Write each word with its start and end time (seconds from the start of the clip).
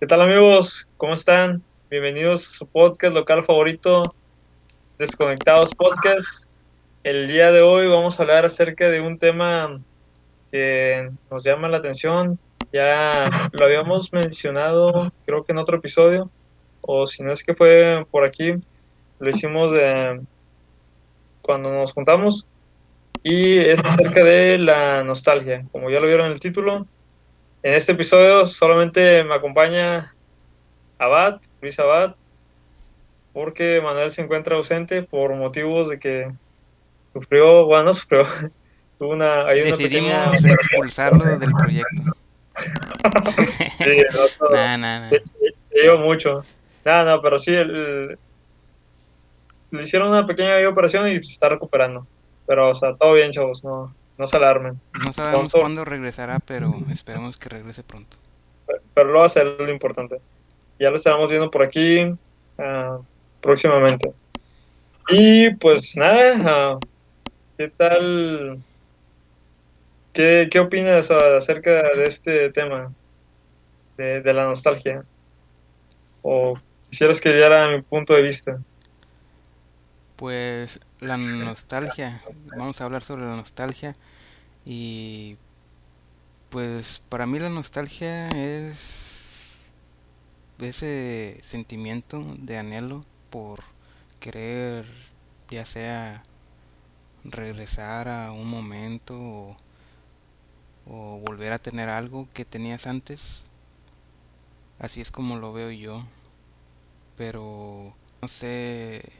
¿Qué 0.00 0.06
tal 0.06 0.22
amigos? 0.22 0.88
¿Cómo 0.96 1.12
están? 1.12 1.62
Bienvenidos 1.90 2.48
a 2.48 2.52
su 2.52 2.66
podcast 2.66 3.12
local 3.12 3.44
favorito, 3.44 4.00
Desconectados 4.98 5.74
Podcast. 5.74 6.48
El 7.04 7.28
día 7.28 7.52
de 7.52 7.60
hoy 7.60 7.86
vamos 7.86 8.18
a 8.18 8.22
hablar 8.22 8.46
acerca 8.46 8.88
de 8.88 9.02
un 9.02 9.18
tema 9.18 9.78
que 10.50 11.10
nos 11.30 11.44
llama 11.44 11.68
la 11.68 11.76
atención. 11.76 12.38
Ya 12.72 13.50
lo 13.52 13.62
habíamos 13.62 14.10
mencionado, 14.10 15.12
creo 15.26 15.42
que 15.42 15.52
en 15.52 15.58
otro 15.58 15.76
episodio, 15.76 16.30
o 16.80 17.06
si 17.06 17.22
no 17.22 17.30
es 17.30 17.44
que 17.44 17.52
fue 17.52 18.06
por 18.10 18.24
aquí, 18.24 18.54
lo 19.18 19.28
hicimos 19.28 19.70
de 19.72 20.22
cuando 21.42 21.70
nos 21.70 21.92
juntamos. 21.92 22.46
Y 23.22 23.58
es 23.58 23.78
acerca 23.84 24.24
de 24.24 24.56
la 24.56 25.04
nostalgia. 25.04 25.66
Como 25.72 25.90
ya 25.90 26.00
lo 26.00 26.06
vieron 26.06 26.24
en 26.24 26.32
el 26.32 26.40
título, 26.40 26.86
en 27.62 27.74
este 27.74 27.92
episodio 27.92 28.46
solamente 28.46 29.22
me 29.24 29.34
acompaña 29.34 30.14
Abad, 30.98 31.40
Luis 31.60 31.78
Abad, 31.78 32.14
porque 33.32 33.80
Manuel 33.82 34.10
se 34.10 34.22
encuentra 34.22 34.56
ausente 34.56 35.02
por 35.02 35.34
motivos 35.34 35.88
de 35.88 35.98
que 35.98 36.30
sufrió, 37.12 37.66
bueno, 37.66 37.84
no 37.84 37.94
sufrió, 37.94 38.22
tuvo 38.98 39.10
una, 39.12 39.46
hay 39.46 39.62
Decidimos 39.62 40.40
pequeña... 40.40 40.52
expulsarlo 40.54 41.38
del 41.38 41.52
proyecto. 41.52 42.12
Sí, 43.78 44.02
no, 44.12 44.28
todo. 44.38 44.50
Nah, 44.54 44.76
nah, 44.76 45.00
nah. 45.00 45.10
Se- 45.10 45.96
mucho. 45.96 46.42
Nada, 46.84 47.16
no, 47.16 47.22
pero 47.22 47.38
sí, 47.38 47.54
el- 47.54 48.18
le 49.70 49.82
hicieron 49.82 50.08
una 50.08 50.26
pequeña 50.26 50.68
operación 50.68 51.08
y 51.08 51.14
se 51.14 51.32
está 51.32 51.48
recuperando. 51.48 52.06
Pero, 52.46 52.70
o 52.70 52.74
sea, 52.74 52.94
todo 52.96 53.14
bien, 53.14 53.30
chavos, 53.30 53.62
no, 53.64 53.94
no 54.20 54.26
se 54.26 54.36
alarmen. 54.36 54.78
No 55.02 55.14
sabemos 55.14 55.50
Pronto. 55.50 55.60
cuándo 55.60 55.84
regresará, 55.86 56.40
pero 56.40 56.74
esperemos 56.90 57.38
que 57.38 57.48
regrese 57.48 57.82
pronto. 57.82 58.18
Pero 58.92 59.10
lo 59.10 59.16
va 59.16 59.22
a 59.22 59.26
hacer 59.26 59.46
lo 59.46 59.70
importante. 59.70 60.20
Ya 60.78 60.90
lo 60.90 60.96
estaremos 60.96 61.30
viendo 61.30 61.50
por 61.50 61.62
aquí 61.62 62.14
ah, 62.58 62.98
próximamente. 63.40 64.12
Y 65.08 65.54
pues 65.54 65.96
nada, 65.96 66.34
ah, 66.44 66.78
¿qué 67.56 67.68
tal? 67.68 68.58
¿Qué, 70.12 70.48
qué 70.50 70.60
opinas 70.60 71.10
acerca 71.10 71.94
de 71.94 72.04
este 72.04 72.50
tema? 72.50 72.92
De, 73.96 74.20
de 74.20 74.34
la 74.34 74.44
nostalgia. 74.44 75.02
¿O 76.20 76.58
quisieras 76.90 77.22
que 77.22 77.32
diera 77.32 77.68
mi 77.68 77.80
punto 77.80 78.12
de 78.12 78.20
vista? 78.20 78.58
Pues 80.20 80.80
la 80.98 81.16
nostalgia, 81.16 82.22
vamos 82.58 82.78
a 82.78 82.84
hablar 82.84 83.02
sobre 83.02 83.22
la 83.24 83.36
nostalgia. 83.36 83.96
Y 84.66 85.38
pues 86.50 87.02
para 87.08 87.24
mí 87.24 87.38
la 87.38 87.48
nostalgia 87.48 88.28
es 88.28 89.46
ese 90.58 91.38
sentimiento 91.40 92.22
de 92.36 92.58
anhelo 92.58 93.00
por 93.30 93.60
querer 94.20 94.84
ya 95.48 95.64
sea 95.64 96.22
regresar 97.24 98.06
a 98.08 98.30
un 98.32 98.46
momento 98.46 99.18
o, 99.18 99.56
o 100.86 101.18
volver 101.20 101.52
a 101.54 101.58
tener 101.58 101.88
algo 101.88 102.28
que 102.34 102.44
tenías 102.44 102.86
antes. 102.86 103.44
Así 104.78 105.00
es 105.00 105.10
como 105.10 105.36
lo 105.36 105.54
veo 105.54 105.70
yo, 105.70 106.04
pero 107.16 107.94
no 108.20 108.28
sé 108.28 109.19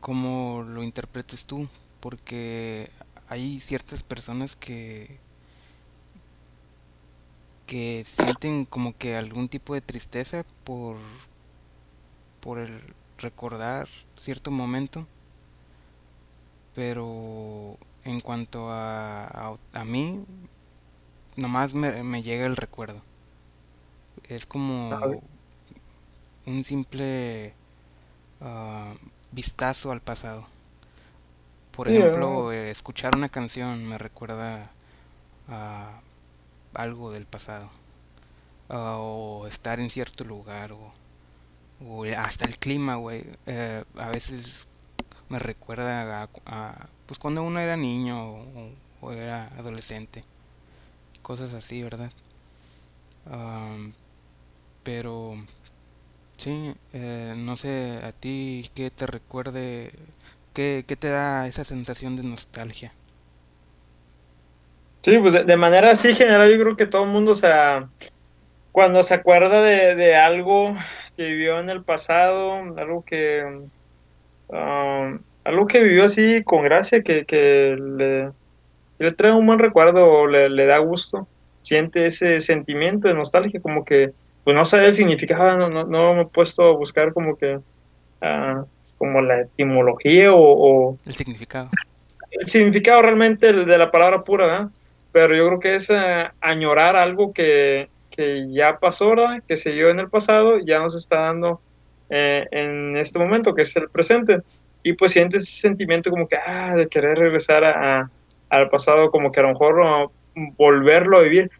cómo 0.00 0.62
lo 0.64 0.82
interpretes 0.82 1.46
tú, 1.46 1.68
porque 2.00 2.90
hay 3.28 3.60
ciertas 3.60 4.02
personas 4.02 4.56
que 4.56 5.20
que 7.66 8.04
sienten 8.06 8.64
como 8.64 8.96
que 8.96 9.16
algún 9.16 9.48
tipo 9.48 9.74
de 9.74 9.80
tristeza 9.80 10.44
por 10.64 10.96
por 12.40 12.58
el 12.58 12.80
recordar 13.18 13.88
cierto 14.16 14.50
momento, 14.50 15.06
pero 16.74 17.76
en 18.04 18.20
cuanto 18.20 18.70
a, 18.70 19.24
a, 19.26 19.56
a 19.72 19.84
mí, 19.84 20.24
nomás 21.36 21.74
me, 21.74 22.02
me 22.04 22.22
llega 22.22 22.46
el 22.46 22.56
recuerdo. 22.56 23.02
Es 24.28 24.46
como 24.46 25.20
un 26.46 26.64
simple 26.64 27.54
ah, 28.40 28.94
vistazo 29.32 29.92
al 29.92 30.00
pasado. 30.02 30.46
Por 31.72 31.88
ejemplo, 31.88 32.52
eh, 32.52 32.70
escuchar 32.70 33.14
una 33.16 33.28
canción 33.28 33.86
me 33.86 33.98
recuerda 33.98 34.70
a 35.48 36.00
algo 36.74 37.12
del 37.12 37.26
pasado. 37.26 37.70
Ah, 38.68 38.96
o 38.98 39.46
estar 39.46 39.80
en 39.80 39.90
cierto 39.90 40.24
lugar. 40.24 40.72
O, 40.72 40.92
o 41.86 42.04
hasta 42.18 42.46
el 42.46 42.58
clima, 42.58 42.96
güey. 42.96 43.24
eh, 43.46 43.84
a 43.96 44.10
veces 44.10 44.68
me 45.28 45.38
recuerda 45.38 46.22
a, 46.24 46.30
a, 46.46 46.88
pues 47.06 47.18
cuando 47.20 47.42
uno 47.44 47.60
era 47.60 47.76
niño 47.76 48.22
o, 48.34 48.70
o 49.02 49.12
era 49.12 49.46
adolescente. 49.58 50.22
Cosas 51.22 51.54
así, 51.54 51.82
¿verdad? 51.82 52.12
Am, 53.26 53.92
pero 54.82 55.36
sí, 56.40 56.74
eh, 56.94 57.34
no 57.36 57.56
sé 57.56 58.00
a 58.02 58.12
ti 58.12 58.70
qué 58.74 58.90
te 58.90 59.06
recuerde, 59.06 59.90
qué, 60.54 60.84
qué 60.86 60.96
te 60.96 61.08
da 61.08 61.46
esa 61.46 61.64
sensación 61.64 62.16
de 62.16 62.22
nostalgia. 62.24 62.92
Sí, 65.02 65.18
pues 65.18 65.46
de, 65.46 65.56
manera 65.56 65.92
así 65.92 66.14
general, 66.14 66.50
yo 66.50 66.58
creo 66.62 66.76
que 66.76 66.86
todo 66.86 67.04
el 67.04 67.10
mundo, 67.10 67.32
o 67.32 67.34
sea, 67.34 67.88
cuando 68.72 69.02
se 69.02 69.14
acuerda 69.14 69.62
de, 69.62 69.94
de 69.94 70.16
algo 70.16 70.76
que 71.16 71.26
vivió 71.26 71.60
en 71.60 71.70
el 71.70 71.84
pasado, 71.84 72.54
algo 72.76 73.04
que, 73.04 73.44
um, 74.48 75.18
algo 75.44 75.66
que 75.66 75.82
vivió 75.82 76.04
así 76.04 76.42
con 76.44 76.64
gracia, 76.64 77.02
que, 77.02 77.24
que 77.24 77.76
le, 77.78 78.30
le 78.98 79.12
trae 79.12 79.32
un 79.32 79.46
buen 79.46 79.58
recuerdo 79.58 80.26
le, 80.26 80.50
le 80.50 80.66
da 80.66 80.78
gusto, 80.78 81.28
siente 81.62 82.06
ese 82.06 82.40
sentimiento 82.40 83.08
de 83.08 83.14
nostalgia, 83.14 83.60
como 83.60 83.84
que, 83.84 84.12
pues 84.44 84.56
no 84.56 84.64
sabe 84.64 84.86
el 84.86 84.94
significado, 84.94 85.56
no, 85.56 85.68
no, 85.68 85.84
no 85.84 86.14
me 86.14 86.22
he 86.22 86.26
puesto 86.26 86.62
a 86.64 86.72
buscar 86.76 87.12
como 87.12 87.36
que, 87.36 87.58
ah, 88.22 88.64
como 88.98 89.20
la 89.22 89.40
etimología 89.42 90.32
o, 90.32 90.38
o 90.40 90.98
El 91.06 91.12
significado. 91.14 91.68
el 92.30 92.48
significado 92.48 93.02
realmente 93.02 93.52
de 93.52 93.78
la 93.78 93.90
palabra 93.90 94.22
pura, 94.24 94.46
¿verdad? 94.46 94.68
Pero 95.12 95.34
yo 95.34 95.46
creo 95.48 95.60
que 95.60 95.74
es 95.74 95.90
eh, 95.90 96.28
añorar 96.40 96.96
algo 96.96 97.32
que, 97.32 97.88
que 98.10 98.46
ya 98.52 98.78
pasó, 98.78 99.10
¿verdad? 99.10 99.42
Que 99.46 99.56
se 99.56 99.72
dio 99.72 99.90
en 99.90 99.98
el 100.00 100.08
pasado, 100.08 100.58
ya 100.58 100.78
nos 100.78 100.94
está 100.96 101.20
dando 101.22 101.60
eh, 102.10 102.46
en 102.52 102.96
este 102.96 103.18
momento, 103.18 103.54
que 103.54 103.62
es 103.62 103.74
el 103.76 103.88
presente. 103.88 104.38
Y 104.82 104.92
pues 104.94 105.12
sientes 105.12 105.42
ese 105.42 105.60
sentimiento 105.60 106.10
como 106.10 106.26
que, 106.28 106.36
ah, 106.36 106.74
de 106.76 106.88
querer 106.88 107.18
regresar 107.18 107.64
a, 107.64 108.00
a- 108.00 108.10
al 108.48 108.68
pasado, 108.68 109.10
como 109.10 109.30
que 109.30 109.40
a 109.40 109.42
lo 109.44 109.50
mejor 109.50 109.80
oh, 109.80 110.12
volverlo 110.56 111.18
a 111.18 111.22
vivir. 111.22 111.50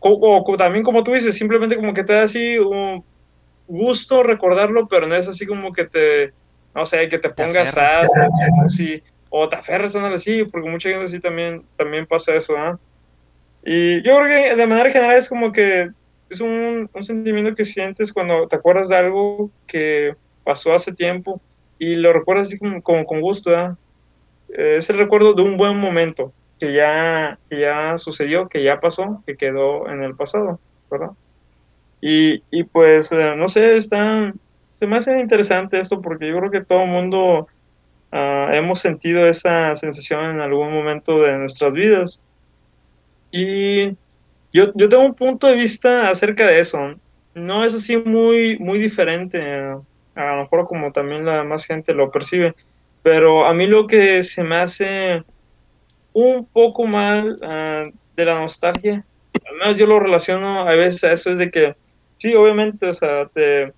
O, 0.00 0.10
o- 0.10 0.44
o 0.52 0.56
también 0.56 0.84
como 0.84 1.04
tú 1.04 1.12
dices, 1.12 1.36
simplemente 1.36 1.76
como 1.76 1.94
que 1.94 2.04
te 2.04 2.14
da 2.14 2.24
así 2.24 2.58
un 2.58 3.04
gusto 3.66 4.22
recordarlo, 4.22 4.88
pero 4.88 5.06
no 5.06 5.14
es 5.14 5.28
así 5.28 5.46
como 5.46 5.72
que 5.72 5.86
te, 5.86 6.34
no 6.74 6.86
sé, 6.86 7.08
que 7.08 7.18
te 7.18 7.30
pongas 7.30 7.72
sad, 7.72 8.08
sí, 8.70 9.02
o 9.30 9.48
te 9.48 9.56
aferras 9.56 9.96
a 9.96 10.08
así, 10.08 10.44
porque 10.44 10.70
mucha 10.70 10.90
gente 10.90 11.04
así 11.06 11.20
también, 11.20 11.68
también 11.76 12.06
pasa 12.06 12.34
eso. 12.36 12.54
Y 13.62 14.02
yo 14.06 14.18
creo 14.18 14.26
que 14.50 14.56
de 14.56 14.66
manera 14.66 14.90
general 14.90 15.18
es 15.18 15.28
como 15.28 15.52
que 15.52 15.90
es 16.28 16.40
un, 16.40 16.88
un 16.92 17.04
sentimiento 17.04 17.54
que 17.54 17.64
sientes 17.64 18.12
cuando 18.12 18.48
te 18.48 18.56
acuerdas 18.56 18.88
de 18.88 18.96
algo 18.96 19.52
que 19.66 20.14
pasó 20.42 20.72
hace 20.74 20.94
tiempo 20.94 21.42
y 21.78 21.96
lo 21.96 22.12
recuerdas 22.12 22.48
así 22.48 22.58
como, 22.58 22.82
como 22.82 23.04
con 23.04 23.20
gusto, 23.20 23.50
¿verdad? 23.50 23.76
Eh, 24.48 24.76
Es 24.78 24.90
el 24.90 24.98
recuerdo 24.98 25.34
de 25.34 25.42
un 25.42 25.56
buen 25.56 25.76
momento 25.78 26.34
que 26.60 26.74
ya, 26.74 27.38
que 27.48 27.60
ya 27.60 27.96
sucedió, 27.96 28.48
que 28.48 28.62
ya 28.62 28.78
pasó, 28.78 29.24
que 29.26 29.36
quedó 29.36 29.88
en 29.88 30.04
el 30.04 30.14
pasado, 30.14 30.60
¿verdad? 30.90 31.12
Y, 32.02 32.42
y 32.50 32.64
pues, 32.64 33.10
eh, 33.12 33.34
no 33.36 33.48
sé, 33.48 33.76
está, 33.76 34.32
se 34.78 34.86
me 34.86 34.98
hace 34.98 35.18
interesante 35.18 35.80
esto 35.80 36.00
porque 36.02 36.28
yo 36.28 36.38
creo 36.38 36.50
que 36.50 36.64
todo 36.64 36.82
el 36.82 36.90
mundo 36.90 37.48
ah, 38.12 38.50
hemos 38.52 38.78
sentido 38.78 39.26
esa 39.26 39.74
sensación 39.74 40.24
en 40.26 40.40
algún 40.40 40.72
momento 40.72 41.18
de 41.22 41.32
nuestras 41.38 41.72
vidas. 41.72 42.20
Y 43.30 43.88
yo, 44.52 44.72
yo 44.74 44.88
tengo 44.88 45.04
un 45.04 45.14
punto 45.14 45.46
de 45.46 45.56
vista 45.56 46.10
acerca 46.10 46.46
de 46.46 46.60
eso. 46.60 46.94
No 47.34 47.64
es 47.64 47.74
así 47.74 47.96
muy, 47.96 48.58
muy 48.58 48.78
diferente, 48.78 49.40
a 50.14 50.34
lo 50.34 50.42
mejor 50.42 50.66
como 50.66 50.92
también 50.92 51.24
la 51.24 51.42
más 51.44 51.64
gente 51.64 51.94
lo 51.94 52.10
percibe, 52.10 52.54
pero 53.02 53.46
a 53.46 53.54
mí 53.54 53.66
lo 53.66 53.86
que 53.86 54.22
se 54.22 54.42
me 54.42 54.56
hace 54.56 55.24
un 56.12 56.44
poco 56.46 56.86
mal 56.86 57.36
ah, 57.42 57.86
de 58.16 58.24
la 58.24 58.34
nostalgia, 58.34 59.04
al 59.46 59.56
menos 59.56 59.76
yo 59.78 59.86
lo 59.86 60.00
relaciono 60.00 60.68
a 60.68 60.74
veces 60.74 61.04
a 61.04 61.12
eso, 61.12 61.30
es 61.30 61.38
de 61.38 61.50
que, 61.50 61.76
sí, 62.18 62.34
obviamente, 62.34 62.86
o 62.86 62.94
sea, 62.94 63.26
te, 63.26 63.72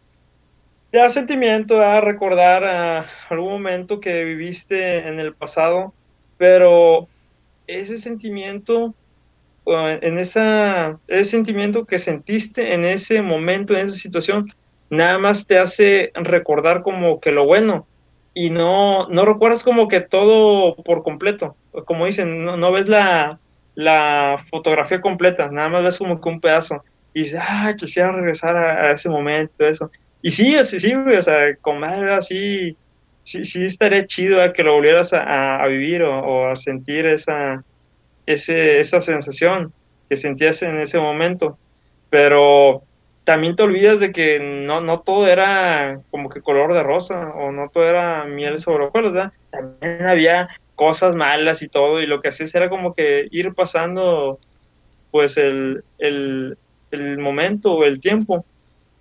da 0.92 1.08
sentimiento 1.08 1.80
a 1.80 2.00
recordar 2.00 2.64
a 2.64 3.06
algún 3.30 3.52
momento 3.52 4.00
que 4.00 4.24
viviste 4.24 5.08
en 5.08 5.18
el 5.18 5.34
pasado, 5.34 5.94
pero 6.36 7.08
ese 7.66 7.98
sentimiento 7.98 8.94
en 9.66 10.18
esa, 10.18 10.98
ese 11.06 11.30
sentimiento 11.30 11.84
que 11.84 11.98
sentiste 11.98 12.74
en 12.74 12.84
ese 12.84 13.22
momento, 13.22 13.74
en 13.74 13.86
esa 13.86 13.96
situación, 13.96 14.48
nada 14.90 15.18
más 15.18 15.46
te 15.46 15.58
hace 15.58 16.10
recordar 16.14 16.82
como 16.82 17.20
que 17.20 17.30
lo 17.30 17.46
bueno 17.46 17.86
y 18.34 18.50
no, 18.50 19.08
no 19.08 19.24
recuerdas 19.24 19.62
como 19.62 19.88
que 19.88 20.00
todo 20.00 20.76
por 20.76 21.02
completo. 21.02 21.56
Como 21.84 22.06
dicen, 22.06 22.44
no, 22.44 22.56
no 22.56 22.72
ves 22.72 22.88
la, 22.88 23.38
la 23.74 24.44
fotografía 24.50 25.00
completa, 25.00 25.50
nada 25.50 25.68
más 25.68 25.84
ves 25.84 25.98
como 25.98 26.20
que 26.20 26.28
un 26.28 26.40
pedazo. 26.40 26.82
Y 27.14 27.22
dices, 27.22 27.40
ah, 27.42 27.74
quisiera 27.76 28.12
regresar 28.12 28.56
a, 28.56 28.92
ese 28.92 29.08
momento, 29.08 29.66
eso. 29.66 29.90
Y 30.22 30.30
sí, 30.30 30.56
sí, 30.64 30.80
sí, 30.80 30.94
o 30.94 31.22
sea, 31.22 31.54
comer 31.56 32.10
así, 32.10 32.76
sí, 33.22 33.44
sí 33.44 33.64
estaría 33.64 34.06
chido 34.06 34.40
que 34.52 34.62
lo 34.62 34.74
volvieras 34.74 35.12
a, 35.12 35.66
vivir 35.66 36.02
o, 36.02 36.18
o, 36.20 36.48
a 36.48 36.56
sentir 36.56 37.06
esa, 37.06 37.62
ese, 38.24 38.78
esa 38.78 39.00
sensación 39.00 39.72
que 40.08 40.16
sentías 40.16 40.62
en 40.62 40.80
ese 40.80 40.98
momento. 40.98 41.58
Pero 42.08 42.82
también 43.24 43.54
te 43.56 43.62
olvidas 43.62 44.00
de 44.00 44.12
que 44.12 44.40
no, 44.40 44.80
no 44.80 45.00
todo 45.00 45.26
era 45.28 46.00
como 46.10 46.28
que 46.28 46.40
color 46.40 46.74
de 46.74 46.82
rosa 46.82 47.32
o 47.36 47.52
no 47.52 47.68
todo 47.68 47.88
era 47.88 48.24
miel 48.24 48.58
sobre 48.58 48.86
hojuelas, 48.86 49.12
¿verdad? 49.12 49.32
También 49.50 50.06
había 50.06 50.48
cosas 50.74 51.14
malas 51.14 51.62
y 51.62 51.68
todo 51.68 52.02
y 52.02 52.06
lo 52.06 52.20
que 52.20 52.28
hacías 52.28 52.54
era 52.54 52.68
como 52.68 52.94
que 52.94 53.28
ir 53.30 53.54
pasando 53.54 54.38
pues 55.10 55.36
el, 55.36 55.84
el, 55.98 56.58
el 56.90 57.18
momento 57.18 57.72
o 57.72 57.84
el 57.84 58.00
tiempo. 58.00 58.44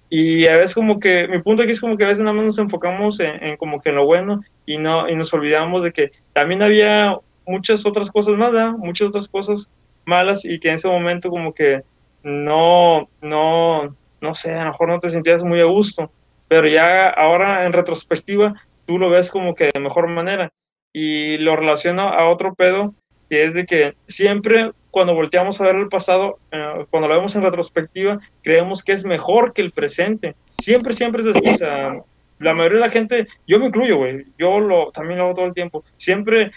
Y 0.09 0.45
a 0.47 0.57
veces 0.57 0.75
como 0.75 0.99
que, 0.99 1.27
mi 1.29 1.41
punto 1.41 1.63
aquí 1.63 1.71
es 1.71 1.79
como 1.79 1.95
que 1.95 2.03
a 2.03 2.09
veces 2.09 2.21
nada 2.21 2.35
más 2.35 2.43
nos 2.43 2.57
enfocamos 2.57 3.19
en, 3.21 3.41
en 3.43 3.55
como 3.55 3.81
que 3.81 3.89
en 3.89 3.95
lo 3.95 4.05
bueno 4.05 4.41
y, 4.65 4.77
no, 4.77 5.07
y 5.07 5.15
nos 5.15 5.33
olvidamos 5.33 5.83
de 5.83 5.93
que 5.93 6.11
también 6.33 6.61
había 6.61 7.17
muchas 7.47 7.85
otras 7.85 8.11
cosas 8.11 8.37
¿verdad? 8.37 8.71
Muchas 8.71 9.07
otras 9.07 9.27
cosas 9.27 9.69
malas 10.05 10.43
y 10.45 10.59
que 10.59 10.69
en 10.69 10.75
ese 10.75 10.89
momento 10.89 11.29
como 11.29 11.53
que 11.53 11.81
no, 12.23 13.09
no, 13.21 13.95
no 14.21 14.33
sé, 14.33 14.53
a 14.53 14.63
lo 14.63 14.71
mejor 14.71 14.89
no 14.89 14.99
te 14.99 15.09
sentías 15.09 15.43
muy 15.43 15.59
a 15.59 15.65
gusto, 15.65 16.11
pero 16.47 16.67
ya 16.67 17.09
ahora 17.09 17.65
en 17.65 17.73
retrospectiva 17.73 18.53
tú 18.85 18.97
lo 18.97 19.09
ves 19.09 19.31
como 19.31 19.53
que 19.53 19.71
de 19.73 19.79
mejor 19.79 20.07
manera 20.07 20.51
y 20.93 21.37
lo 21.37 21.55
relaciono 21.55 22.03
a 22.03 22.29
otro 22.29 22.53
pedo 22.53 22.93
que 23.29 23.45
es 23.45 23.53
de 23.53 23.65
que 23.65 23.95
siempre 24.07 24.71
cuando 24.91 25.15
volteamos 25.15 25.59
a 25.61 25.65
ver 25.65 25.77
el 25.77 25.87
pasado, 25.87 26.37
eh, 26.51 26.85
cuando 26.89 27.07
lo 27.07 27.15
vemos 27.15 27.33
en 27.35 27.43
retrospectiva, 27.43 28.19
creemos 28.43 28.83
que 28.83 28.91
es 28.91 29.05
mejor 29.05 29.53
que 29.53 29.61
el 29.61 29.71
presente. 29.71 30.35
Siempre, 30.59 30.93
siempre 30.93 31.21
es 31.21 31.29
así. 31.29 31.47
O 31.47 31.55
sea, 31.55 32.01
la 32.39 32.53
mayoría 32.53 32.79
de 32.79 32.85
la 32.85 32.91
gente, 32.91 33.27
yo 33.47 33.57
me 33.57 33.67
incluyo, 33.67 33.97
güey, 33.97 34.25
yo 34.37 34.59
lo, 34.59 34.91
también 34.91 35.19
lo 35.19 35.25
hago 35.25 35.35
todo 35.35 35.45
el 35.45 35.53
tiempo. 35.53 35.85
Siempre, 35.95 36.51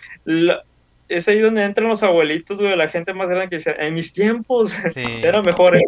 es 1.08 1.28
ahí 1.28 1.38
donde 1.40 1.64
entran 1.64 1.88
los 1.88 2.02
abuelitos, 2.02 2.60
güey, 2.60 2.76
la 2.76 2.88
gente 2.88 3.12
más 3.12 3.28
grande 3.28 3.50
que 3.50 3.56
dice, 3.56 3.74
en 3.78 3.94
mis 3.94 4.12
tiempos 4.12 4.70
sí. 4.94 5.20
era 5.22 5.42
mejor. 5.42 5.78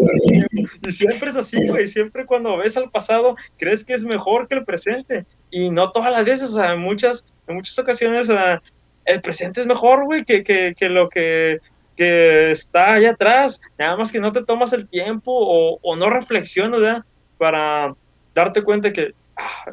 Y 0.82 0.92
siempre 0.92 1.30
es 1.30 1.36
así, 1.36 1.66
güey, 1.66 1.86
siempre 1.86 2.26
cuando 2.26 2.56
ves 2.56 2.76
al 2.76 2.90
pasado, 2.90 3.36
crees 3.56 3.84
que 3.84 3.94
es 3.94 4.04
mejor 4.04 4.46
que 4.48 4.56
el 4.56 4.64
presente. 4.64 5.24
Y 5.50 5.70
no 5.70 5.90
todas 5.90 6.12
las 6.12 6.24
veces, 6.24 6.50
o 6.52 6.56
sea, 6.56 6.72
en 6.72 6.80
muchas, 6.80 7.24
en 7.46 7.56
muchas 7.56 7.78
ocasiones, 7.78 8.28
uh, 8.28 8.60
el 9.04 9.20
presente 9.20 9.60
es 9.60 9.66
mejor, 9.66 10.04
güey, 10.04 10.24
que, 10.24 10.42
que, 10.42 10.74
que, 10.76 10.88
lo 10.88 11.08
que, 11.08 11.60
que 11.96 12.50
está 12.50 12.94
allá 12.94 13.12
atrás. 13.12 13.60
Nada 13.78 13.96
más 13.96 14.12
que 14.12 14.20
no 14.20 14.32
te 14.32 14.44
tomas 14.44 14.72
el 14.72 14.88
tiempo 14.88 15.32
o, 15.32 15.78
o 15.82 15.96
no 15.96 16.10
reflexionas, 16.10 16.80
¿verdad? 16.80 17.04
Para 17.38 17.94
darte 18.34 18.62
cuenta 18.62 18.92
que 18.92 19.14
ah, 19.36 19.72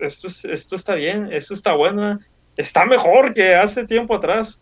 esto, 0.00 0.28
esto 0.28 0.76
está 0.76 0.94
bien, 0.94 1.30
esto 1.32 1.54
está 1.54 1.72
bueno, 1.74 2.02
¿verdad? 2.02 2.20
Está 2.56 2.84
mejor 2.84 3.34
que 3.34 3.54
hace 3.54 3.86
tiempo 3.86 4.14
atrás. 4.14 4.58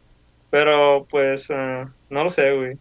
Pero 0.51 1.07
pues 1.09 1.49
uh, 1.51 1.89
no 2.11 2.25
lo 2.25 2.29
sé, 2.29 2.53
güey. 2.53 2.77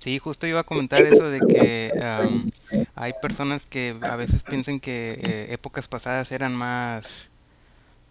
Sí, 0.00 0.18
justo 0.18 0.46
iba 0.46 0.60
a 0.60 0.64
comentar 0.64 1.02
eso 1.02 1.30
de 1.30 1.40
que 1.40 1.92
um, 1.94 2.50
hay 2.94 3.12
personas 3.20 3.66
que 3.66 3.96
a 4.02 4.16
veces 4.16 4.42
piensan 4.44 4.80
que 4.80 5.12
eh, 5.12 5.52
épocas 5.52 5.88
pasadas 5.88 6.30
eran 6.30 6.54
más 6.54 7.30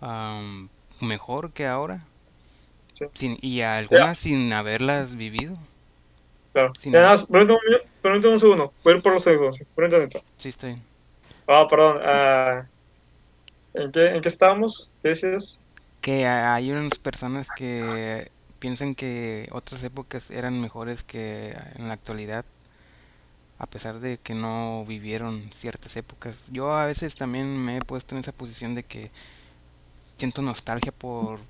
um, 0.02 0.70
mejor 1.02 1.52
que 1.52 1.66
ahora. 1.66 2.00
Sí. 2.94 3.06
Sin, 3.14 3.38
y 3.42 3.62
algunas 3.62 4.22
yeah. 4.24 4.32
sin 4.32 4.54
haberlas 4.54 5.16
vivido. 5.16 5.56
Claro. 6.54 6.74
Sin 6.78 6.94
ya, 6.94 7.02
nada, 7.02 7.26
permítame 8.02 8.34
un 8.34 8.40
segundo. 8.40 8.74
Voy 8.84 8.94
a 8.94 8.96
ir 8.98 9.04
por 9.04 9.14
los 9.14 9.24
segundos. 9.24 9.58
Sí, 10.38 10.50
está 10.50 10.68
bien. 10.68 10.82
Ah, 11.46 11.62
oh, 11.62 11.68
perdón. 11.68 11.98
Uh, 11.98 13.80
¿en, 13.82 13.92
qué, 13.92 14.08
¿En 14.08 14.22
qué 14.22 14.28
estábamos? 14.28 14.90
¿Qué 15.04 15.10
dices? 15.10 15.60
Que 16.08 16.26
hay 16.26 16.72
unas 16.72 17.00
personas 17.00 17.50
que 17.54 18.32
piensan 18.60 18.96
que 18.96 19.50
otras 19.52 19.84
épocas 19.84 20.32
eran 20.32 20.62
mejores 20.62 21.04
que 21.04 21.54
en 21.76 21.90
la 21.90 21.96
actualidad 21.96 22.46
a 23.60 23.68
pesar 23.68 24.00
de 24.00 24.18
que 24.18 24.34
no 24.34 24.86
vivieron 24.88 25.50
ciertas 25.54 25.98
épocas. 25.98 26.46
Yo 26.50 26.74
a 26.74 26.86
veces 26.86 27.18
también 27.18 27.58
me 27.58 27.76
he 27.76 27.82
puesto 27.82 28.16
en 28.16 28.22
esa 28.22 28.32
posición 28.32 28.74
de 28.74 28.84
que 28.84 29.12
siento 30.16 30.42
nostalgia 30.42 30.94
por 30.94 31.42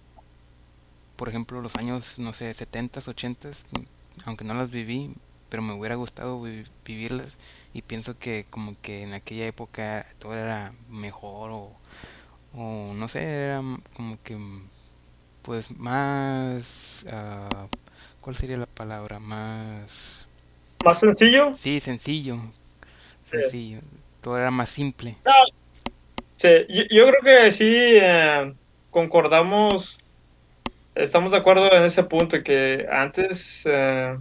por 1.17 1.29
ejemplo 1.29 1.61
los 1.61 1.75
años 1.75 2.17
no 2.17 2.33
sé 2.33 2.51
70s, 2.51 3.13
80s, 3.13 3.57
aunque 4.25 4.43
no 4.43 4.55
las 4.55 4.71
viví, 4.71 5.13
pero 5.49 5.61
me 5.61 5.73
hubiera 5.73 5.93
gustado 5.93 6.41
vi 6.41 6.65
vivirlas 6.83 7.37
y 7.75 7.83
pienso 7.83 8.17
que 8.17 8.47
como 8.49 8.75
que 8.81 9.03
en 9.03 9.13
aquella 9.13 9.45
época 9.45 10.07
todo 10.17 10.33
era 10.33 10.73
mejor 10.89 11.51
o, 11.51 11.71
o 12.57 12.93
no 12.93 13.07
sé, 13.07 13.23
era 13.23 13.61
como 13.95 14.17
que 14.23 14.37
pues 15.43 15.71
más 15.77 17.05
uh, 17.07 17.67
¿cuál 18.19 18.35
sería 18.35 18.57
la 18.57 18.65
palabra? 18.65 19.19
más 19.19 20.27
más 20.83 20.99
sencillo 20.99 21.53
sí 21.55 21.79
sencillo 21.79 22.39
sencillo. 23.23 23.79
Todo 24.21 24.37
era 24.37 24.51
más 24.51 24.69
simple. 24.69 25.15
No. 25.25 25.31
sí 26.35 26.49
yo, 26.69 26.83
yo, 26.89 27.09
creo 27.09 27.21
que 27.21 27.51
sí 27.51 27.97
eh, 28.01 28.53
concordamos 28.89 29.99
estamos 30.95 31.31
de 31.31 31.37
acuerdo 31.37 31.71
en 31.71 31.83
ese 31.83 32.03
punto 32.03 32.43
que 32.43 32.87
antes 32.91 33.63
eh, 33.65 34.17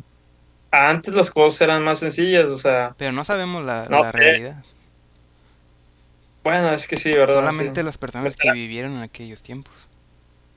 antes 0.71 1.15
las 1.15 1.31
cosas 1.31 1.61
eran 1.63 1.83
más 1.83 2.01
sencillas 2.01 2.47
o 2.47 2.59
sea 2.59 2.95
pero 2.99 3.13
no 3.13 3.25
sabemos 3.25 3.65
la, 3.65 3.89
no, 3.89 4.03
la 4.03 4.13
realidad 4.13 4.63
bueno 6.47 6.73
es 6.73 6.87
que 6.87 6.97
sí 6.97 7.13
verdad 7.13 7.35
solamente 7.35 7.81
sí. 7.81 7.85
las 7.85 7.99
personas 7.99 8.37
que 8.37 8.53
vivieron 8.53 8.93
en 8.93 9.03
aquellos 9.03 9.43
tiempos 9.43 9.89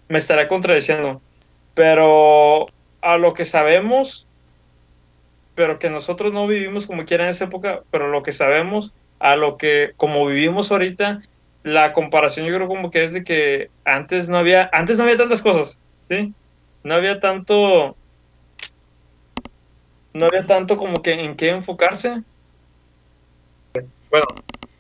me 0.10 0.18
estará 0.18 0.48
contradiciendo, 0.48 1.22
pero 1.76 2.66
a 3.02 3.18
lo 3.18 3.34
que 3.34 3.46
sabemos, 3.46 4.28
pero 5.56 5.80
que 5.80 5.90
nosotros 5.90 6.34
no 6.34 6.48
vivimos 6.48 6.86
como 6.88 7.06
quiera 7.06 7.26
en 7.26 7.30
esa 7.30 7.46
época, 7.46 7.84
pero 7.92 8.10
lo 8.10 8.24
que 8.24 8.32
sabemos, 8.32 8.92
a 9.20 9.36
lo 9.36 9.58
que 9.58 9.94
como 9.96 10.26
vivimos 10.26 10.72
ahorita, 10.72 11.22
la 11.64 11.94
comparación 11.94 12.48
yo 12.48 12.56
creo 12.56 12.68
como 12.68 12.90
que 12.90 13.04
es 13.04 13.14
de 13.14 13.24
que 13.24 13.70
antes 13.86 14.30
no 14.30 14.38
había, 14.38 14.70
antes 14.74 14.98
no 14.98 15.04
había 15.04 15.18
tantas 15.18 15.42
cosas, 15.42 15.80
¿sí? 16.10 16.34
No 16.84 16.96
había 16.96 17.20
tanto, 17.20 17.96
no 20.14 20.26
había 20.26 20.48
tanto 20.48 20.78
como 20.78 21.04
que 21.04 21.24
en 21.24 21.36
qué 21.36 21.50
enfocarse. 21.50 22.24
Bueno, 24.10 24.26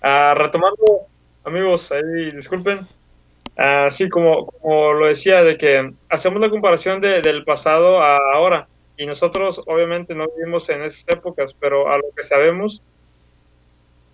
a 0.02 0.34
retomando, 0.34 1.08
amigos, 1.44 1.92
ahí 1.92 2.32
disculpen, 2.32 2.88
Así 3.60 4.06
uh, 4.06 4.10
como, 4.10 4.46
como, 4.46 4.94
lo 4.94 5.08
decía, 5.08 5.44
de 5.44 5.58
que 5.58 5.94
hacemos 6.08 6.40
la 6.40 6.50
comparación 6.50 7.02
de, 7.02 7.22
del 7.22 7.44
pasado 7.44 8.02
a 8.02 8.18
ahora. 8.34 8.70
Y 8.96 9.06
nosotros 9.06 9.62
obviamente 9.66 10.16
no 10.16 10.28
vivimos 10.38 10.70
en 10.70 10.82
esas 10.84 11.06
épocas, 11.10 11.54
pero 11.54 11.92
a 11.92 11.98
lo 11.98 12.06
que 12.16 12.24
sabemos, 12.24 12.82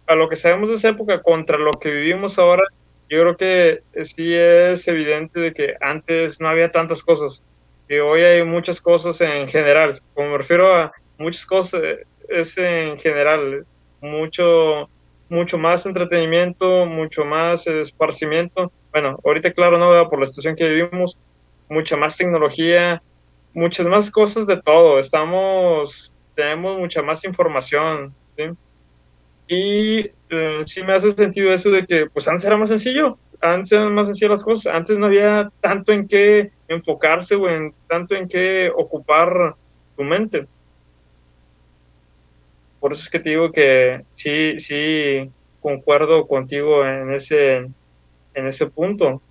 a 0.08 0.16
lo 0.16 0.30
que 0.30 0.36
sabemos 0.36 0.70
de 0.70 0.76
esa 0.76 0.90
época 0.90 1.22
contra 1.22 1.60
lo 1.60 1.74
que 1.74 1.92
vivimos 1.92 2.40
ahora, 2.40 2.64
yo 3.08 3.22
creo 3.22 3.38
que 3.38 3.84
sí 4.04 4.34
es 4.34 4.88
evidente 4.88 5.40
de 5.40 5.54
que 5.54 5.76
antes 5.80 6.42
no 6.42 6.48
había 6.48 6.72
tantas 6.72 7.04
cosas. 7.04 7.44
Y 7.88 7.98
hoy 7.98 8.22
hay 8.22 8.44
muchas 8.44 8.82
cosas 8.82 9.22
en 9.22 9.48
general. 9.48 10.02
Como 10.16 10.32
me 10.32 10.38
refiero 10.40 10.74
a 10.74 10.92
muchas 11.20 11.46
cosas, 11.46 11.82
es 12.30 12.58
en 12.58 12.98
general. 12.98 13.66
Mucho, 14.02 14.90
mucho 15.30 15.58
más 15.58 15.86
entretenimiento, 15.86 16.86
mucho 16.86 17.26
más 17.26 17.68
esparcimiento 17.68 18.72
bueno, 18.96 19.20
ahorita 19.26 19.52
claro, 19.52 19.78
no, 19.78 20.10
por 20.10 20.22
la 20.22 20.26
situación 20.26 20.56
que 20.56 20.70
vivimos, 20.70 21.20
mucha 21.68 21.98
más 21.98 22.16
tecnología, 22.16 23.04
muchas 23.54 23.86
más 23.88 24.10
cosas 24.10 24.48
de 24.48 24.62
todo, 24.62 25.00
estamos, 25.00 26.14
tenemos 26.34 26.80
mucha 26.80 27.02
más 27.02 27.26
información, 27.26 28.16
¿sí? 28.38 28.44
Y 29.50 30.00
eh, 30.30 30.64
sí 30.66 30.82
me 30.84 30.94
hace 30.94 31.12
sentido 31.12 31.54
eso 31.54 31.72
de 31.72 31.86
que, 31.86 32.06
pues 32.06 32.26
antes 32.30 32.46
era 32.46 32.56
más 32.56 32.70
sencillo, 32.70 33.18
antes 33.42 33.74
eran 33.74 33.94
más 33.94 34.08
sencillas 34.08 34.32
las 34.32 34.44
cosas, 34.44 34.74
antes 34.74 34.98
no 34.98 35.08
había 35.08 35.52
tanto 35.60 35.92
en 35.92 36.08
qué 36.08 36.52
enfocarse 36.70 37.36
o 37.36 37.50
en 37.50 37.74
tanto 37.90 38.16
en 38.16 38.30
qué 38.30 38.72
ocupar 38.74 39.58
tu 39.98 40.04
mente. 40.06 40.48
Por 42.86 42.94
eso 42.94 43.02
es 43.02 43.10
que 43.10 43.20
te 43.20 43.32
digo 43.32 43.52
que 43.52 44.06
sí, 44.14 44.60
sí, 44.60 45.32
concuerdo 45.60 46.28
contigo 46.28 46.86
en 46.86 47.12
ese 47.16 47.56
en 47.56 48.48
ese 48.48 48.68
punto. 48.68 49.24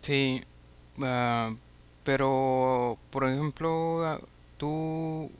Sí, 0.00 0.42
uh, 0.98 1.54
pero 2.02 2.98
por 3.10 3.22
ejemplo, 3.22 4.18
tú 4.56 5.30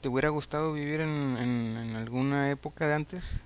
te 0.00 0.08
hubiera 0.08 0.30
gustado 0.30 0.72
vivir 0.72 1.02
en, 1.02 1.36
en, 1.36 1.76
en 1.76 1.96
alguna 1.96 2.50
época 2.50 2.86
de 2.86 2.94
antes? 2.94 3.44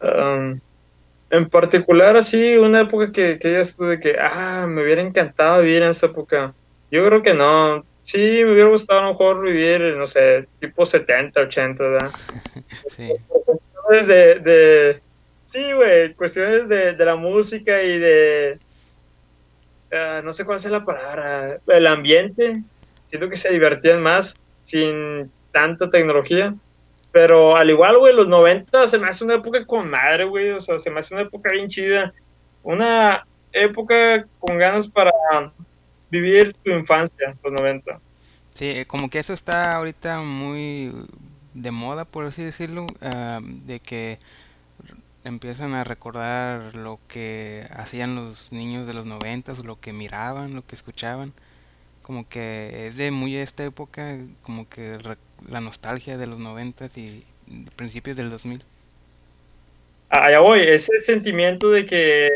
Um, 0.00 0.60
en 1.30 1.50
particular, 1.50 2.16
así, 2.16 2.56
una 2.56 2.82
época 2.82 3.10
que, 3.10 3.40
que 3.40 3.50
ya 3.50 3.62
estuve 3.62 3.96
de 3.96 4.00
que, 4.00 4.16
ah, 4.16 4.66
me 4.68 4.84
hubiera 4.84 5.02
encantado 5.02 5.62
vivir 5.62 5.82
en 5.82 5.90
esa 5.90 6.06
época. 6.06 6.54
Yo 6.88 7.04
creo 7.04 7.20
que 7.20 7.34
no. 7.34 7.89
Sí, 8.10 8.42
me 8.42 8.54
hubiera 8.54 8.68
gustado 8.68 8.98
a 8.98 9.02
lo 9.04 9.10
mejor 9.10 9.40
vivir, 9.40 9.80
no 9.96 10.04
sé, 10.04 10.48
tipo 10.58 10.84
70, 10.84 11.42
80, 11.42 11.84
¿verdad? 11.84 12.10
Sí. 12.88 13.12
Cuestiones 13.28 14.06
de, 14.08 14.40
de 14.40 15.00
sí, 15.46 15.72
güey, 15.72 16.12
cuestiones 16.14 16.68
de, 16.68 16.94
de 16.94 17.04
la 17.04 17.14
música 17.14 17.80
y 17.84 17.98
de, 18.00 18.58
ah, 19.92 20.22
no 20.24 20.32
sé 20.32 20.44
cuál 20.44 20.56
es 20.56 20.64
la 20.64 20.84
palabra, 20.84 21.60
el 21.64 21.86
ambiente. 21.86 22.60
Siento 23.06 23.28
que 23.28 23.36
se 23.36 23.52
divertían 23.52 24.02
más 24.02 24.34
sin 24.64 25.30
tanta 25.52 25.88
tecnología. 25.88 26.52
Pero 27.12 27.56
al 27.56 27.70
igual, 27.70 27.96
güey, 27.98 28.12
los 28.12 28.26
90 28.26 28.88
se 28.88 28.98
me 28.98 29.06
hace 29.06 29.22
una 29.22 29.34
época 29.34 29.64
con 29.64 29.88
madre, 29.88 30.24
güey. 30.24 30.50
O 30.50 30.60
sea, 30.60 30.80
se 30.80 30.90
me 30.90 30.98
hace 30.98 31.14
una 31.14 31.22
época 31.22 31.50
bien 31.52 31.68
chida. 31.68 32.12
Una 32.64 33.24
época 33.52 34.26
con 34.40 34.58
ganas 34.58 34.88
para 34.88 35.12
vivir 36.10 36.54
tu 36.64 36.70
infancia, 36.72 37.36
los 37.42 37.52
90. 37.52 38.00
Sí, 38.54 38.66
eh, 38.70 38.86
como 38.86 39.08
que 39.10 39.18
eso 39.18 39.32
está 39.32 39.76
ahorita 39.76 40.20
muy 40.20 40.92
de 41.54 41.70
moda, 41.70 42.04
por 42.04 42.24
así 42.24 42.42
decirlo, 42.44 42.86
ah, 43.02 43.40
de 43.42 43.80
que 43.80 44.18
empiezan 45.24 45.74
a 45.74 45.84
recordar 45.84 46.74
lo 46.76 46.98
que 47.08 47.66
hacían 47.72 48.14
los 48.14 48.52
niños 48.52 48.86
de 48.86 48.94
los 48.94 49.06
noventas, 49.06 49.58
lo 49.64 49.78
que 49.80 49.92
miraban, 49.92 50.54
lo 50.54 50.66
que 50.66 50.74
escuchaban. 50.76 51.32
Como 52.02 52.28
que 52.28 52.88
es 52.88 52.96
de 52.96 53.10
muy 53.12 53.36
esta 53.36 53.64
época, 53.64 54.18
como 54.42 54.68
que 54.68 54.98
re- 54.98 55.18
la 55.48 55.60
nostalgia 55.62 56.18
de 56.18 56.26
los 56.26 56.38
noventas 56.40 56.98
y 56.98 57.24
principios 57.76 58.16
del 58.16 58.30
2000. 58.30 58.64
Allá 60.08 60.40
voy, 60.40 60.60
ese 60.60 60.98
sentimiento 61.00 61.70
de 61.70 61.86
que 61.86 62.28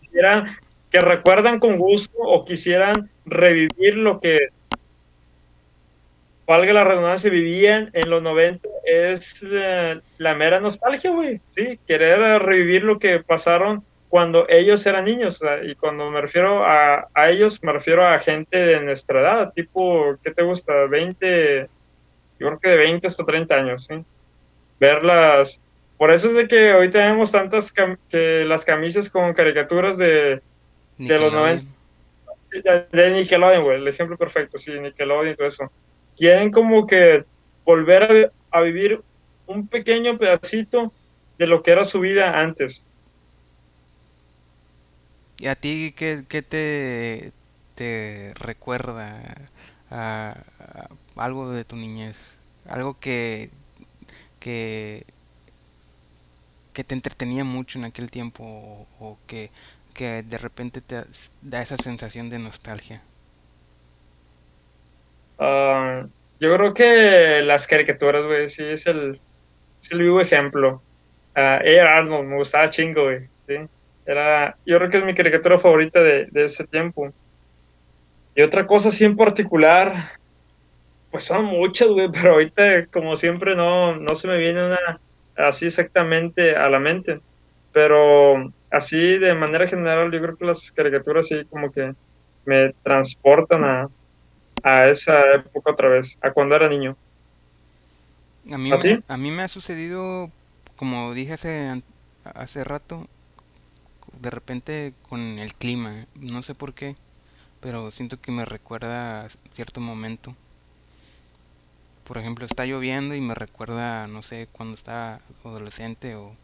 quisieran, 0.00 0.56
que 0.90 1.00
recuerdan 1.00 1.58
con 1.58 1.78
gusto 1.78 2.18
o 2.18 2.44
quisieran 2.44 3.10
revivir 3.26 3.96
lo 3.96 4.20
que, 4.20 4.48
valga 6.48 6.72
la 6.72 6.82
redundancia, 6.82 7.30
vivían 7.30 7.90
en 7.92 8.08
los 8.08 8.22
90, 8.22 8.66
es 8.86 9.44
eh, 9.46 10.00
la 10.16 10.34
mera 10.34 10.60
nostalgia, 10.60 11.10
güey, 11.10 11.42
sí, 11.50 11.78
querer 11.86 12.22
eh, 12.22 12.38
revivir 12.38 12.84
lo 12.84 12.98
que 12.98 13.20
pasaron 13.20 13.84
cuando 14.08 14.46
ellos 14.48 14.86
eran 14.86 15.04
niños, 15.04 15.42
y 15.62 15.74
cuando 15.74 16.10
me 16.10 16.22
refiero 16.22 16.64
a, 16.64 17.06
a 17.12 17.28
ellos, 17.28 17.62
me 17.62 17.70
refiero 17.70 18.06
a 18.06 18.18
gente 18.18 18.56
de 18.56 18.80
nuestra 18.80 19.20
edad, 19.20 19.52
tipo, 19.52 20.16
¿qué 20.24 20.30
te 20.30 20.42
gusta? 20.42 20.86
20, 20.86 21.68
yo 22.40 22.46
creo 22.46 22.58
que 22.58 22.70
de 22.70 22.76
20 22.78 23.06
hasta 23.06 23.26
30 23.26 23.54
años, 23.54 23.84
¿sí? 23.84 24.02
Verlas. 24.80 25.60
Por 25.98 26.10
eso 26.10 26.28
es 26.28 26.34
de 26.34 26.48
que 26.48 26.72
hoy 26.72 26.88
tenemos 26.88 27.32
tantas 27.32 27.70
que 27.70 28.46
las 28.46 28.64
camisas 28.64 29.10
con 29.10 29.34
caricaturas 29.34 29.98
de, 29.98 30.40
de 31.06 31.18
los 31.18 31.32
90, 31.32 31.64
Nickelodeon. 31.64 31.74
de, 32.52 32.88
de 32.92 33.10
Nickelodeon, 33.12 33.64
güey, 33.64 33.78
el 33.78 33.88
ejemplo 33.88 34.16
perfecto, 34.18 34.58
sí, 34.58 34.78
Nickelodeon 34.80 35.32
y 35.32 35.36
todo 35.36 35.46
eso. 35.48 35.72
Quieren 36.16 36.50
como 36.50 36.86
que 36.86 37.24
volver 37.64 38.02
a, 38.04 38.12
vi- 38.12 38.26
a 38.50 38.60
vivir 38.62 39.02
un 39.46 39.68
pequeño 39.68 40.18
pedacito 40.18 40.94
de 41.38 41.46
lo 41.46 41.62
que 41.62 41.70
era 41.72 41.84
su 41.84 42.00
vida 42.00 42.38
antes. 42.40 42.86
¿Y 45.38 45.46
a 45.48 45.54
ti 45.56 45.92
qué, 45.96 46.24
qué 46.28 46.42
te, 46.42 47.32
te 47.74 48.32
recuerda 48.36 49.22
a, 49.90 50.42
a 50.70 50.88
algo 51.24 51.50
de 51.50 51.64
tu 51.64 51.76
niñez? 51.76 52.40
Algo 52.66 52.98
que, 52.98 53.50
que, 54.40 55.06
que 56.72 56.84
te 56.84 56.94
entretenía 56.94 57.44
mucho 57.44 57.78
en 57.78 57.84
aquel 57.84 58.10
tiempo 58.10 58.44
o, 58.44 58.86
o 59.00 59.18
que, 59.26 59.50
que 59.98 60.22
de 60.22 60.38
repente 60.38 60.80
te 60.80 60.96
da 61.42 61.60
esa 61.60 61.76
sensación 61.76 62.30
de 62.30 62.38
nostalgia. 62.38 63.02
Ah, 65.38 66.06
yo 66.40 66.54
creo 66.54 66.74
que 66.74 67.42
las 67.42 67.66
caricaturas, 67.66 68.26
güey, 68.26 68.48
sí, 68.48 68.64
es 68.64 68.86
el, 68.86 69.20
es 69.82 69.90
el 69.92 70.00
vivo 70.00 70.20
ejemplo. 70.20 70.84
Ah, 71.34 71.60
Hey 71.64 71.78
Arnold, 71.78 72.28
me 72.28 72.36
gustaba 72.36 72.70
chingo, 72.70 73.04
güey, 73.04 73.28
sí. 73.48 73.56
Era, 74.06 74.56
yo 74.64 74.78
creo 74.78 74.90
que 74.90 74.98
es 74.98 75.04
mi 75.04 75.14
caricatura 75.14 75.58
favorita 75.60 76.00
de, 76.02 76.26
de 76.30 76.44
ese 76.46 76.66
tiempo. 76.68 77.12
Y 78.36 78.42
otra 78.42 78.66
cosa 78.66 78.88
así 78.90 79.04
en 79.04 79.16
particular, 79.16 80.12
pues 81.10 81.24
son 81.24 81.44
muchas, 81.46 81.88
güey, 81.88 82.08
pero 82.12 82.34
ahorita, 82.34 82.86
como 82.86 83.16
siempre, 83.16 83.56
no, 83.56 83.96
no 83.96 84.14
se 84.14 84.28
me 84.28 84.38
viene 84.38 84.64
una 84.66 85.00
así 85.36 85.66
exactamente 85.66 86.56
a 86.56 86.68
la 86.68 86.78
mente. 86.80 87.20
Pero 87.72 88.52
así, 88.70 89.18
de 89.18 89.34
manera 89.34 89.68
general, 89.68 90.12
yo 90.12 90.20
creo 90.20 90.36
que 90.36 90.46
las 90.46 90.72
caricaturas 90.72 91.28
sí 91.28 91.44
como 91.50 91.70
que 91.72 91.94
me 92.44 92.72
transportan 92.82 93.64
a, 93.64 93.88
a 94.62 94.88
esa 94.90 95.32
época 95.34 95.72
otra 95.72 95.90
vez, 95.90 96.18
a 96.22 96.32
cuando 96.32 96.56
era 96.56 96.68
niño. 96.68 96.98
A 98.50 98.58
mí 98.58 98.72
¿A 98.72 98.76
me, 98.76 98.98
a 99.08 99.16
mí 99.16 99.30
me 99.30 99.42
ha 99.42 99.48
sucedido, 99.48 100.30
como 100.76 101.12
dije 101.14 101.34
hace, 101.34 101.82
hace 102.24 102.64
rato, 102.64 103.06
de 104.20 104.30
repente 104.30 104.94
con 105.08 105.20
el 105.20 105.54
clima, 105.54 106.06
no 106.14 106.42
sé 106.42 106.54
por 106.54 106.74
qué, 106.74 106.94
pero 107.60 107.90
siento 107.92 108.20
que 108.20 108.32
me 108.32 108.44
recuerda 108.44 109.26
a 109.26 109.28
cierto 109.52 109.80
momento. 109.80 110.36
Por 112.04 112.18
ejemplo, 112.18 112.44
está 112.46 112.64
lloviendo 112.66 113.14
y 113.14 113.20
me 113.20 113.34
recuerda, 113.34 114.06
no 114.08 114.22
sé, 114.22 114.48
cuando 114.50 114.74
estaba 114.74 115.20
adolescente 115.44 116.16
o, 116.16 116.28
o 116.28 116.36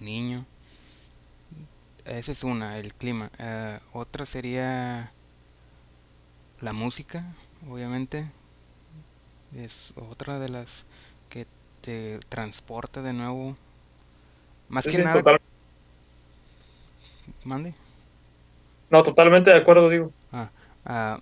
niño. 0.00 0.46
Esa 2.08 2.32
es 2.32 2.42
una, 2.44 2.78
el 2.78 2.92
clima. 2.94 3.30
Eh, 3.38 3.78
otra 3.92 4.26
sería 4.26 5.12
la 6.60 6.72
música, 6.72 7.24
obviamente. 7.68 8.28
Es 9.54 9.92
otra 9.96 10.38
de 10.38 10.48
las 10.48 10.86
que 11.28 11.46
te 11.82 12.18
transporta 12.28 13.02
de 13.02 13.12
nuevo. 13.12 13.56
Más 14.68 14.86
Sí, 14.86 14.88
que 14.88 14.98
sí, 14.98 15.04
nada, 15.04 15.22
total, 15.22 15.38
mande. 17.44 17.74
no, 18.90 19.02
totalmente 19.02 19.50
de 19.50 19.56
acuerdo, 19.56 19.88
digo. 19.88 20.14
Ah, 20.32 20.50
ah, 20.84 21.20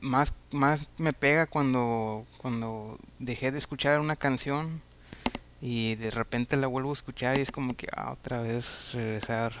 más, 0.00 0.34
más 0.50 0.88
me 0.98 1.12
pega 1.12 1.46
cuando, 1.46 2.26
cuando 2.38 2.98
dejé 3.18 3.50
de 3.52 3.58
escuchar 3.58 4.00
una 4.00 4.16
canción 4.16 4.82
y 5.62 5.96
de 5.96 6.10
repente 6.10 6.56
la 6.56 6.66
vuelvo 6.66 6.90
a 6.90 6.94
escuchar 6.94 7.36
y 7.38 7.42
es 7.42 7.50
como 7.50 7.76
que 7.76 7.88
ah, 7.96 8.12
otra 8.12 8.42
vez 8.42 8.90
regresar 8.94 9.52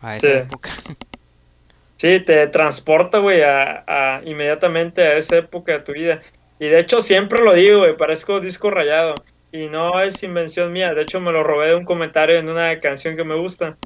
a 0.00 0.16
Sí, 0.18 0.26
esa 0.26 0.38
época. 0.38 0.70
sí, 1.98 2.20
te 2.20 2.46
transporta, 2.48 3.18
güey, 3.18 3.42
a, 3.42 3.84
a- 3.86 4.22
inmediatamente 4.24 5.02
a 5.02 5.16
esa 5.16 5.36
época 5.38 5.72
de 5.72 5.80
tu 5.80 5.92
vida. 5.92 6.22
Y 6.58 6.68
de 6.68 6.78
hecho 6.80 7.00
siempre 7.02 7.42
lo 7.42 7.52
digo, 7.54 7.80
güey, 7.80 7.96
parezco 7.96 8.40
disco 8.40 8.70
rayado. 8.70 9.14
Y 9.52 9.68
no 9.68 10.00
es 10.00 10.22
invención 10.22 10.72
mía, 10.72 10.92
de 10.92 11.02
hecho 11.02 11.20
me 11.20 11.32
lo 11.32 11.42
robé 11.42 11.68
de 11.68 11.76
un 11.76 11.84
comentario 11.84 12.36
en 12.36 12.48
una 12.48 12.78
canción 12.80 13.16
que 13.16 13.24
me 13.24 13.38
gusta, 13.38 13.78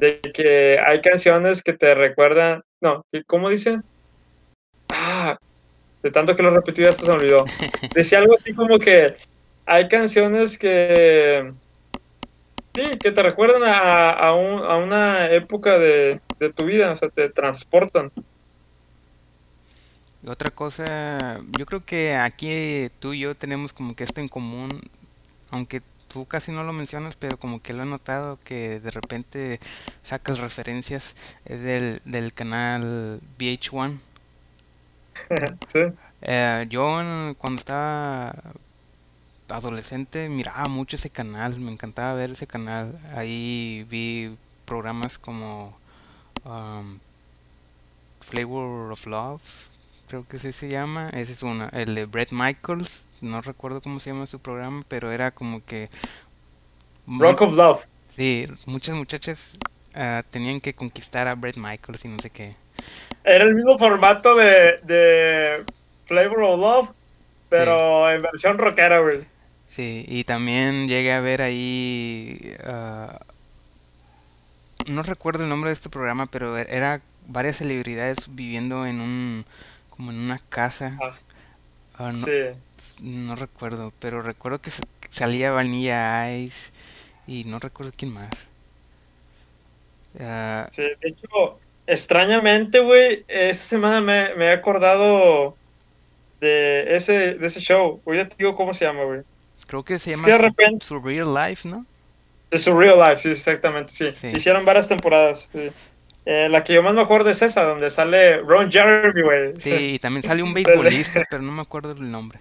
de 0.00 0.20
que 0.20 0.78
hay 0.78 1.00
canciones 1.02 1.62
que 1.62 1.72
te 1.74 1.94
recuerdan, 1.94 2.62
no, 2.80 3.02
¿cómo 3.26 3.50
dice? 3.50 3.78
Ah, 4.90 5.36
de 6.02 6.10
tanto 6.10 6.36
que 6.36 6.42
lo 6.42 6.50
repetí 6.50 6.84
hasta 6.84 7.04
se 7.04 7.10
me 7.10 7.16
olvidó. 7.18 7.44
Decía 7.94 8.18
algo 8.18 8.34
así 8.34 8.54
como 8.54 8.78
que 8.78 9.16
hay 9.68 9.88
canciones 9.88 10.58
que, 10.58 11.52
sí, 12.74 13.00
que 13.02 13.12
te 13.12 13.22
recuerdan 13.22 13.62
a, 13.64 14.10
a, 14.10 14.34
un- 14.34 14.62
a 14.64 14.76
una 14.76 15.30
época 15.32 15.78
de, 15.78 16.22
de 16.38 16.52
tu 16.52 16.64
vida, 16.66 16.92
o 16.92 16.96
sea, 16.96 17.10
te 17.10 17.30
transportan. 17.30 18.10
Y 20.22 20.28
otra 20.30 20.50
cosa, 20.50 21.40
yo 21.52 21.64
creo 21.66 21.84
que 21.84 22.16
aquí 22.16 22.88
tú 22.98 23.12
y 23.12 23.20
yo 23.20 23.36
tenemos 23.36 23.72
como 23.72 23.94
que 23.94 24.02
esto 24.04 24.20
en 24.20 24.28
común, 24.28 24.80
aunque 25.50 25.82
tú 26.08 26.26
casi 26.26 26.52
no 26.52 26.64
lo 26.64 26.72
mencionas, 26.72 27.16
pero 27.16 27.38
como 27.38 27.62
que 27.62 27.72
lo 27.74 27.84
he 27.84 27.86
notado 27.86 28.38
que 28.44 28.80
de 28.80 28.90
repente 28.90 29.60
sacas 30.02 30.38
referencias, 30.40 31.16
es 31.44 31.62
del, 31.62 32.02
del 32.04 32.34
canal 32.34 33.20
VH1. 33.38 33.98
Sí, 35.68 35.80
Eh, 36.20 36.66
yo 36.68 37.00
cuando 37.38 37.58
estaba 37.58 38.34
adolescente 39.48 40.28
miraba 40.28 40.68
mucho 40.68 40.96
ese 40.96 41.10
canal, 41.10 41.58
me 41.60 41.72
encantaba 41.72 42.14
ver 42.14 42.30
ese 42.30 42.46
canal. 42.46 42.98
Ahí 43.14 43.86
vi 43.88 44.36
programas 44.64 45.18
como 45.18 45.76
um, 46.44 46.98
Flavor 48.20 48.92
of 48.92 49.06
Love, 49.06 49.42
creo 50.08 50.26
que 50.28 50.36
ese 50.36 50.52
se 50.52 50.68
llama. 50.68 51.08
Ese 51.10 51.32
es 51.32 51.42
una. 51.42 51.68
El 51.70 51.94
de 51.94 52.06
Bret 52.06 52.32
Michaels, 52.32 53.06
no 53.20 53.40
recuerdo 53.40 53.80
cómo 53.80 54.00
se 54.00 54.10
llama 54.10 54.26
su 54.26 54.38
programa, 54.38 54.82
pero 54.88 55.10
era 55.10 55.30
como 55.30 55.64
que 55.64 55.88
Rock 57.06 57.42
of 57.42 57.54
Love. 57.54 57.86
sí, 58.16 58.46
muchas 58.66 58.94
muchachas 58.94 59.58
ah, 59.94 60.22
tenían 60.30 60.60
que 60.60 60.74
conquistar 60.74 61.26
a 61.28 61.34
Bret 61.34 61.56
Michaels 61.56 62.04
y 62.04 62.08
no 62.08 62.20
sé 62.20 62.30
qué. 62.30 62.54
Era 63.24 63.44
el 63.44 63.54
mismo 63.54 63.78
formato 63.78 64.34
de, 64.36 64.78
de 64.84 65.64
Flavor 66.06 66.42
of 66.42 66.60
Love, 66.60 66.88
pero 67.48 68.10
en 68.10 68.18
versión 68.18 68.58
rockera, 68.58 69.00
güey. 69.00 69.37
Sí, 69.68 70.04
y 70.08 70.24
también 70.24 70.88
llegué 70.88 71.12
a 71.12 71.20
ver 71.20 71.42
ahí... 71.42 72.40
ah, 72.64 73.18
no 74.86 75.02
recuerdo 75.02 75.44
el 75.44 75.48
nombre 75.50 75.70
de 75.70 75.74
este 75.74 75.90
programa, 75.90 76.26
pero 76.26 76.56
e- 76.58 76.66
era 76.70 77.00
varias 77.26 77.58
celebridades 77.58 78.34
viviendo 78.34 78.86
en 78.86 79.00
un... 79.00 79.44
como 79.90 80.10
en 80.10 80.18
una 80.18 80.38
casa. 80.48 81.02
Ah, 81.02 81.18
Ah, 81.98 82.12
no, 82.12 82.26
sí. 82.26 82.32
no 83.02 83.36
recuerdo, 83.36 83.92
pero 84.00 84.22
recuerdo 84.22 84.60
que 84.60 84.70
sa- 84.70 84.84
salía 85.12 85.50
Vanilla 85.52 86.32
Ice 86.36 86.72
y 87.26 87.44
no 87.44 87.58
recuerdo 87.60 87.92
quién 87.96 88.12
más. 88.14 88.50
Sí, 90.70 90.82
de 90.82 90.96
hecho, 91.08 91.64
extrañamente, 91.86 92.80
güey, 92.80 93.24
esta 93.28 93.64
semana 93.64 94.00
me, 94.00 94.34
me 94.36 94.46
he 94.46 94.52
acordado 94.52 95.60
de 96.40 96.96
ese, 96.96 97.36
de 97.36 97.46
ese 97.46 97.60
show. 97.60 98.02
Hoy 98.06 98.18
ya 98.18 98.28
te 98.28 98.36
digo 98.38 98.56
cómo 98.56 98.74
se 98.74 98.84
llama, 98.86 99.04
güey. 99.04 99.22
Creo 99.68 99.84
que 99.84 99.98
se 100.00 100.10
llama 100.10 100.24
que 100.24 100.32
de 100.32 100.38
Su- 100.38 100.42
repente, 100.44 100.84
Surreal 100.86 101.32
Life, 101.32 101.68
¿no? 101.68 101.86
de 102.50 102.58
su 102.58 102.74
real 102.76 102.98
life, 102.98 103.18
sí, 103.18 103.28
exactamente, 103.28 103.92
sí. 103.92 104.10
Sí. 104.10 104.28
Hicieron 104.28 104.64
varias 104.64 104.88
temporadas. 104.88 105.48
sí. 105.52 105.70
Eh, 106.24 106.48
la 106.50 106.64
que 106.64 106.74
yo 106.74 106.82
más 106.82 106.92
me 106.94 107.00
acuerdo 107.02 107.30
es 107.30 107.40
esa, 107.42 107.62
donde 107.62 107.90
sale 107.90 108.38
Ron 108.38 108.70
Jeremy, 108.72 109.22
güey. 109.22 109.52
Sí, 109.60 109.94
y 109.94 109.98
también 109.98 110.22
sale 110.22 110.42
un 110.42 110.52
beisbolista, 110.54 111.22
pero 111.30 111.42
no 111.42 111.52
me 111.52 111.62
acuerdo 111.62 111.92
el 111.92 112.10
nombre. 112.10 112.38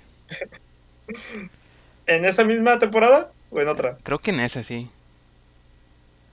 ¿En 2.06 2.26
esa 2.26 2.44
misma 2.44 2.80
temporada 2.80 3.32
o 3.50 3.60
en 3.62 3.68
otra? 3.68 3.98
Creo 4.04 4.20
que 4.20 4.32
en 4.32 4.40
esa 4.40 4.64
sí. 4.64 4.90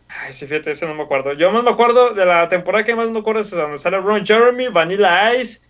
Ay, 0.08 0.32
sí, 0.32 0.46
fíjate, 0.46 0.70
ese 0.70 0.86
no 0.86 0.94
me 0.94 1.02
acuerdo. 1.02 1.32
Yo 1.32 1.50
más 1.50 1.64
me 1.64 1.70
acuerdo 1.70 2.14
de 2.14 2.24
la 2.24 2.48
temporada 2.48 2.84
que 2.84 2.94
más 2.94 3.10
me 3.10 3.18
acuerdo 3.18 3.40
es 3.40 3.50
donde 3.50 3.78
sale 3.78 3.98
Ron 4.00 4.24
Jeremy, 4.24 4.68
Vanilla 4.68 5.34
Ice. 5.36 5.60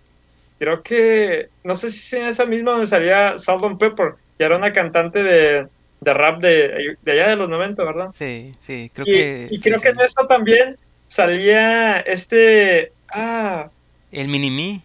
Creo 0.59 0.83
que, 0.83 1.49
no 1.64 1.75
sé 1.75 1.90
si 1.90 1.99
es 1.99 2.12
en 2.23 2.28
esa 2.28 2.45
misma 2.45 2.73
donde 2.73 2.87
salía 2.87 3.38
Salt 3.38 3.64
and 3.64 3.78
Pepper, 3.78 4.14
que 4.38 4.44
era 4.44 4.56
una 4.56 4.72
cantante 4.72 5.22
de, 5.22 5.68
de 6.00 6.12
rap 6.12 6.40
de, 6.42 6.96
de 7.02 7.12
allá 7.12 7.28
de 7.28 7.36
los 7.36 7.48
90, 7.48 7.84
¿verdad? 7.84 8.08
Sí, 8.12 8.52
sí, 8.60 8.90
creo 8.94 9.06
Y, 9.06 9.12
que 9.12 9.48
y 9.48 9.58
sí, 9.58 9.62
creo 9.62 9.80
que 9.80 9.88
sí. 9.88 9.94
en 9.94 10.00
esa 10.00 10.26
también 10.28 10.78
salía 11.06 12.00
este. 12.00 12.92
Ah, 13.12 13.70
El 14.10 14.28
Mini-Me. 14.28 14.82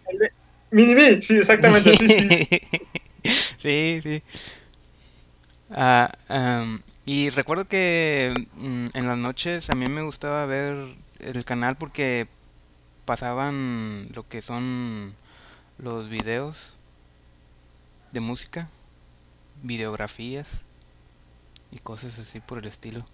Minimi, 0.70 1.20
sí, 1.22 1.36
exactamente, 1.36 1.94
sí, 1.96 2.08
sí. 2.10 2.36
Sí, 3.58 4.00
sí. 4.02 4.22
Ah, 5.70 6.10
y 7.04 7.30
recuerdo 7.30 7.66
que 7.66 8.32
mm, 8.54 8.88
en 8.94 9.06
las 9.06 9.18
noches 9.18 9.70
a 9.70 9.74
mí 9.74 9.88
me 9.88 10.02
gustaba 10.02 10.46
ver 10.46 10.76
el 11.20 11.44
canal 11.44 11.76
porque 11.76 12.28
pasaban 13.06 14.08
lo 14.14 14.28
que 14.28 14.42
son 14.42 15.14
los 15.78 16.08
videos 16.10 16.74
de 18.12 18.20
música, 18.20 18.68
videografías 19.62 20.64
y 21.70 21.78
cosas 21.78 22.18
así 22.18 22.40
por 22.40 22.58
el 22.58 22.66
estilo. 22.66 23.04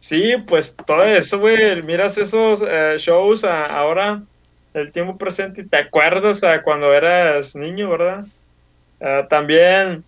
Sí, 0.00 0.34
pues 0.48 0.74
todo 0.74 1.04
eso, 1.04 1.38
güey. 1.38 1.80
Miras 1.82 2.18
esos 2.18 2.62
eh, 2.66 2.94
shows 2.98 3.44
ahora, 3.44 4.22
el 4.74 4.90
tiempo 4.90 5.16
presente, 5.16 5.62
y 5.62 5.64
te 5.64 5.76
acuerdas 5.76 6.42
a 6.42 6.62
cuando 6.62 6.92
eras 6.92 7.54
niño, 7.54 7.88
¿verdad? 7.88 8.24
Ah, 9.00 9.26
también, 9.30 10.02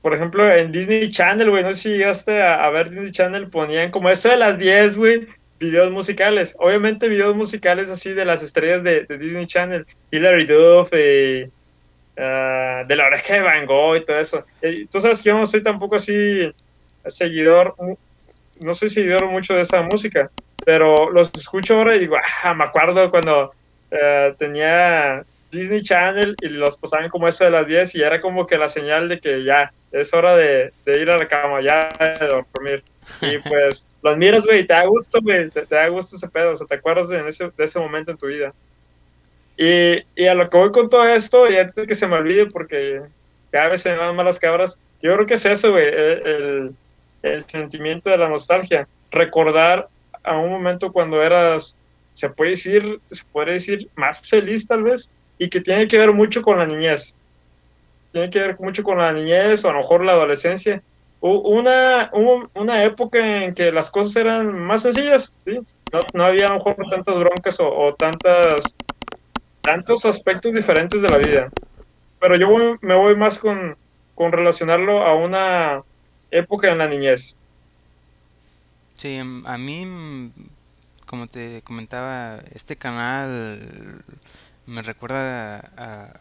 por 0.00 0.14
ejemplo, 0.14 0.50
en 0.50 0.72
Disney 0.72 1.10
Channel, 1.10 1.50
güey, 1.50 1.62
no 1.62 1.74
sé 1.74 1.82
si 1.82 1.88
llegaste 1.90 2.42
a, 2.42 2.68
ver 2.70 2.90
Disney 2.90 3.10
Channel, 3.12 3.48
ponían 3.48 3.90
como 3.90 4.08
eso 4.08 4.30
de 4.30 4.38
las 4.38 4.58
10, 4.58 4.96
güey, 4.96 5.26
videos 5.60 5.90
musicales. 5.90 6.56
Obviamente, 6.58 7.08
videos 7.08 7.36
musicales 7.36 7.90
así 7.90 8.14
de 8.14 8.24
las 8.24 8.42
estrellas 8.42 8.82
de, 8.82 9.04
de 9.04 9.18
Disney 9.18 9.46
Channel, 9.46 9.86
Hilary 10.10 10.46
Duff, 10.46 10.90
y, 10.94 11.50
ah, 12.16 12.84
de 12.86 12.96
la 12.96 13.06
oreja 13.06 13.34
de 13.34 13.42
Van 13.42 13.66
Gogh 13.66 13.96
y 13.96 14.04
todo 14.04 14.18
eso. 14.18 14.44
Y 14.62 14.86
tú 14.86 15.00
sabes 15.00 15.22
que 15.22 15.30
yo 15.30 15.38
no 15.38 15.46
soy 15.46 15.62
tampoco 15.62 15.96
así 15.96 16.52
seguidor, 17.06 17.74
no 18.60 18.74
soy 18.74 18.88
seguidor 18.88 19.26
mucho 19.26 19.54
de 19.54 19.62
esa 19.62 19.82
música, 19.82 20.30
pero 20.64 21.10
los 21.10 21.30
escucho 21.34 21.76
ahora 21.76 21.96
y 21.96 22.00
digo, 22.00 22.16
ah, 22.42 22.54
me 22.54 22.64
acuerdo 22.64 23.10
cuando 23.10 23.52
eh, 23.90 24.34
tenía 24.38 25.24
Disney 25.50 25.82
Channel 25.82 26.34
y 26.40 26.48
los 26.48 26.76
pasaban 26.76 27.08
como 27.08 27.28
eso 27.28 27.44
de 27.44 27.50
las 27.50 27.66
10 27.66 27.94
y 27.94 28.02
era 28.02 28.20
como 28.20 28.46
que 28.46 28.58
la 28.58 28.68
señal 28.68 29.08
de 29.08 29.20
que 29.20 29.44
ya 29.44 29.72
es 29.92 30.12
hora 30.12 30.36
de, 30.36 30.72
de 30.84 31.00
ir 31.00 31.10
a 31.10 31.16
la 31.16 31.28
cama, 31.28 31.62
ya 31.62 31.90
de 32.18 32.26
dormir. 32.26 32.82
Y 33.22 33.38
pues 33.48 33.86
los 34.02 34.16
miras, 34.16 34.44
güey, 34.44 34.66
te 34.66 34.74
da 34.74 34.84
gusto, 34.86 35.20
güey, 35.22 35.48
te, 35.50 35.66
te 35.66 35.74
da 35.74 35.88
gusto 35.88 36.16
ese 36.16 36.28
pedo, 36.28 36.52
o 36.52 36.56
sea, 36.56 36.66
te 36.66 36.74
acuerdas 36.74 37.08
de 37.08 37.26
ese, 37.28 37.50
de 37.56 37.64
ese 37.64 37.78
momento 37.78 38.10
en 38.10 38.18
tu 38.18 38.26
vida. 38.26 38.52
Y, 39.56 40.26
a 40.26 40.34
lo 40.34 40.48
que 40.50 40.56
voy 40.58 40.70
con 40.72 40.88
todo 40.88 41.06
esto, 41.08 41.48
y 41.50 41.56
antes 41.56 41.74
de 41.74 41.86
que 41.86 41.94
se 41.94 42.06
me 42.08 42.16
olvide, 42.16 42.46
porque 42.46 43.00
cada 43.50 43.68
vez 43.68 43.82
se 43.82 43.92
me 43.92 43.98
van 43.98 44.16
malas 44.16 44.38
cabras, 44.38 44.80
yo 45.00 45.14
creo 45.14 45.26
que 45.26 45.34
es 45.34 45.46
eso, 45.46 45.70
güey, 45.72 45.86
el, 45.86 46.76
el- 47.22 47.44
sentimiento 47.48 48.10
de 48.10 48.18
la 48.18 48.28
nostalgia. 48.28 48.86
Recordar 49.10 49.88
a 50.22 50.38
un 50.38 50.50
momento 50.50 50.92
cuando 50.92 51.22
eras, 51.22 51.78
se 52.12 52.28
puede 52.30 52.50
decir, 52.50 52.98
se 53.10 53.22
puede 53.30 53.52
decir, 53.54 53.88
más 53.96 54.20
feliz 54.28 54.66
tal 54.66 54.82
vez, 54.82 55.10
y 55.38 55.48
que 55.48 55.60
tiene 55.60 55.86
que 55.88 55.98
ver 55.98 56.12
mucho 56.12 56.42
con 56.42 56.58
la 56.58 56.66
niñez. 56.66 57.16
Tiene 58.12 58.30
que 58.30 58.38
ver 58.40 58.56
mucho 58.60 58.82
con 58.82 58.98
la 58.98 59.12
niñez 59.12 59.64
o 59.64 59.70
a 59.70 59.72
lo 59.72 59.78
mejor 59.78 60.04
la 60.04 60.12
adolescencia. 60.12 60.82
Una, 61.20 62.10
una 62.54 62.84
época 62.84 63.44
en 63.44 63.54
que 63.54 63.72
las 63.72 63.90
cosas 63.90 64.16
eran 64.16 64.52
más 64.54 64.82
sencillas, 64.82 65.34
¿sí? 65.44 65.58
No, 65.92 66.02
no 66.12 66.24
había 66.24 66.46
a 66.46 66.50
lo 66.50 66.56
mejor 66.56 66.76
tantas 66.90 67.18
broncas 67.18 67.56
o 67.60 67.94
tantas, 67.98 68.76
tantos 69.64 70.06
aspectos 70.06 70.54
diferentes 70.54 71.02
de 71.02 71.10
la 71.10 71.18
vida. 71.18 71.50
Pero 72.20 72.36
yo 72.36 72.48
voy- 72.50 72.78
me 72.82 72.96
voy 72.96 73.16
más 73.16 73.38
con, 73.40 73.76
con 74.14 74.32
relacionarlo 74.32 75.02
a 75.04 75.14
una 75.16 75.82
época 76.30 76.70
en 76.72 76.78
la 76.78 76.88
niñez. 76.88 77.36
Sí, 78.94 79.20
mm, 79.22 79.46
a 79.46 79.58
mí, 79.58 79.86
mm, 79.86 80.32
como 81.06 81.26
te 81.28 81.62
comentaba, 81.62 82.38
este 82.54 82.76
canal 82.76 84.04
me 84.66 84.82
recuerda 84.82 85.58
a, 85.58 86.04
a 86.06 86.20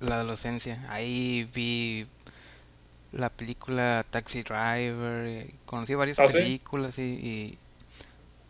la 0.00 0.16
adolescencia. 0.16 0.78
Ahí 0.90 1.44
vi 1.54 2.06
la 3.12 3.30
película 3.30 4.04
Taxi 4.10 4.42
Driver, 4.42 5.26
eh, 5.26 5.54
conocí 5.64 5.94
varias 5.94 6.18
¿Ah, 6.18 6.26
películas 6.28 6.98
y, 6.98 7.58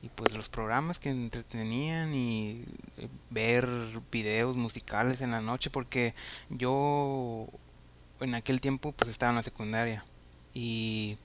y, 0.06 0.10
pues 0.14 0.32
los 0.32 0.48
programas 0.48 0.98
que 0.98 1.10
entretenían 1.10 2.14
y 2.14 2.64
eh, 2.98 3.08
ver 3.30 3.68
videos 4.10 4.56
musicales 4.56 5.20
en 5.20 5.32
la 5.32 5.40
noche 5.40 5.70
porque 5.70 6.14
yo 6.48 7.46
en 8.20 8.34
aquel 8.34 8.60
tiempo 8.60 8.92
pues 8.92 9.10
estaba 9.10 9.30
en 9.30 9.36
la 9.36 9.42
secundaria 9.42 10.04
y 10.54 11.18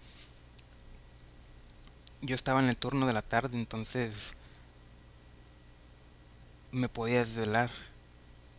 yo 2.21 2.35
estaba 2.35 2.61
en 2.61 2.69
el 2.69 2.77
turno 2.77 3.07
de 3.07 3.13
la 3.13 3.21
tarde, 3.21 3.57
entonces 3.57 4.35
me 6.71 6.89
podía 6.89 7.19
desvelar. 7.19 7.71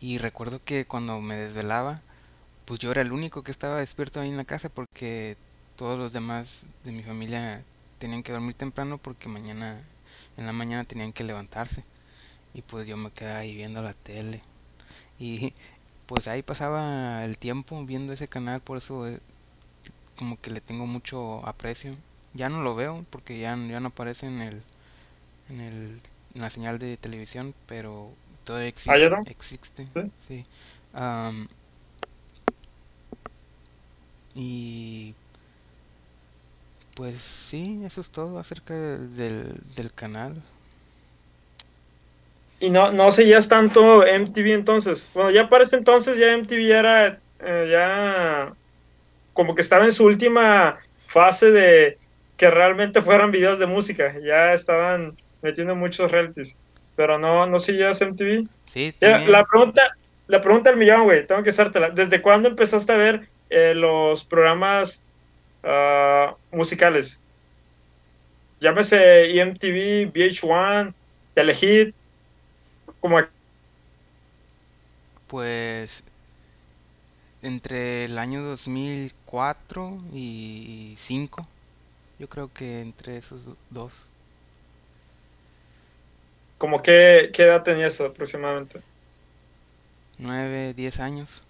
Y 0.00 0.18
recuerdo 0.18 0.60
que 0.64 0.84
cuando 0.84 1.20
me 1.20 1.36
desvelaba, 1.36 2.00
pues 2.64 2.80
yo 2.80 2.90
era 2.90 3.02
el 3.02 3.12
único 3.12 3.42
que 3.42 3.52
estaba 3.52 3.78
despierto 3.78 4.20
ahí 4.20 4.28
en 4.28 4.36
la 4.36 4.44
casa 4.44 4.68
porque 4.68 5.36
todos 5.76 5.98
los 5.98 6.12
demás 6.12 6.66
de 6.84 6.92
mi 6.92 7.02
familia 7.02 7.64
tenían 7.98 8.22
que 8.22 8.32
dormir 8.32 8.54
temprano 8.54 8.98
porque 8.98 9.28
mañana, 9.28 9.80
en 10.36 10.46
la 10.46 10.52
mañana 10.52 10.84
tenían 10.84 11.12
que 11.12 11.24
levantarse. 11.24 11.84
Y 12.54 12.62
pues 12.62 12.86
yo 12.88 12.96
me 12.96 13.10
quedaba 13.12 13.40
ahí 13.40 13.54
viendo 13.56 13.82
la 13.82 13.94
tele. 13.94 14.42
Y 15.18 15.52
pues 16.06 16.28
ahí 16.28 16.42
pasaba 16.42 17.24
el 17.24 17.38
tiempo 17.38 17.84
viendo 17.86 18.12
ese 18.12 18.28
canal, 18.28 18.60
por 18.60 18.78
eso 18.78 19.08
eh, 19.08 19.20
como 20.18 20.40
que 20.40 20.50
le 20.50 20.60
tengo 20.60 20.86
mucho 20.86 21.46
aprecio. 21.46 21.96
Ya 22.34 22.48
no 22.48 22.62
lo 22.62 22.74
veo 22.74 23.04
porque 23.10 23.38
ya, 23.38 23.56
ya 23.56 23.80
no 23.80 23.88
aparece 23.88 24.26
en 24.26 24.40
el, 24.40 24.62
en 25.48 25.60
el 25.60 26.00
en 26.34 26.40
la 26.42 26.50
señal 26.50 26.78
de 26.78 26.96
televisión, 26.96 27.54
pero 27.66 28.10
todavía 28.44 28.68
¿Ah, 28.86 28.98
existe, 28.98 29.08
no? 29.08 29.26
existe, 29.26 29.88
¿Sí? 29.94 30.12
sí. 30.26 30.44
Am, 30.94 31.46
y 34.34 35.14
pues 36.94 37.16
sí, 37.16 37.80
eso 37.84 38.00
es 38.00 38.10
todo 38.10 38.38
acerca 38.38 38.74
del, 38.74 39.54
del 39.76 39.92
canal. 39.92 40.34
Y 42.62 42.70
no, 42.70 42.92
no 42.92 43.10
seguías 43.10 43.48
tanto 43.48 44.06
MTV 44.06 44.52
entonces. 44.52 45.04
Bueno, 45.14 45.30
ya 45.30 45.48
para 45.48 45.64
ese 45.64 45.76
entonces 45.76 46.16
ya 46.16 46.36
MTV 46.36 46.70
era 46.70 47.18
eh, 47.40 47.68
ya 47.70 48.52
como 49.32 49.56
que 49.56 49.62
estaba 49.62 49.84
en 49.84 49.92
su 49.92 50.04
última 50.04 50.78
fase 51.08 51.50
de 51.50 51.98
que 52.36 52.50
realmente 52.50 53.02
fueran 53.02 53.32
videos 53.32 53.58
de 53.58 53.66
música. 53.66 54.14
Ya 54.24 54.52
estaban 54.52 55.16
metiendo 55.42 55.74
muchos 55.74 56.10
realities. 56.12 56.56
Pero 56.94 57.18
no, 57.18 57.46
no 57.46 57.58
seguías 57.58 58.00
MTV. 58.00 58.46
Sí, 58.66 58.94
también. 58.98 59.32
la 59.32 59.44
pregunta, 59.44 59.96
la 60.28 60.40
pregunta 60.40 60.70
del 60.70 60.78
millón, 60.78 61.02
güey, 61.02 61.26
tengo 61.26 61.42
que 61.42 61.50
hacértela. 61.50 61.90
¿Desde 61.90 62.22
cuándo 62.22 62.48
empezaste 62.48 62.92
a 62.92 62.96
ver 62.96 63.28
eh, 63.50 63.74
los 63.74 64.22
programas 64.22 65.02
ah, 65.62 66.36
musicales? 66.50 67.18
Llámese 68.60 69.40
MTV, 69.40 70.12
VH1, 70.12 70.94
Telehit. 71.34 71.94
como 73.00 73.18
a- 73.18 73.28
Pues 75.26 76.04
entre 77.42 78.04
el 78.04 78.18
año 78.18 78.42
2004 78.42 79.98
y 80.12 80.94
5, 80.98 81.46
yo 82.18 82.28
creo 82.28 82.52
que 82.52 82.80
entre 82.80 83.16
esos 83.16 83.44
do- 83.44 83.56
dos. 83.70 84.08
como 86.58 86.80
qué, 86.80 87.30
qué 87.34 87.42
edad 87.42 87.64
tenías 87.64 88.00
aproximadamente. 88.00 88.80
9, 90.18 90.74
10 90.74 91.00
años. 91.00 91.42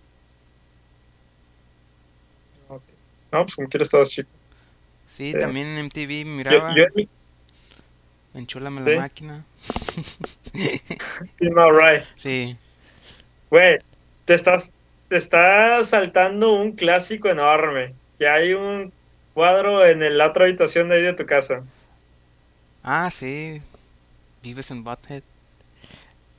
Ok. 2.68 2.83
No, 3.32 3.42
pues 3.44 3.54
como 3.56 3.68
quieres 3.68 3.86
estabas 3.88 4.10
chico. 4.10 4.28
Sí, 5.06 5.32
Sí. 5.32 5.38
también 5.38 5.66
en 5.68 5.78
MTV 5.86 6.24
Yo, 6.24 6.26
miraba 6.30 6.74
yo 6.74 6.84
mi- 6.94 7.08
Enchúlame 8.34 8.82
Sí. 8.84 8.90
la 8.90 8.96
máquina. 9.00 9.44
sí, 9.54 10.80
no, 11.40 11.70
right. 11.72 12.02
Sí, 12.14 12.56
Güey, 13.50 13.78
te 14.24 14.32
estás, 14.34 14.72
te 15.08 15.16
está 15.18 15.82
saltando 15.84 16.52
un 16.54 16.72
clásico 16.72 17.28
enorme. 17.28 17.94
Que 18.18 18.28
hay 18.28 18.54
un 18.54 18.92
cuadro 19.34 19.84
en 19.84 20.02
el- 20.02 20.16
la 20.16 20.28
otra 20.28 20.44
habitación 20.46 20.88
de 20.88 20.96
ahí 20.96 21.02
de 21.02 21.12
tu 21.12 21.26
casa. 21.26 21.62
ah, 22.82 23.10
sí, 23.10 23.60
Vives 24.42 24.70
en 24.70 24.82
Butthead. 24.82 25.22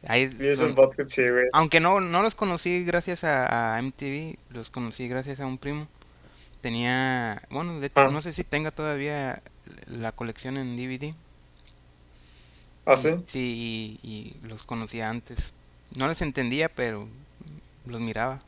Ahí, 0.06 0.28
Vives 0.28 0.60
en 0.60 0.76
Vodka, 0.76 1.06
sí, 1.08 1.22
güey. 1.26 1.46
aunque 1.54 1.80
no, 1.80 2.02
no 2.02 2.22
los 2.22 2.36
conocí 2.36 2.84
gracias 2.84 3.24
a, 3.24 3.76
a 3.76 3.80
MTV, 3.82 4.36
los 4.50 4.70
conocí 4.70 5.08
gracias 5.08 5.40
a 5.40 5.46
un 5.46 5.58
primo. 5.58 5.88
Tenía, 6.64 7.42
bueno, 7.50 7.82
de- 7.82 7.92
Ah. 7.94 8.08
no 8.10 8.22
sé 8.22 8.32
si 8.32 8.46
tenga 8.46 8.72
todavía 8.72 9.44
la 9.88 10.14
colección 10.14 10.56
en 10.56 10.78
DVD. 10.78 11.14
¿Ah, 12.86 12.96
sí? 12.96 13.10
sí, 13.28 14.00
y, 14.02 14.08
y 14.10 14.48
los 14.48 14.66
conocía 14.66 15.10
antes. 15.10 15.54
No 15.98 16.08
les 16.08 16.22
entendía, 16.22 16.70
pero 16.70 17.06
los 17.86 18.00
miraba. 18.00 18.40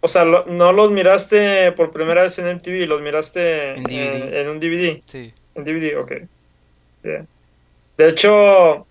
O 0.00 0.08
sea, 0.08 0.24
lo- 0.24 0.46
no 0.46 0.72
los 0.72 0.90
miraste 0.90 1.72
por 1.72 1.90
primera 1.90 2.22
vez 2.22 2.38
en 2.38 2.46
MTV, 2.48 2.86
los 2.86 3.02
miraste 3.02 3.74
En 3.74 3.82
DVD. 3.84 4.28
en, 4.28 4.34
en 4.34 4.48
un 4.48 4.60
DVD. 4.60 5.02
Sí, 5.04 5.34
En 5.56 5.64
DVD, 5.64 5.96
ok. 5.98 6.12
Yeah. 7.02 7.26
De 7.98 8.08
hecho, 8.08 8.86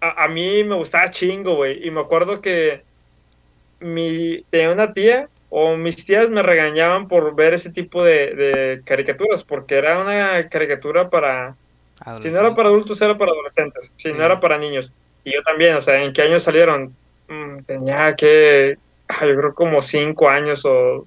a, 0.00 0.24
a 0.24 0.28
mí 0.28 0.64
me 0.64 0.76
gustaba 0.76 1.10
chingo, 1.10 1.56
güey. 1.56 1.86
Y 1.86 1.90
me 1.90 2.00
acuerdo 2.00 2.40
que 2.40 2.82
mi, 3.80 4.42
tenía 4.48 4.70
una 4.72 4.94
tía 4.94 5.28
o 5.56 5.76
mis 5.76 6.04
tías 6.04 6.30
me 6.30 6.42
regañaban 6.42 7.06
por 7.06 7.34
ver 7.36 7.54
ese 7.54 7.70
tipo 7.70 8.02
de, 8.02 8.34
de 8.34 8.80
caricaturas, 8.84 9.44
porque 9.44 9.76
era 9.76 10.00
una 10.00 10.48
caricatura 10.48 11.08
para... 11.08 11.54
Si 12.20 12.28
no 12.28 12.40
era 12.40 12.54
para 12.56 12.70
adultos, 12.70 13.00
era 13.00 13.16
para 13.16 13.30
adolescentes. 13.30 13.92
Si 13.94 14.10
Sí. 14.10 14.18
no 14.18 14.24
era 14.24 14.40
para 14.40 14.58
niños. 14.58 14.92
Y 15.22 15.32
yo 15.32 15.42
también, 15.44 15.76
o 15.76 15.80
sea, 15.80 16.02
¿en 16.02 16.12
qué 16.12 16.22
años 16.22 16.42
salieron? 16.42 16.92
Mm, 17.28 17.58
tenía 17.66 18.16
que, 18.16 18.76
ah, 19.08 19.24
yo 19.26 19.36
creo 19.36 19.54
como 19.54 19.80
cinco 19.80 20.28
años 20.28 20.64
o... 20.64 21.06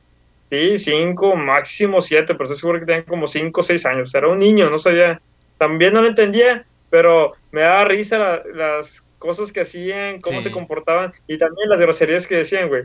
Sí, 0.50 0.80
cinco, 0.80 1.36
máximo 1.36 2.00
siete, 2.00 2.34
pero 2.34 2.46
estoy 2.46 2.58
seguro 2.58 2.80
que 2.80 2.86
tenían 2.86 3.04
como 3.04 3.28
cinco 3.28 3.60
o 3.60 3.64
seis 3.64 3.86
años. 3.86 4.16
Era 4.16 4.30
un 4.30 4.40
niño, 4.40 4.70
no 4.70 4.80
sabía. 4.80 5.20
También 5.58 5.94
no 5.94 6.02
lo 6.02 6.08
entendía, 6.08 6.66
pero 6.90 7.34
me 7.52 7.62
daba 7.64 7.84
risa 7.84 8.18
la- 8.18 8.44
las 8.54 9.04
cosas 9.20 9.52
que 9.52 9.60
hacían, 9.62 10.22
cómo 10.22 10.40
se 10.40 10.52
comportaban 10.52 11.12
y 11.28 11.38
también 11.38 11.68
las 11.70 11.82
groserías 11.82 12.26
que 12.28 12.38
decían, 12.38 12.70
güey. 12.70 12.84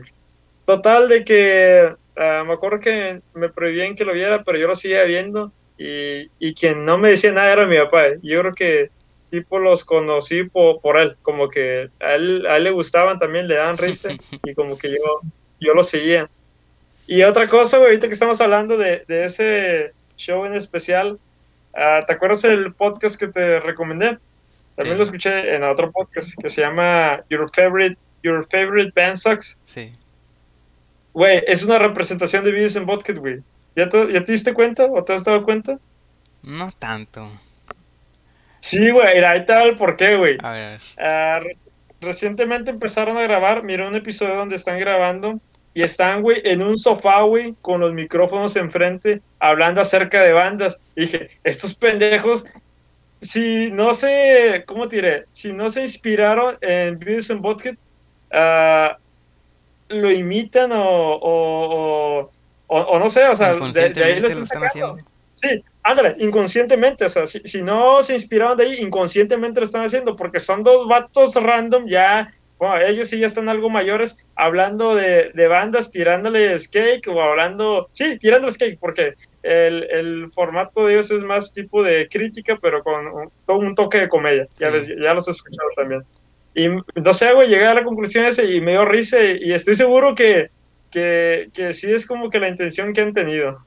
Total 0.65 1.09
de 1.09 1.25
que 1.25 1.93
ah, 2.17 2.43
me 2.45 2.53
acuerdo 2.53 2.79
que 2.79 3.21
me 3.33 3.49
prohibían 3.49 3.95
que 3.95 4.05
lo 4.05 4.13
viera, 4.13 4.43
pero 4.43 4.57
yo 4.57 4.67
lo 4.67 4.75
seguía 4.75 5.03
viendo 5.03 5.51
y, 5.77 6.29
y 6.39 6.53
quien 6.53 6.85
no 6.85 6.97
me 6.97 7.09
decía 7.09 7.31
nada 7.31 7.51
era 7.51 7.65
mi 7.65 7.77
papá. 7.77 8.05
Yo 8.21 8.39
creo 8.39 8.53
que 8.53 8.89
tipo 9.29 9.59
los 9.59 9.83
conocí 9.83 10.43
por, 10.43 10.79
por 10.79 10.97
él, 10.97 11.17
como 11.23 11.49
que 11.49 11.89
a 11.99 12.13
él, 12.13 12.45
a 12.47 12.57
él 12.57 12.65
le 12.65 12.71
gustaban 12.71 13.17
también, 13.19 13.47
le 13.47 13.55
daban 13.55 13.77
risa 13.77 14.09
y 14.43 14.53
como 14.53 14.77
que 14.77 14.91
yo, 14.91 15.21
yo 15.59 15.73
lo 15.73 15.83
seguía. 15.83 16.29
Y 17.07 17.23
otra 17.23 17.47
cosa, 17.47 17.77
güey, 17.77 17.89
ahorita 17.89 18.07
que 18.07 18.13
estamos 18.13 18.39
hablando 18.39 18.77
de, 18.77 19.03
de 19.07 19.25
ese 19.25 19.91
show 20.15 20.45
en 20.45 20.53
especial, 20.53 21.19
ah, 21.73 22.01
¿te 22.05 22.13
acuerdas 22.13 22.43
el 22.45 22.73
podcast 22.73 23.19
que 23.19 23.27
te 23.27 23.59
recomendé? 23.59 24.17
También 24.75 24.95
Sí. 24.95 24.99
lo 24.99 25.03
escuché 25.03 25.53
en 25.55 25.63
otro 25.63 25.91
podcast 25.91 26.31
que 26.41 26.49
se 26.49 26.61
llama 26.61 27.23
Your 27.29 27.49
Favorite, 27.53 27.97
Your 28.23 28.47
Favorite 28.49 28.91
Band 28.95 29.17
Sucks. 29.17 29.57
Sí. 29.65 29.91
Güey, 31.13 31.43
es 31.47 31.63
una 31.63 31.77
representación 31.77 32.43
de 32.43 32.51
Beavis 32.51 32.75
en 32.75 32.85
Butthead, 32.85 33.17
güey. 33.19 33.39
¿Ya 33.75 33.89
te, 33.89 34.11
¿Ya 34.11 34.23
te 34.25 34.31
diste 34.31 34.53
cuenta 34.53 34.85
o 34.85 35.03
te 35.03 35.13
has 35.13 35.23
dado 35.23 35.43
cuenta? 35.43 35.79
No 36.41 36.69
tanto. 36.77 37.29
Sí, 38.59 38.91
güey, 38.91 39.23
ahí 39.23 39.39
está 39.39 39.63
el 39.63 39.75
por 39.75 39.95
qué, 39.97 40.15
güey. 40.15 40.37
A 40.41 40.51
ver. 40.51 40.81
Ah, 40.97 41.39
reci- 41.41 41.69
recientemente 42.01 42.69
empezaron 42.71 43.17
a 43.17 43.23
grabar, 43.23 43.63
miré 43.63 43.87
un 43.87 43.95
episodio 43.95 44.35
donde 44.35 44.55
están 44.55 44.77
grabando 44.79 45.39
y 45.73 45.81
están, 45.81 46.21
güey, 46.21 46.41
en 46.45 46.61
un 46.61 46.77
sofá, 46.79 47.21
güey, 47.23 47.55
con 47.61 47.79
los 47.79 47.93
micrófonos 47.93 48.55
enfrente, 48.55 49.21
hablando 49.39 49.81
acerca 49.81 50.21
de 50.21 50.33
bandas. 50.33 50.79
Y 50.95 51.01
dije, 51.01 51.29
estos 51.43 51.73
pendejos, 51.75 52.45
si 53.21 53.69
no 53.71 53.93
se, 53.93 54.63
¿cómo 54.65 54.87
te 54.87 54.97
diré? 54.97 55.25
Si 55.31 55.51
no 55.51 55.69
se 55.69 55.81
inspiraron 55.81 56.57
en 56.61 56.99
Beavis 56.99 57.31
and 57.31 57.41
Butthead, 57.41 57.75
ah, 58.31 58.97
lo 59.93 60.11
imitan 60.11 60.71
o, 60.73 61.19
o, 61.21 62.31
o, 62.67 62.99
no 62.99 63.09
sé, 63.09 63.27
o 63.27 63.35
sea, 63.35 63.53
de, 63.53 63.89
de 63.89 64.03
ahí 64.03 64.19
lo 64.19 64.27
Inconscientemente 64.27 64.27
están 64.27 64.37
lo 64.39 64.43
están 64.43 64.61
sacando. 64.61 64.93
haciendo. 64.95 65.13
Sí, 65.35 65.63
ándale, 65.83 66.15
inconscientemente, 66.19 67.05
o 67.05 67.09
sea, 67.09 67.27
si, 67.27 67.39
si 67.39 67.61
no 67.61 68.01
se 68.03 68.13
inspiraron 68.13 68.57
de 68.57 68.63
ahí, 68.65 68.75
inconscientemente 68.79 69.59
lo 69.59 69.65
están 69.65 69.83
haciendo, 69.85 70.15
porque 70.15 70.39
son 70.39 70.63
dos 70.63 70.87
vatos 70.87 71.35
random 71.35 71.85
ya, 71.87 72.33
bueno, 72.57 72.77
ellos 72.77 73.09
sí 73.09 73.19
ya 73.19 73.27
están 73.27 73.49
algo 73.49 73.69
mayores, 73.69 74.17
hablando 74.35 74.95
de, 74.95 75.31
de 75.33 75.47
bandas, 75.47 75.91
tirándole 75.91 76.57
skate 76.57 77.07
o 77.09 77.21
hablando, 77.21 77.89
sí, 77.91 78.17
tirándole 78.19 78.53
skate, 78.53 78.79
porque 78.79 79.15
el, 79.41 79.83
el 79.91 80.29
formato 80.31 80.85
de 80.85 80.93
ellos 80.93 81.11
es 81.11 81.23
más 81.23 81.51
tipo 81.53 81.83
de 81.83 82.07
crítica, 82.07 82.57
pero 82.61 82.81
con 82.81 83.05
un, 83.07 83.29
to- 83.45 83.57
un 83.57 83.75
toque 83.75 83.99
de 83.99 84.07
comedia, 84.09 84.47
ya, 84.57 84.71
Sí. 84.81 84.93
ya 85.03 85.13
los 85.13 85.27
he 85.27 85.31
escuchado 85.31 85.67
también. 85.75 86.03
Y 86.55 86.67
no 86.69 87.13
sé, 87.13 87.33
güey, 87.33 87.49
llegué 87.49 87.65
a 87.65 87.73
la 87.73 87.83
conclusión 87.83 88.25
esa 88.25 88.43
y 88.43 88.61
me 88.61 88.71
dio 88.71 88.85
risa 88.85 89.21
y, 89.23 89.39
y 89.49 89.53
estoy 89.53 89.75
seguro 89.75 90.13
que, 90.15 90.51
que, 90.91 91.49
que 91.53 91.73
sí 91.73 91.91
es 91.91 92.05
como 92.05 92.29
que 92.29 92.39
la 92.39 92.49
intención 92.49 92.93
que 92.93 93.01
han 93.01 93.13
tenido. 93.13 93.65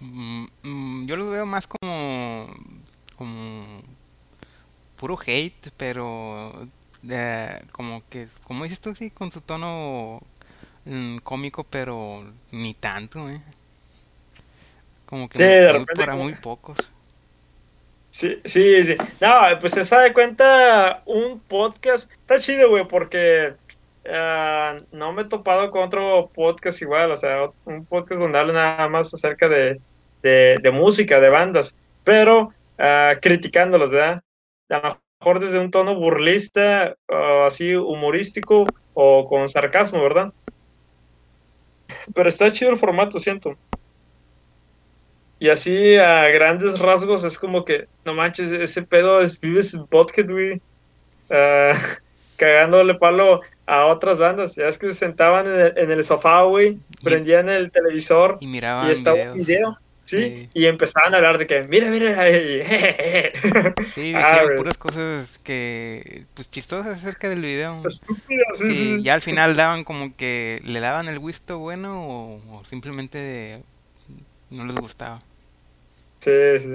Mm, 0.00 0.46
mm, 0.62 1.06
yo 1.06 1.16
los 1.16 1.30
veo 1.30 1.46
más 1.46 1.66
como, 1.66 2.46
como 3.16 3.64
puro 4.96 5.18
hate, 5.24 5.70
pero 5.76 6.68
eh, 7.08 7.62
como 7.72 8.02
que, 8.08 8.28
como 8.44 8.64
dices 8.64 8.80
tú, 8.80 8.94
sí, 8.94 9.10
con 9.10 9.30
su 9.30 9.40
tono 9.40 10.20
mm, 10.84 11.18
cómico, 11.18 11.64
pero 11.64 12.24
ni 12.50 12.74
tanto, 12.74 13.28
¿eh? 13.30 13.40
Como 15.06 15.28
que 15.28 15.38
Sí, 15.38 15.44
muy- 15.44 15.50
de 15.52 15.72
repente 15.72 15.94
para 15.94 16.12
como- 16.12 16.24
muy 16.24 16.34
pocos. 16.34 16.90
Sí, 18.14 18.38
sí, 18.44 18.84
sí. 18.84 18.94
No, 19.20 19.58
pues 19.60 19.72
se 19.72 19.82
da 19.82 20.12
cuenta 20.12 21.02
un 21.04 21.40
podcast. 21.40 22.08
Está 22.12 22.38
chido, 22.38 22.70
güey, 22.70 22.86
porque 22.86 23.54
ah, 24.08 24.76
no 24.92 25.12
me 25.12 25.22
he 25.22 25.24
topado 25.24 25.72
con 25.72 25.82
otro 25.82 26.30
podcast 26.32 26.80
igual. 26.80 27.10
O 27.10 27.16
sea, 27.16 27.50
un 27.64 27.84
podcast 27.84 28.20
donde 28.20 28.38
hablan 28.38 28.54
nada 28.54 28.88
más 28.88 29.12
acerca 29.12 29.48
de, 29.48 29.80
de, 30.22 30.70
música, 30.72 31.18
de 31.18 31.28
bandas, 31.28 31.74
pero 32.04 32.54
ah, 32.78 33.14
criticándolos, 33.20 33.90
¿verdad? 33.90 34.22
A 34.70 34.78
lo 34.78 35.00
mejor 35.18 35.40
desde 35.40 35.58
un 35.58 35.72
tono 35.72 35.96
burlista, 35.96 36.94
así 37.44 37.74
humorístico 37.74 38.64
o 38.94 39.28
con 39.28 39.48
sarcasmo, 39.48 40.00
¿verdad? 40.00 40.32
Pero 42.14 42.28
está 42.28 42.52
chido 42.52 42.70
el 42.70 42.78
formato, 42.78 43.18
siento. 43.18 43.56
Y 45.44 45.50
así 45.50 45.96
a 45.96 46.22
grandes 46.30 46.78
rasgos 46.78 47.22
es 47.22 47.38
como 47.38 47.66
que, 47.66 47.86
no 48.06 48.14
manches, 48.14 48.50
ese 48.50 48.80
pedo 48.82 49.20
es 49.20 49.38
Vives 49.38 49.76
Butthead, 49.90 50.30
güey. 50.30 50.58
Ah, 51.30 51.74
cagándole 52.36 52.94
palo 52.94 53.42
a 53.66 53.84
otras 53.84 54.20
bandas. 54.20 54.54
Ya 54.56 54.68
es 54.68 54.78
que 54.78 54.86
se 54.86 54.94
sentaban 54.94 55.46
en 55.46 55.60
el, 55.60 55.72
en 55.76 55.90
el 55.90 56.02
sofá, 56.02 56.44
güey, 56.44 56.78
Y- 57.00 57.04
prendían 57.04 57.50
el 57.50 57.70
televisor 57.70 58.38
Y 58.40 58.46
y 58.46 58.48
miraban 58.48 58.90
estaba 58.90 59.16
videos. 59.16 59.36
un 59.38 59.44
video, 59.44 59.78
¿sí? 60.02 60.16
Sí. 60.18 60.48
Y 60.54 60.64
empezaban 60.64 61.12
a 61.12 61.18
hablar 61.18 61.36
de 61.36 61.46
que, 61.46 61.62
mira, 61.64 61.90
mira, 61.90 62.18
ahí, 62.22 62.62
Sí, 63.94 64.14
Ah, 64.16 64.44
puras 64.56 64.78
cosas 64.78 65.38
que, 65.44 66.24
pues 66.32 66.50
chistosas 66.50 66.96
acerca 66.96 67.28
del 67.28 67.42
video. 67.42 67.82
estúpido, 67.86 68.44
sí, 68.54 68.72
Sí, 68.72 69.02
ya 69.02 69.12
al 69.12 69.20
final 69.20 69.56
daban 69.56 69.84
como 69.84 70.16
que 70.16 70.62
le 70.64 70.80
daban 70.80 71.06
el 71.08 71.18
visto 71.18 71.58
bueno 71.58 72.02
o, 72.02 72.40
o 72.60 72.64
simplemente 72.64 73.62
no 74.50 74.64
les 74.64 74.76
gustaba. 74.76 75.18
Sí, 76.24 76.30
sí. 76.60 76.74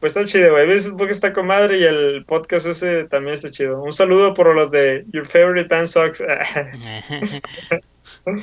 Pues 0.00 0.16
está 0.16 0.24
chido, 0.24 0.52
güey. 0.52 0.66
Ves 0.66 0.90
porque 0.96 1.12
está 1.12 1.32
con 1.32 1.46
madre 1.46 1.78
y 1.78 1.84
el 1.84 2.24
podcast 2.24 2.66
ese 2.66 3.04
también 3.04 3.34
está 3.34 3.50
chido. 3.50 3.82
Un 3.82 3.92
saludo 3.92 4.32
por 4.32 4.54
los 4.54 4.70
de 4.70 5.04
Your 5.12 5.26
Favorite 5.26 5.68
Band 5.68 5.88
Sucks. 5.88 6.22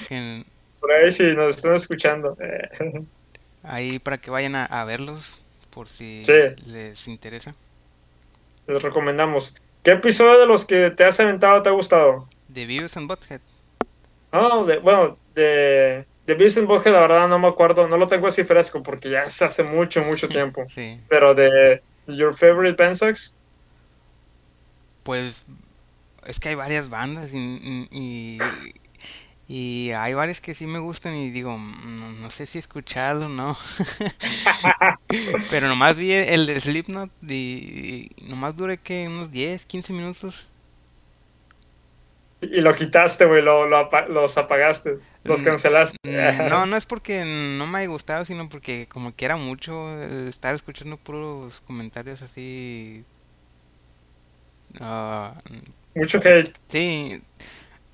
Que 0.07 0.43
por 0.79 0.91
ahí 0.91 1.11
si 1.11 1.23
nos 1.35 1.55
están 1.55 1.75
escuchando. 1.75 2.37
Ahí 3.63 3.99
para 3.99 4.17
que 4.17 4.31
vayan 4.31 4.55
a, 4.55 4.63
a 4.65 4.85
verlos 4.85 5.37
por 5.71 5.89
si 5.89 6.23
Sí. 6.23 6.31
les 6.67 7.05
interesa. 7.09 7.51
les 8.65 8.81
recomendamos. 8.81 9.55
¿Qué 9.83 9.91
episodio 9.91 10.39
de 10.39 10.45
los 10.45 10.63
que 10.63 10.89
te 10.91 11.03
has 11.03 11.19
aventado 11.19 11.61
te 11.63 11.69
ha 11.69 11.73
gustado? 11.73 12.29
De 12.47 12.65
Beavis 12.65 12.95
and 12.95 13.09
Butthead. 13.09 13.41
No, 14.31 14.65
de, 14.65 14.77
bueno, 14.77 15.17
de, 15.35 16.05
de 16.27 16.33
and 16.33 16.67
Butthead 16.67 16.93
la 16.93 16.99
verdad 16.99 17.27
no 17.29 17.39
me 17.39 17.47
acuerdo, 17.47 17.87
no 17.87 17.97
lo 17.97 18.07
tengo 18.07 18.27
así 18.27 18.43
fresco 18.43 18.83
porque 18.83 19.09
ya 19.09 19.23
es 19.23 19.41
hace 19.41 19.63
mucho, 19.63 20.01
mucho 20.03 20.27
tiempo. 20.27 20.65
sí. 20.67 20.93
Pero 21.07 21.33
de 21.33 21.81
Your 22.05 22.35
Favorite 22.35 22.81
Band 22.81 22.95
Sucks. 22.95 23.33
Pues 25.03 25.45
es 26.25 26.39
que 26.39 26.49
hay 26.49 26.55
varias 26.55 26.89
bandas 26.89 27.29
y, 27.33 27.87
y, 27.91 28.37
y 29.47 29.91
hay 29.91 30.13
varias 30.13 30.41
que 30.41 30.53
sí 30.53 30.67
me 30.67 30.79
gustan 30.79 31.15
y 31.15 31.29
digo, 31.31 31.57
no, 31.57 32.11
no 32.11 32.29
sé 32.29 32.45
si 32.45 32.57
escucharlo, 32.57 33.29
¿no? 33.29 33.55
Pero 35.49 35.69
nomás 35.69 35.95
vi 35.95 36.11
el 36.11 36.45
de 36.45 36.59
Slipknot 36.59 37.09
y, 37.25 38.11
y 38.17 38.23
nomás 38.25 38.57
duré 38.57 38.77
que 38.77 39.07
unos 39.07 39.31
10, 39.31 39.63
15 39.65 39.93
minutos. 39.93 40.49
Y 42.41 42.61
lo 42.61 42.73
quitaste, 42.75 43.25
güey, 43.25 43.41
lo, 43.41 43.65
lo 43.67 43.89
los 44.09 44.37
apagaste, 44.37 44.99
los 45.27 45.41
Mm, 45.41 45.43
cancelaste. 45.43 45.97
Mm, 46.03 46.47
No, 46.47 46.65
no 46.67 46.77
es 46.77 46.85
porque 46.85 47.23
no 47.25 47.67
me 47.67 47.79
haya 47.79 47.89
gustado, 47.89 48.25
sino 48.25 48.49
porque 48.49 48.87
como 48.87 49.15
que 49.15 49.25
era 49.25 49.37
mucho 49.37 50.01
el 50.01 50.27
estar 50.27 50.55
escuchando 50.55 50.97
puros 50.97 51.61
comentarios 51.61 52.21
así. 52.21 53.05
ah, 54.79 55.33
Mucho 55.95 56.19
hate. 56.23 56.53
sí, 56.67 57.21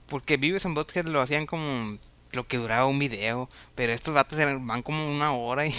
porque 0.08 0.38
Vives 0.38 0.66
en 0.66 0.74
Butthead 0.76 1.06
lo 1.08 1.22
hacían 1.22 1.46
como 1.46 1.98
lo 2.34 2.48
que 2.48 2.58
duraba 2.58 2.86
un 2.88 3.00
video, 3.00 3.50
pero 3.76 3.94
estos 3.94 4.14
vatos 4.14 4.40
van 4.62 4.84
como 4.84 5.10
una 5.12 5.34
hora 5.34 5.68
y... 5.68 5.74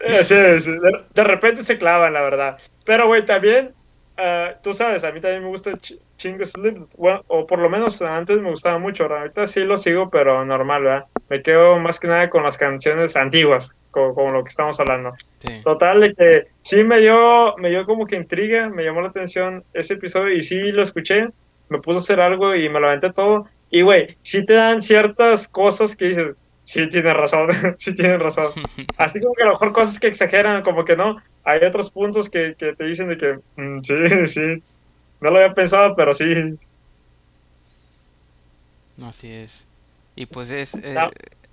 Eh, 0.00 0.24
sí, 0.24 0.34
sí, 0.62 0.70
de, 1.14 1.24
repente 1.24 1.62
se 1.62 1.78
clavan, 1.78 2.12
la 2.12 2.20
verdad. 2.22 2.58
Pero, 2.84 3.06
güey, 3.06 3.24
también, 3.24 3.74
ah, 4.16 4.54
tú 4.62 4.74
sabes, 4.74 5.04
a 5.04 5.12
mí 5.12 5.20
también 5.20 5.42
me 5.42 5.48
gusta 5.48 5.78
chingo 6.16 6.44
Slip, 6.44 6.78
bueno, 6.96 7.22
o 7.28 7.46
por 7.46 7.58
lo 7.58 7.68
menos 7.68 8.00
antes 8.02 8.40
me 8.40 8.50
gustaba 8.50 8.78
mucho, 8.78 9.04
ahorita 9.04 9.46
sí 9.46 9.64
lo 9.64 9.76
sigo, 9.76 10.10
pero 10.10 10.44
normal, 10.44 10.82
¿verdad? 10.82 11.04
Me 11.28 11.42
quedo 11.42 11.78
más 11.78 12.00
que 12.00 12.08
nada 12.08 12.30
con 12.30 12.42
las 12.42 12.58
canciones 12.58 13.16
antiguas, 13.16 13.76
como, 13.90 14.14
como 14.14 14.32
lo 14.32 14.44
que 14.44 14.50
estamos 14.50 14.78
hablando. 14.80 15.12
Sí. 15.38 15.60
Total, 15.62 16.00
de 16.00 16.14
que 16.14 16.46
sí 16.62 16.84
me 16.84 17.00
dio, 17.00 17.56
me 17.58 17.70
dio 17.70 17.86
como 17.86 18.06
que 18.06 18.16
intriga, 18.16 18.68
me 18.68 18.84
llamó 18.84 19.00
la 19.00 19.08
atención 19.08 19.64
ese 19.72 19.94
episodio 19.94 20.34
y 20.34 20.42
sí 20.42 20.72
lo 20.72 20.82
escuché, 20.82 21.28
me 21.68 21.80
puse 21.80 21.98
a 21.98 22.00
hacer 22.00 22.20
algo 22.20 22.54
y 22.54 22.68
me 22.68 22.80
lo 22.80 22.88
aventé 22.88 23.12
todo. 23.12 23.46
Y, 23.70 23.82
güey, 23.82 24.16
sí 24.22 24.44
te 24.44 24.54
dan 24.54 24.80
ciertas 24.80 25.48
cosas 25.48 25.96
que 25.96 26.08
dices, 26.08 26.34
sí 26.64 26.88
tienes 26.88 27.14
razón, 27.14 27.48
sí 27.78 27.94
tienes 27.94 28.20
razón. 28.20 28.46
Así 28.96 29.20
como 29.20 29.34
que 29.34 29.42
a 29.42 29.46
lo 29.46 29.52
mejor 29.52 29.72
cosas 29.72 30.00
que 30.00 30.08
exageran, 30.08 30.62
como 30.62 30.84
que 30.84 30.96
no. 30.96 31.16
Hay 31.44 31.62
otros 31.62 31.90
puntos 31.90 32.30
que, 32.30 32.54
que 32.58 32.74
te 32.74 32.84
dicen 32.84 33.08
de 33.10 33.16
que, 33.18 33.38
mm, 33.56 33.78
sí, 33.80 34.26
sí, 34.26 34.62
no 35.24 35.30
lo 35.32 35.38
había 35.38 35.54
pensado, 35.54 35.94
pero 35.96 36.12
sí. 36.14 36.24
Así 39.04 39.32
es. 39.32 39.66
Y 40.16 40.26
pues 40.26 40.50
es... 40.50 40.76
eh, 40.76 41.00
No. 41.00 41.10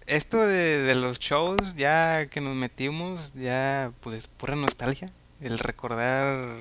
esto 0.07 0.37
de, 0.45 0.83
de 0.83 0.95
los 0.95 1.19
shows, 1.19 1.75
ya 1.75 2.27
que 2.27 2.41
nos 2.41 2.55
metimos, 2.55 3.33
ya 3.33 3.91
pues 4.01 4.27
pura 4.27 4.55
nostalgia. 4.55 5.07
El 5.41 5.57
recordar 5.59 6.57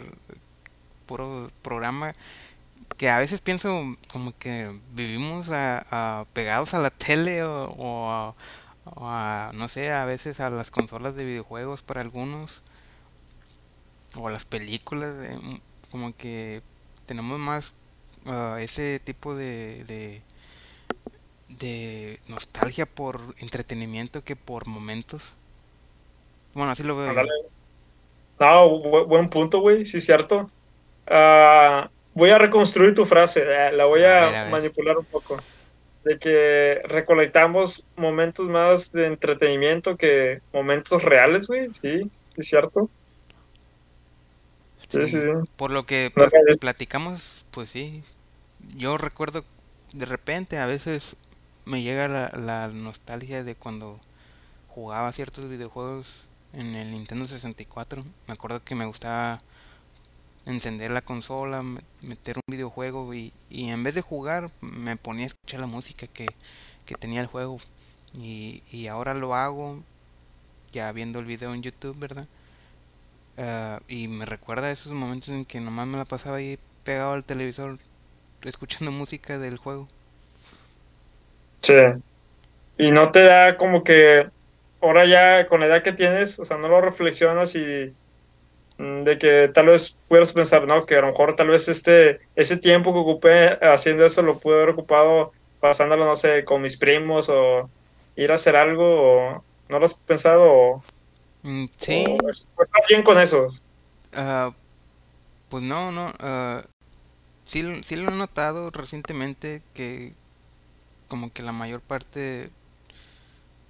puro 1.06 1.50
programa 1.62 2.12
que 2.98 3.10
a 3.10 3.18
veces 3.18 3.40
pienso 3.40 3.96
como 4.12 4.36
que 4.38 4.80
vivimos 4.94 5.50
a, 5.52 5.86
a- 5.90 6.26
pegados 6.34 6.74
a 6.74 6.80
la 6.80 6.90
tele 6.90 7.44
o, 7.44 7.66
o 7.78 8.10
a, 8.10 8.30
o 8.86 9.08
a, 9.08 9.52
no 9.54 9.68
sé, 9.68 9.92
a 9.92 10.04
veces 10.06 10.40
a 10.40 10.50
las 10.50 10.70
consolas 10.72 11.14
de 11.16 11.24
videojuegos 11.24 11.82
para 11.82 12.00
algunos 12.02 12.62
o 14.18 14.28
a 14.28 14.30
las 14.30 14.44
películas, 14.44 15.14
eh, 15.24 15.60
como 15.90 16.16
que 16.16 16.62
tenemos 17.10 17.40
más 17.40 17.74
ah, 18.26 18.58
ese 18.60 19.00
tipo 19.00 19.34
de, 19.34 19.82
de, 19.84 20.22
de 21.48 22.20
nostalgia 22.28 22.86
por 22.86 23.20
entretenimiento 23.38 24.22
que 24.22 24.36
por 24.36 24.68
momentos. 24.68 25.34
Bueno, 26.54 26.70
así 26.70 26.84
lo 26.84 26.96
veo 26.96 27.06
yo. 27.06 27.10
Ándale. 27.10 27.30
No, 28.38 28.68
bu- 28.70 29.06
buen 29.06 29.28
punto, 29.28 29.60
güey, 29.60 29.84
sí, 29.84 30.00
cierto. 30.00 30.48
Ah, 31.06 31.90
voy 32.14 32.30
a 32.30 32.38
reconstruir 32.38 32.94
tu 32.94 33.04
frase, 33.04 33.42
eh, 33.42 33.72
la 33.72 33.86
voy 33.86 34.04
A 34.04 34.04
a, 34.04 34.20
ver, 34.20 34.34
a 34.36 34.44
ver. 34.44 34.52
manipular 34.52 34.96
un 34.98 35.06
poco. 35.06 35.36
De 36.04 36.18
que 36.18 36.80
recolectamos 36.84 37.86
momentos 37.96 38.48
más 38.48 38.92
de 38.92 39.06
entretenimiento 39.06 39.96
que 39.96 40.40
momentos 40.52 41.02
reales, 41.02 41.46
güey, 41.48 41.70
sí, 41.72 42.10
sí, 42.34 42.42
cierto. 42.42 42.90
Sí, 44.90 45.06
Sí, 45.06 45.08
sí. 45.08 45.18
por 45.56 45.70
lo 45.70 45.86
que 45.86 46.12
No, 46.16 46.26
platicamos, 46.60 47.44
pues 47.50 47.70
sí. 47.70 48.02
Yo 48.76 48.98
recuerdo 48.98 49.44
de 49.92 50.06
repente, 50.06 50.58
a 50.58 50.66
veces 50.66 51.16
me 51.66 51.82
llega 51.82 52.08
la, 52.08 52.30
la 52.36 52.68
nostalgia 52.68 53.44
de 53.44 53.54
cuando 53.56 54.00
jugaba 54.68 55.12
ciertos 55.12 55.48
videojuegos 55.48 56.26
en 56.54 56.74
el 56.76 56.92
Nintendo 56.92 57.26
64. 57.28 58.04
Me 58.28 58.34
acuerdo 58.34 58.64
que 58.64 58.74
me 58.76 58.86
gustaba 58.86 59.40
encender 60.46 60.90
la 60.90 61.02
consola, 61.02 61.62
me- 61.62 61.82
meter 62.02 62.36
un 62.36 62.42
videojuego 62.52 63.12
y, 63.14 63.32
y 63.48 63.68
en 63.70 63.82
vez 63.82 63.94
de 63.94 64.00
jugar 64.02 64.50
me 64.60 64.96
ponía 64.96 65.24
a 65.24 65.28
escuchar 65.28 65.60
la 65.60 65.66
música 65.66 66.06
que, 66.06 66.26
que 66.86 66.94
tenía 66.94 67.20
el 67.20 67.26
juego. 67.26 67.58
Y, 68.18 68.62
y 68.72 68.88
ahora 68.88 69.14
lo 69.14 69.34
hago 69.34 69.82
ya 70.72 70.92
viendo 70.92 71.20
el 71.20 71.26
video 71.26 71.54
en 71.54 71.62
YouTube, 71.62 71.98
¿verdad? 71.98 72.26
Ah, 73.38 73.80
y 73.88 74.08
me 74.08 74.26
recuerda 74.26 74.70
esos 74.70 74.92
momentos 74.92 75.30
en 75.30 75.44
que 75.44 75.60
nomás 75.60 75.86
me 75.86 75.98
la 75.98 76.04
pasaba 76.04 76.36
ahí 76.36 76.58
pegado 76.84 77.12
al 77.12 77.24
televisor 77.24 77.78
escuchando 78.44 78.90
música 78.90 79.38
del 79.38 79.56
juego. 79.56 79.88
Sí. 81.62 81.74
Y 82.78 82.90
no 82.92 83.12
te 83.12 83.22
da 83.22 83.56
como 83.56 83.84
que 83.84 84.28
ahora 84.80 85.04
ya 85.04 85.46
con 85.46 85.60
la 85.60 85.66
edad 85.66 85.82
que 85.82 85.92
tienes, 85.92 86.38
o 86.38 86.44
sea, 86.44 86.56
no 86.56 86.68
lo 86.68 86.80
reflexionas 86.80 87.54
y 87.54 87.94
mm, 88.78 88.98
de 89.00 89.18
que 89.18 89.48
tal 89.48 89.66
vez 89.66 89.96
pudieras 90.08 90.32
pensar, 90.32 90.66
¿no? 90.66 90.86
Que 90.86 90.96
a 90.96 91.00
lo 91.02 91.08
mejor 91.08 91.36
tal 91.36 91.48
vez 91.48 91.68
este, 91.68 92.20
ese 92.36 92.56
tiempo 92.56 92.92
que 92.92 92.98
ocupé 93.00 93.58
haciendo 93.62 94.06
eso 94.06 94.22
lo 94.22 94.38
pude 94.38 94.56
haber 94.56 94.70
ocupado 94.70 95.32
pasándolo, 95.60 96.06
no 96.06 96.16
sé, 96.16 96.44
con 96.44 96.62
mis 96.62 96.76
primos 96.78 97.28
o 97.28 97.68
ir 98.16 98.32
a 98.32 98.36
hacer 98.36 98.56
algo 98.56 98.84
o 98.84 99.44
no 99.68 99.78
lo 99.78 99.84
has 99.84 99.94
pensado 99.94 100.44
o, 100.44 100.82
Mm, 101.42 101.66
sí, 101.76 102.04
o 102.22 102.28
es- 102.28 102.46
o 102.56 102.62
estás 102.62 102.82
bien 102.88 103.02
con 103.02 103.18
eso. 103.18 103.48
ah, 104.14 104.52
pues 105.48 105.62
no, 105.64 105.90
no. 105.92 106.12
ah, 106.20 106.62
sí, 107.44 107.62
lo- 107.62 107.82
sí 107.82 107.96
lo 107.96 108.10
he 108.10 108.14
notado 108.16 108.70
recientemente 108.70 109.62
que 109.74 110.14
como 111.08 111.32
que 111.32 111.42
la 111.42 111.52
mayor 111.52 111.80
parte 111.80 112.50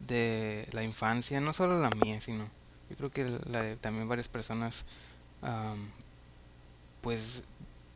de 0.01 0.69
la 0.73 0.83
infancia, 0.83 1.41
no 1.41 1.53
solo 1.53 1.79
la 1.81 1.91
mía, 1.91 2.21
sino 2.21 2.49
yo 2.89 2.97
creo 2.97 3.11
que 3.11 3.25
la 3.49 3.63
de 3.63 3.77
también 3.77 4.09
varias 4.09 4.29
personas, 4.29 4.85
am, 5.43 5.91
pues 7.03 7.45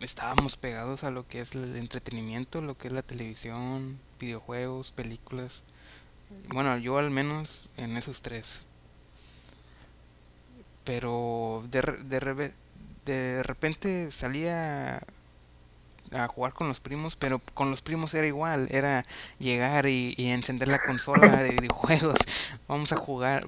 estábamos 0.01 0.57
pegados 0.57 1.05
a 1.05 1.11
lo 1.11 1.27
que 1.27 1.41
es 1.41 1.55
el 1.55 1.77
entretenimiento, 1.77 2.61
lo 2.61 2.77
que 2.77 2.89
es 2.89 2.95
la 2.95 3.03
televisión, 3.03 3.99
videojuegos, 4.21 4.93
películas. 4.93 5.63
Bueno, 6.49 6.77
yo 6.79 6.99
al 6.99 7.11
menos 7.11 7.69
en 7.77 7.97
esos 7.97 8.23
tres. 8.23 8.67
Pero 10.85 11.65
de, 11.71 11.83
de, 12.05 12.53
de 13.05 13.43
repente 13.43 14.11
salía 14.13 15.01
a 16.13 16.29
jugar 16.29 16.53
con 16.53 16.69
los 16.69 16.81
primos, 16.81 17.17
pero 17.17 17.41
con 17.55 17.71
los 17.71 17.83
primos 17.83 18.15
era 18.15 18.27
igual, 18.27 18.69
era 18.71 19.03
llegar 19.39 19.87
y, 19.87 20.15
y 20.17 20.29
encender 20.31 20.69
la 20.69 20.79
consola 20.79 21.43
de 21.43 21.51
videojuegos, 21.51 22.17
vamos 22.69 22.93
a 22.93 22.97
jugar, 22.97 23.47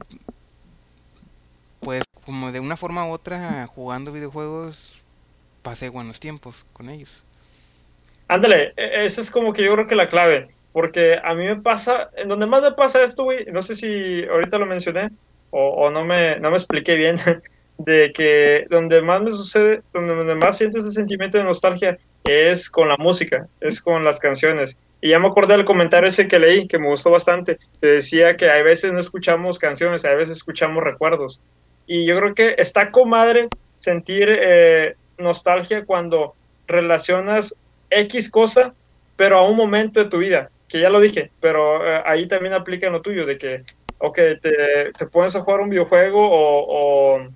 pues 1.80 2.02
como 2.24 2.52
de 2.52 2.60
una 2.60 2.76
forma 2.76 3.06
u 3.06 3.12
otra, 3.12 3.66
jugando 3.66 4.12
videojuegos, 4.12 5.02
pasé 5.62 5.88
buenos 5.90 6.20
tiempos 6.20 6.66
con 6.72 6.90
ellos. 6.90 7.24
Ándale, 8.28 8.72
e- 8.76 9.04
esa 9.04 9.20
es 9.20 9.30
como 9.30 9.52
que 9.52 9.62
yo 9.64 9.72
creo 9.74 9.86
que 9.86 9.94
la 9.94 10.08
clave, 10.08 10.56
porque 10.72 11.18
a 11.22 11.34
mí 11.34 11.44
me 11.46 11.60
pasa, 11.62 12.10
en 12.14 12.28
donde 12.28 12.46
más 12.46 12.62
me 12.62 12.72
pasa 12.72 13.02
esto, 13.02 13.24
güey, 13.24 13.44
no 13.46 13.62
sé 13.62 13.74
si 13.76 14.24
ahorita 14.24 14.58
lo 14.58 14.66
mencioné 14.66 15.10
o, 15.50 15.90
no, 15.90 16.04
me, 16.04 16.38
no 16.40 16.50
me 16.50 16.56
expliqué 16.56 16.96
bien, 16.96 17.16
de 17.78 18.12
que 18.12 18.66
donde 18.70 19.02
más 19.02 19.22
me 19.22 19.30
sucede, 19.30 19.82
donde, 19.92 20.34
más 20.34 20.58
siento 20.58 20.78
ese 20.78 20.90
sentimiento 20.90 21.38
de 21.38 21.44
nostalgia 21.44 21.98
es 22.24 22.68
con 22.68 22.88
la 22.88 22.96
música, 22.96 23.46
es 23.60 23.80
con 23.80 24.04
las 24.04 24.18
canciones. 24.18 24.78
Y 25.00 25.10
ya 25.10 25.18
me 25.18 25.28
acordé 25.28 25.56
del 25.56 25.64
comentario 25.64 26.08
ese 26.08 26.26
que 26.26 26.38
leí, 26.38 26.66
que 26.66 26.78
me 26.78 26.88
gustó 26.88 27.10
bastante, 27.10 27.58
que 27.80 27.86
decía 27.86 28.36
que 28.36 28.50
hay 28.50 28.62
veces 28.62 28.92
no 28.92 29.00
escuchamos 29.00 29.58
canciones, 29.58 30.04
hay 30.04 30.16
veces 30.16 30.38
escuchamos 30.38 30.82
recuerdos. 30.82 31.40
Y 31.86 32.06
yo 32.06 32.18
creo 32.18 32.34
que 32.34 32.54
está 32.58 32.90
comadre 32.90 33.48
sentir 33.78 34.28
eh, 34.30 34.96
nostalgia 35.18 35.84
cuando 35.84 36.34
relacionas 36.66 37.54
X 37.90 38.30
cosa, 38.30 38.74
pero 39.16 39.38
a 39.38 39.48
un 39.48 39.56
momento 39.56 40.02
de 40.02 40.10
tu 40.10 40.18
vida, 40.18 40.50
que 40.68 40.80
ya 40.80 40.90
lo 40.90 41.00
dije, 41.00 41.30
pero 41.40 41.86
eh, 41.86 42.02
ahí 42.04 42.26
también 42.26 42.54
aplica 42.54 42.90
lo 42.90 43.02
tuyo, 43.02 43.26
de 43.26 43.38
que, 43.38 43.64
ok, 44.06 44.16
te, 44.40 44.92
te 44.96 45.06
pones 45.06 45.34
a 45.36 45.40
jugar 45.40 45.60
un 45.60 45.70
videojuego 45.70 46.20
o, 46.20 47.16
o, 47.16 47.28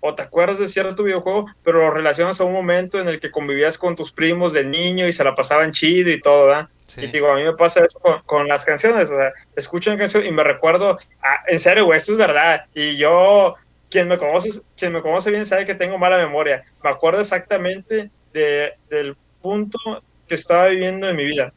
o 0.00 0.14
te 0.14 0.22
acuerdas 0.22 0.58
de 0.58 0.68
cierto 0.68 1.02
videojuego, 1.02 1.46
pero 1.62 1.80
lo 1.80 1.90
relacionas 1.90 2.40
a 2.40 2.44
un 2.44 2.52
momento 2.52 3.00
en 3.00 3.08
el 3.08 3.20
que 3.20 3.30
convivías 3.30 3.78
con 3.78 3.96
tus 3.96 4.12
primos 4.12 4.52
de 4.52 4.64
niño 4.64 5.06
y 5.06 5.12
se 5.12 5.24
la 5.24 5.34
pasaban 5.34 5.72
chido 5.72 6.10
y 6.10 6.20
todo, 6.20 6.46
¿verdad? 6.46 6.68
Y 6.96 7.06
digo, 7.06 7.30
a 7.30 7.36
mí 7.36 7.44
me 7.44 7.52
pasa 7.54 7.84
eso 7.84 8.00
con, 8.26 8.48
las 8.48 8.64
canciones, 8.64 9.10
o 9.10 9.16
sea, 9.16 9.32
escucho 9.54 9.90
una 9.90 9.98
canción 9.98 10.24
y 10.24 10.32
me 10.32 10.42
recuerdo, 10.42 10.96
ah, 11.22 11.44
en 11.46 11.58
serio, 11.58 11.84
güey, 11.84 11.98
esto 11.98 12.12
es 12.12 12.18
verdad, 12.18 12.64
y 12.74 12.96
yo, 12.96 13.54
quien 13.90 14.08
me 14.08 14.18
conoce, 14.18 14.50
quien 14.76 14.92
me 14.92 15.00
conoce 15.00 15.30
bien 15.30 15.46
sabe 15.46 15.66
que 15.66 15.74
tengo 15.74 15.98
mala 15.98 16.18
memoria, 16.18 16.64
me 16.82 16.90
acuerdo 16.90 17.20
exactamente 17.20 18.10
de, 18.32 18.72
del 18.88 19.16
punto 19.40 19.78
que 20.26 20.34
estaba 20.34 20.66
viviendo 20.66 21.08
en 21.08 21.16
mi 21.16 21.24
vida. 21.24 21.52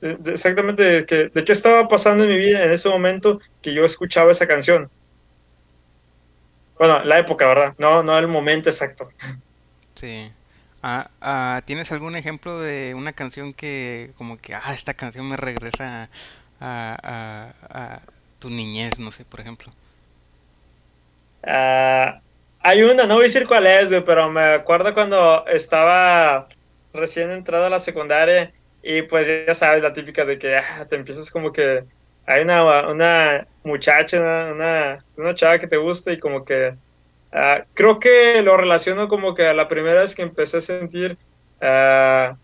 Exactamente 0.00 0.82
de, 0.82 1.06
que, 1.06 1.28
de 1.28 1.44
qué 1.44 1.52
estaba 1.52 1.88
pasando 1.88 2.24
en 2.24 2.30
mi 2.30 2.36
vida 2.36 2.64
en 2.64 2.72
ese 2.72 2.88
momento 2.88 3.40
que 3.62 3.74
yo 3.74 3.84
escuchaba 3.84 4.32
esa 4.32 4.46
canción. 4.46 4.90
Bueno, 6.78 7.02
la 7.04 7.18
época, 7.18 7.46
¿verdad? 7.46 7.74
No, 7.78 8.02
no 8.02 8.16
el 8.18 8.28
momento 8.28 8.70
exacto. 8.70 9.10
Sí. 9.94 10.30
Ah, 10.82 11.10
ah, 11.20 11.60
¿Tienes 11.64 11.90
algún 11.90 12.14
ejemplo 12.14 12.60
de 12.60 12.94
una 12.94 13.12
canción 13.12 13.52
que 13.52 14.12
como 14.16 14.38
que, 14.38 14.54
ah, 14.54 14.72
esta 14.72 14.94
canción 14.94 15.28
me 15.28 15.36
regresa 15.36 16.08
a, 16.60 17.52
a, 17.70 18.00
tu 18.38 18.48
niñez, 18.50 18.98
no 19.00 19.10
sé, 19.10 19.24
por 19.24 19.40
ejemplo? 19.40 19.70
Ah, 21.42 22.20
hay 22.60 22.82
una, 22.82 23.06
no 23.06 23.14
voy 23.14 23.24
a 23.24 23.26
decir 23.26 23.48
cuál 23.48 23.66
es, 23.66 23.90
pero 24.06 24.30
me 24.30 24.54
acuerdo 24.54 24.94
cuando 24.94 25.44
estaba 25.48 26.48
recién 26.92 27.30
entrado 27.32 27.66
a 27.66 27.70
la 27.70 27.80
secundaria 27.80 28.52
y 28.90 29.02
pues 29.02 29.26
ya 29.46 29.52
sabes, 29.52 29.82
la 29.82 29.92
típica 29.92 30.24
de 30.24 30.38
que 30.38 30.58
te 30.88 30.96
empiezas 30.96 31.30
como 31.30 31.52
que 31.52 31.84
hay 32.24 32.42
una, 32.42 32.88
una 32.88 33.46
muchacha, 33.62 34.18
una, 34.18 34.98
una, 35.14 35.34
chava 35.34 35.58
que 35.58 35.66
te 35.66 35.76
gusta 35.76 36.10
y 36.10 36.18
como 36.18 36.42
que 36.42 36.70
uh, 37.34 37.62
creo 37.74 37.98
que 38.00 38.40
lo 38.40 38.56
relaciono 38.56 39.06
como 39.06 39.34
que 39.34 39.46
a 39.46 39.52
la 39.52 39.68
primera 39.68 40.00
vez 40.00 40.14
que 40.14 40.22
empecé 40.22 40.56
a 40.56 40.60
sentir 40.62 41.18
uh, 41.60 42.34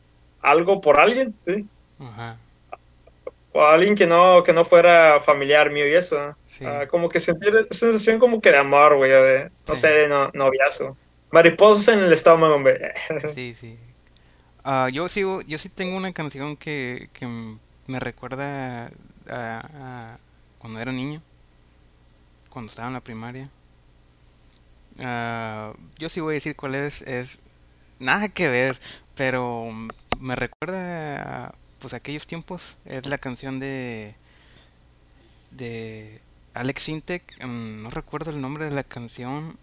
algo 0.42 0.82
por 0.82 1.00
alguien, 1.00 1.34
¿sí? 1.46 1.64
Ajá. 1.98 2.36
O 3.52 3.64
alguien 3.64 3.94
que 3.94 4.06
no, 4.06 4.42
que 4.42 4.52
no 4.52 4.66
fuera 4.66 5.20
familiar 5.20 5.70
mío 5.70 5.88
y 5.88 5.94
eso. 5.94 6.36
Sí. 6.46 6.66
Uh, 6.66 6.86
como 6.88 7.08
que 7.08 7.20
sentir 7.20 7.56
esa 7.70 7.86
sensación 7.86 8.18
como 8.18 8.42
que 8.42 8.50
de 8.50 8.58
amor, 8.58 8.96
güey, 8.96 9.10
de, 9.10 9.50
no 9.66 9.74
sé, 9.74 9.88
de 9.88 10.08
no, 10.08 10.30
noviazo. 10.34 10.94
Mariposas 11.30 11.88
en 11.88 12.00
el 12.00 12.12
estómago, 12.12 12.60
güey. 12.60 12.76
Sí, 13.34 13.54
sí. 13.54 13.78
Yo, 14.92 15.08
sigo, 15.08 15.42
yo 15.42 15.58
sí 15.58 15.68
tengo 15.68 15.96
una 15.96 16.12
canción 16.12 16.56
que, 16.56 17.10
que 17.12 17.26
me 17.86 18.00
recuerda 18.00 18.90
a, 19.28 20.18
cuando 20.58 20.80
era 20.80 20.92
niño, 20.92 21.22
cuando 22.50 22.70
estaba 22.70 22.88
en 22.88 22.94
la 22.94 23.00
primaria. 23.00 23.48
Uh, 24.98 25.76
yo 25.98 26.08
sí 26.08 26.20
voy 26.20 26.34
a 26.34 26.34
decir 26.34 26.54
cuál 26.56 26.76
es, 26.76 27.02
es 27.02 27.40
nada 27.98 28.28
que 28.28 28.48
ver, 28.48 28.80
pero 29.16 29.68
me 30.20 30.36
recuerda 30.36 31.46
a, 31.46 31.54
pues 31.80 31.94
aquellos 31.94 32.26
tiempos, 32.26 32.78
es 32.84 33.06
la 33.06 33.18
canción 33.18 33.58
de 33.58 34.16
de 35.50 36.20
Alex 36.54 36.82
Sintek, 36.82 37.44
mm, 37.44 37.82
no 37.82 37.90
recuerdo 37.90 38.30
el 38.30 38.40
nombre 38.40 38.64
de 38.64 38.70
la 38.70 38.84
canción, 38.84 39.58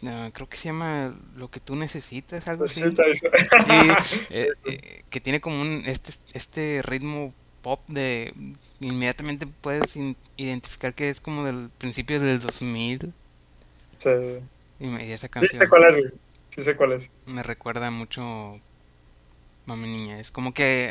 creo 0.00 0.48
que 0.48 0.56
se 0.56 0.68
llama 0.68 1.14
Lo 1.36 1.50
que 1.50 1.60
tú 1.60 1.76
necesitas, 1.76 2.48
algo 2.48 2.64
así. 2.64 2.80
Eh, 4.30 4.46
eh, 4.66 5.02
que 5.10 5.20
tiene 5.20 5.40
como 5.40 5.60
un 5.60 5.82
este, 5.86 6.12
este 6.32 6.82
ritmo 6.82 7.32
pop 7.62 7.80
de 7.88 8.32
inmediatamente 8.80 9.46
puedes 9.46 9.96
identificar 10.36 10.94
que 10.94 11.10
es 11.10 11.20
como 11.20 11.44
del 11.44 11.70
principio 11.78 12.20
del 12.20 12.38
2000. 12.38 13.12
Sí. 13.96 14.10
Y, 14.80 15.12
esa 15.12 15.28
canción. 15.28 15.50
Sí 15.50 15.56
sé 15.56 15.68
cuál 15.68 15.84
es, 15.84 16.12
Sí 16.50 16.62
sé 16.62 16.76
cuál 16.76 16.92
es. 16.92 17.10
Me 17.26 17.42
recuerda 17.42 17.90
mucho 17.90 18.60
Mami 19.66 19.88
Niña. 19.88 20.20
Es 20.20 20.30
como 20.30 20.54
que 20.54 20.90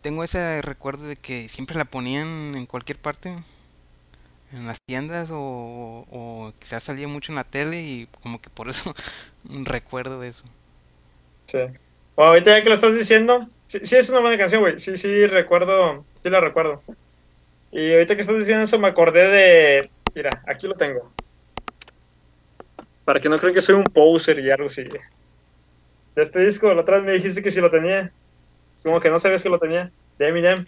tengo 0.00 0.24
ese 0.24 0.62
recuerdo 0.62 1.04
de 1.04 1.16
que 1.16 1.48
siempre 1.48 1.76
la 1.76 1.84
ponían 1.84 2.54
en 2.54 2.66
cualquier 2.66 2.98
parte 2.98 3.36
en 4.56 4.66
las 4.66 4.80
tiendas 4.80 5.30
o, 5.30 6.06
o 6.10 6.52
quizás 6.58 6.82
salía 6.82 7.08
mucho 7.08 7.32
en 7.32 7.36
la 7.36 7.44
tele 7.44 7.80
y 7.80 8.08
como 8.22 8.40
que 8.40 8.50
por 8.50 8.68
eso 8.68 8.94
recuerdo 9.44 10.22
eso. 10.22 10.44
Sí. 11.46 11.58
Bueno, 12.16 12.30
ahorita 12.30 12.56
ya 12.56 12.62
que 12.62 12.68
lo 12.70 12.74
estás 12.74 12.94
diciendo, 12.94 13.46
sí, 13.66 13.78
es 13.82 14.08
una 14.08 14.20
buena 14.20 14.38
canción, 14.38 14.62
güey. 14.62 14.78
Sí, 14.78 14.96
sí, 14.96 15.26
recuerdo, 15.26 16.04
sí 16.22 16.30
la 16.30 16.40
recuerdo. 16.40 16.82
Y 17.70 17.92
ahorita 17.92 18.14
que 18.14 18.22
estás 18.22 18.38
diciendo 18.38 18.64
eso 18.64 18.78
me 18.78 18.88
acordé 18.88 19.28
de... 19.28 19.90
Mira, 20.14 20.30
aquí 20.46 20.66
lo 20.66 20.74
tengo. 20.74 21.12
Para 23.04 23.20
que 23.20 23.28
no 23.28 23.38
crean 23.38 23.54
que 23.54 23.60
soy 23.60 23.74
un 23.74 23.84
poser 23.84 24.38
y 24.38 24.50
algo 24.50 24.66
así. 24.66 24.84
De 26.14 26.22
este 26.22 26.44
disco, 26.44 26.72
la 26.72 26.80
otra 26.80 26.96
vez 26.96 27.04
me 27.04 27.12
dijiste 27.12 27.42
que 27.42 27.50
si 27.50 27.60
lo 27.60 27.70
tenía. 27.70 28.10
Como 28.82 29.00
que 29.00 29.10
no 29.10 29.18
sabías 29.18 29.42
que 29.42 29.50
lo 29.50 29.58
tenía. 29.58 29.90
De 30.18 30.28
Eminem. 30.28 30.66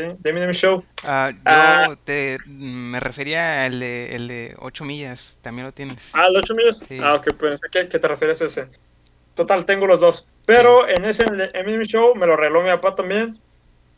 De 0.00 0.30
Eminem 0.30 0.52
Show. 0.52 0.84
Ah, 1.04 1.30
yo 1.32 1.40
ah. 1.46 1.96
te, 2.04 2.38
me 2.46 3.00
refería 3.00 3.64
al 3.64 3.80
de, 3.80 4.14
el 4.14 4.28
de 4.28 4.56
8 4.58 4.84
millas, 4.84 5.38
también 5.42 5.66
lo 5.66 5.72
tienes. 5.72 6.12
Ah, 6.14 6.26
el 6.28 6.36
8 6.36 6.54
millas. 6.54 6.82
Ah, 7.02 7.14
ok, 7.14 7.34
pues 7.38 7.60
¿qué, 7.70 7.88
¿qué 7.88 7.98
te 7.98 8.08
refieres 8.08 8.42
a 8.42 8.46
ese? 8.46 8.66
Total, 9.34 9.66
tengo 9.66 9.86
los 9.86 10.00
dos. 10.00 10.26
Pero 10.46 10.88
en 10.88 11.04
ese 11.04 11.24
Eminem 11.54 11.82
Show 11.82 12.14
me 12.14 12.26
lo 12.26 12.36
regaló 12.36 12.62
mi 12.62 12.70
papá 12.70 12.94
también. 12.94 13.34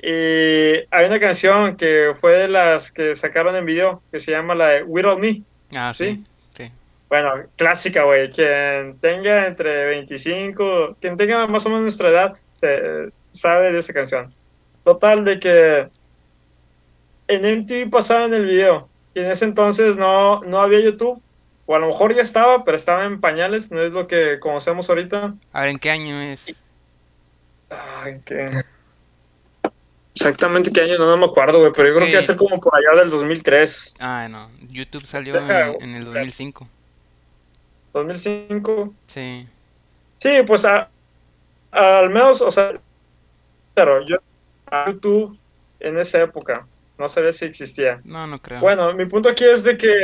Y 0.01 0.87
hay 0.91 1.07
una 1.07 1.19
canción 1.21 1.77
que 1.77 2.13
fue 2.15 2.39
de 2.39 2.49
las 2.49 2.91
que 2.91 3.15
sacaron 3.15 3.55
en 3.57 3.67
video 3.67 4.03
que 4.11 4.21
se 4.21 4.31
llama 4.31 4.55
la 4.55 4.69
de 4.69 4.83
All 4.83 5.21
Me. 5.21 5.43
Ah, 5.75 5.93
sí. 5.95 6.25
sí. 6.57 6.73
Bueno, 7.09 7.33
clásica, 7.57 8.05
güey. 8.05 8.31
Quien 8.31 8.99
tenga 9.01 9.47
entre 9.47 9.87
25, 9.87 10.97
quien 11.01 11.17
tenga 11.17 11.47
más 11.47 11.67
o 11.67 11.69
menos 11.69 11.83
nuestra 11.83 12.11
edad, 12.11 12.37
eh, 12.63 13.11
sabe 13.33 13.73
de 13.73 13.81
esa 13.81 13.93
canción. 13.93 14.33
Total, 14.89 15.23
de 15.23 15.39
que 15.39 15.89
en 17.29 17.61
MTV 17.61 17.91
pasaba 17.91 18.25
en 18.25 18.33
el 18.33 18.47
video. 18.47 18.89
Y 19.15 19.21
en 19.21 19.31
ese 19.31 19.45
entonces 19.45 19.99
no, 19.99 20.41
no 20.45 20.61
había 20.61 20.81
YouTube. 20.81 21.21
O 21.67 21.77
a 21.77 21.79
lo 21.79 21.89
mejor 21.89 22.15
ya 22.15 22.23
estaba, 22.23 22.65
pero 22.65 22.75
estaba 22.75 23.05
en 23.05 23.21
pañales. 23.21 23.71
No 23.71 23.83
es 23.83 23.91
lo 23.91 24.07
que 24.07 24.39
conocemos 24.41 24.89
ahorita. 24.89 25.35
A 25.53 25.61
ver, 25.61 25.69
¿en 25.69 25.79
qué 25.79 25.91
año 25.91 26.19
es? 26.23 26.59
Ay, 27.69 28.23
¿qué? 28.25 28.65
Exactamente 30.15 30.73
qué 30.73 30.81
año, 30.81 30.97
no, 30.97 31.19
me 31.19 31.27
acuerdo, 31.27 31.59
güey. 31.61 31.73
Pero 31.77 31.89
yo 31.89 31.97
creo 31.97 32.09
que 32.09 32.17
hace 32.17 32.35
como 32.35 32.59
por 32.59 32.73
allá 32.75 32.99
del 32.99 33.11
2003. 33.11 33.97
Ah, 34.01 34.27
no. 34.31 34.51
YouTube 34.71 35.05
salió 35.05 35.37
en, 35.81 35.97
el 35.97 36.07
2005. 36.07 36.67
¿2005? 37.93 38.93
Sí. 39.05 39.47
Sí, 40.17 40.43
pues 40.47 40.65
al 40.65 42.09
menos, 42.09 42.41
o 42.41 42.51
sea, 42.51 42.73
pero 43.75 44.03
yo 44.07 44.17
YouTube 44.87 45.39
en 45.81 45.99
esa 45.99 46.23
época. 46.23 46.67
No 46.99 47.09
sabía 47.09 47.33
si 47.33 47.45
existía. 47.45 48.01
No, 48.05 48.27
no 48.27 48.41
creo. 48.41 48.61
Bueno, 48.61 48.93
mi 48.95 49.07
punto 49.07 49.29
aquí 49.29 49.45
es 49.45 49.63
de 49.63 49.77
que. 49.77 49.95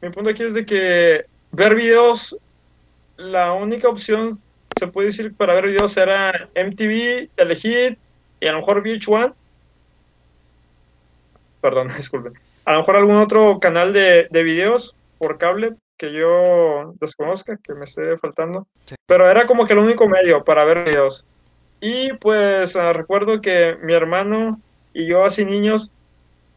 mi 0.00 0.10
punto 0.10 0.30
aquí 0.30 0.44
es 0.44 0.54
de 0.54 0.64
que 0.64 1.24
ver 1.50 1.74
videos, 1.74 2.36
la 3.16 3.52
única 3.52 3.88
opción, 3.88 4.38
se 4.78 4.86
puede 4.86 5.08
decir, 5.08 5.34
para 5.34 5.54
ver 5.54 5.66
videos 5.66 5.96
era 5.96 6.48
MTV, 6.54 7.30
Telehit 7.34 7.98
y 8.40 8.46
a 8.46 8.52
lo 8.52 8.58
mejor 8.58 8.82
VH1. 8.82 9.34
Perdón, 11.60 11.88
disculpen. 11.96 12.34
A 12.64 12.72
lo 12.72 12.78
mejor 12.78 12.96
algún 12.96 13.16
otro 13.16 13.58
canal 13.58 13.92
de, 13.92 14.28
de 14.30 14.42
videos 14.42 14.94
por 15.18 15.38
cable 15.38 15.74
que 15.96 16.12
yo 16.12 16.94
desconozca, 17.00 17.56
que 17.56 17.74
me 17.74 17.84
esté 17.84 18.16
faltando. 18.16 18.66
Pero 19.06 19.30
era 19.30 19.46
como 19.46 19.64
que 19.64 19.72
el 19.72 19.78
único 19.78 20.08
medio 20.08 20.44
para 20.44 20.64
ver 20.64 20.84
videos. 20.84 21.24
Y 21.80 22.12
pues 22.14 22.76
ah, 22.76 22.92
recuerdo 22.92 23.40
que 23.40 23.76
mi 23.82 23.92
hermano 23.92 24.60
y 24.94 25.06
yo, 25.06 25.24
así 25.24 25.44
niños, 25.44 25.90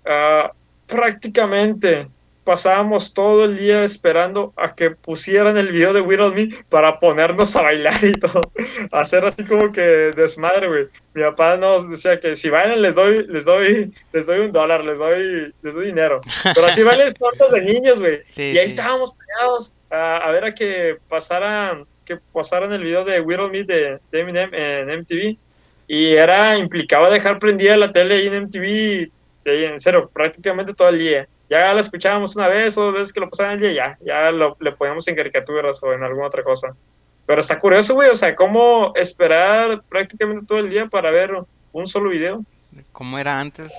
ah, 0.05 0.51
prácticamente 0.88 2.08
pasábamos 2.49 3.13
todo 3.13 3.45
el 3.45 3.57
día 3.57 3.84
esperando 3.84 4.53
a 4.55 4.74
que 4.74 4.89
pusieran 4.89 5.55
el 5.57 5.72
video 5.72 5.93
de 5.93 6.01
Will 6.01 6.34
Me 6.34 6.49
para 6.67 6.99
ponernos 6.99 7.55
a 7.55 7.61
bailar 7.61 8.03
y 8.03 8.13
todo. 8.13 8.51
Hacer 8.91 9.24
así 9.24 9.45
como 9.45 9.72
que 9.72 9.82
desmadre, 9.82 10.67
güey. 10.67 10.88
Mi 11.13 11.22
papá 11.22 11.57
nos 11.57 11.88
decía 11.88 12.20
que 12.20 12.36
si 12.36 12.49
bailan 12.49 12.82
les 12.82 12.95
doy, 12.95 13.28
les 13.28 13.45
doy, 13.45 13.93
les 14.13 14.26
doy 14.26 14.39
un 14.39 14.51
dólar, 14.51 14.84
les 14.84 14.97
doy, 14.97 15.53
les 15.61 15.76
doy 15.76 15.86
dinero. 15.86 16.22
Pero 16.55 16.65
así 16.65 16.82
bailes 16.82 17.13
tortas 17.13 17.51
de 17.51 17.61
niños, 17.61 17.99
güey. 17.99 18.22
y 18.36 18.57
ahí 18.57 18.65
estábamos 18.65 19.13
pegados 19.13 19.72
a, 19.91 20.17
a, 20.17 20.32
ver 20.32 20.45
a 20.45 20.55
que 20.55 20.97
pasaran 21.07 21.86
que 22.10 22.20
pasaron 22.34 22.74
el 22.74 22.82
video 22.82 23.05
de 23.05 23.22
Will 23.22 23.51
Me 23.51 23.64
de, 23.64 23.99
Eminem 24.12 24.51
en 24.51 24.99
MTV 25.01 25.38
y 25.88 26.14
era 26.14 26.57
implicaba 26.57 27.12
dejar 27.12 27.38
prendida 27.38 27.78
la 27.78 27.91
tele 27.91 28.16
ahí 28.16 28.28
en 28.28 28.43
MTV 28.45 29.12
en 29.45 29.80
cero 29.80 30.10
prácticamente 30.12 30.74
todo 30.74 30.89
el 30.89 30.99
día. 30.99 31.28
Ya 31.49 31.74
la 31.74 31.82
escuchábamos 31.82 32.36
una 32.36 32.47
vez 32.47 32.78
o 32.78 32.86
dos 32.86 32.93
veces 32.93 33.14
que 33.14 33.20
lo 33.20 33.30
pasaban 33.30 33.53
el 33.53 33.60
día 33.60 33.74
ya 33.74 33.97
ya 34.01 34.32
lo, 34.32 34.57
le 34.60 34.72
poníamos 34.72 35.07
en 35.07 35.16
caricaturas 35.16 35.82
o 35.84 35.93
en 35.93 36.03
alguna 36.03 36.28
otra 36.28 36.43
cosa. 36.43 36.76
Pero 37.28 37.41
está 37.41 37.60
curioso 37.60 37.93
güey 37.93 38.10
o 38.10 38.16
sea 38.16 38.36
cómo 38.36 38.91
esperar 38.95 39.84
prácticamente 39.88 40.47
todo 40.47 40.57
el 40.57 40.70
día 40.70 40.88
para 40.88 41.12
ver 41.12 41.32
un 41.72 41.88
solo 41.88 42.10
video. 42.10 42.43
Cómo 42.91 43.20
era 43.20 43.39
antes. 43.39 43.72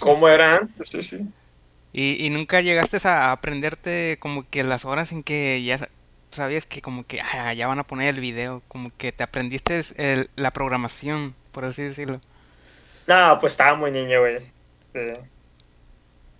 Cómo 0.00 0.28
era 0.28 0.56
antes 0.56 0.88
sí 0.88 1.00
sí. 1.00 1.26
¿Y, 1.92 2.26
y 2.26 2.30
nunca 2.30 2.60
llegaste 2.60 2.98
a 3.08 3.30
aprenderte 3.30 4.18
como 4.18 4.48
que 4.50 4.64
las 4.64 4.84
horas 4.84 5.12
en 5.12 5.22
que 5.22 5.62
ya 5.64 5.78
sabías 6.36 6.66
que 6.66 6.82
como 6.82 7.06
que 7.06 7.20
ah, 7.20 7.52
ya 7.54 7.66
van 7.68 7.78
a 7.80 7.86
poner 7.86 8.14
el 8.14 8.20
video, 8.20 8.62
como 8.68 8.90
que 8.96 9.12
te 9.12 9.24
aprendiste 9.24 9.80
el- 9.98 10.30
la 10.36 10.52
programación, 10.52 11.34
por 11.52 11.64
así 11.64 11.82
decirlo? 11.84 12.20
No, 13.06 13.38
pues 13.40 13.54
estaba 13.54 13.74
muy 13.76 13.90
niño, 13.90 14.20
güey. 14.20 14.52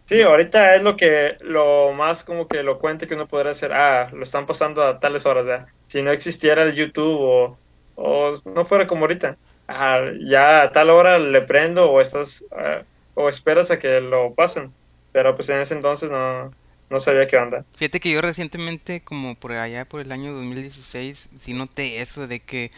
Sí. 0.05 0.23
Ahorita 0.23 0.77
es 0.77 0.83
lo 0.83 0.97
que, 0.97 1.37
lo 1.41 1.93
más 1.95 2.23
como 2.23 2.47
que 2.47 2.61
elocuente 2.61 3.09
que 3.09 3.15
uno 3.15 3.27
podría 3.27 3.51
hacer. 3.53 3.73
Ah, 3.73 4.09
lo 4.13 4.23
están 4.23 4.47
pasando 4.47 4.85
a 4.85 5.01
tales 5.01 5.27
horas, 5.27 5.45
¿verdad? 5.45 5.69
Si 5.89 6.01
no 6.03 6.13
existiera 6.13 6.63
el 6.63 6.75
YouTube 6.75 7.19
o, 7.21 7.61
o 7.97 8.33
no 8.45 8.65
fuera 8.67 8.87
como 8.87 9.03
ahorita. 9.03 9.37
Ah, 9.67 10.01
ya 10.29 10.63
a 10.63 10.73
tal 10.73 10.91
hora 10.91 11.19
le 11.19 11.43
prendo 11.43 11.91
o 11.91 12.01
estás, 12.01 12.45
ah, 12.53 12.85
o 13.15 13.29
esperas 13.29 13.71
a 13.73 13.79
que 13.81 14.01
lo 14.01 14.33
pasen. 14.35 14.73
Pero 15.11 15.35
pues 15.35 15.49
en 15.49 15.61
ese 15.61 15.75
entonces 15.75 16.09
no, 16.11 16.55
no 16.91 17.01
sabía 17.01 17.27
qué 17.27 17.37
onda. 17.37 17.65
Fíjate 17.77 18.01
que 18.01 18.11
yo 18.11 18.21
recientemente, 18.21 19.01
como 19.01 19.35
por 19.35 19.53
allá 19.53 19.85
por 19.85 20.01
el 20.01 20.13
año 20.13 20.33
2016, 20.33 21.31
sí 21.37 21.53
noté 21.53 22.01
eso 22.01 22.27
de 22.27 22.41
que 22.41 22.71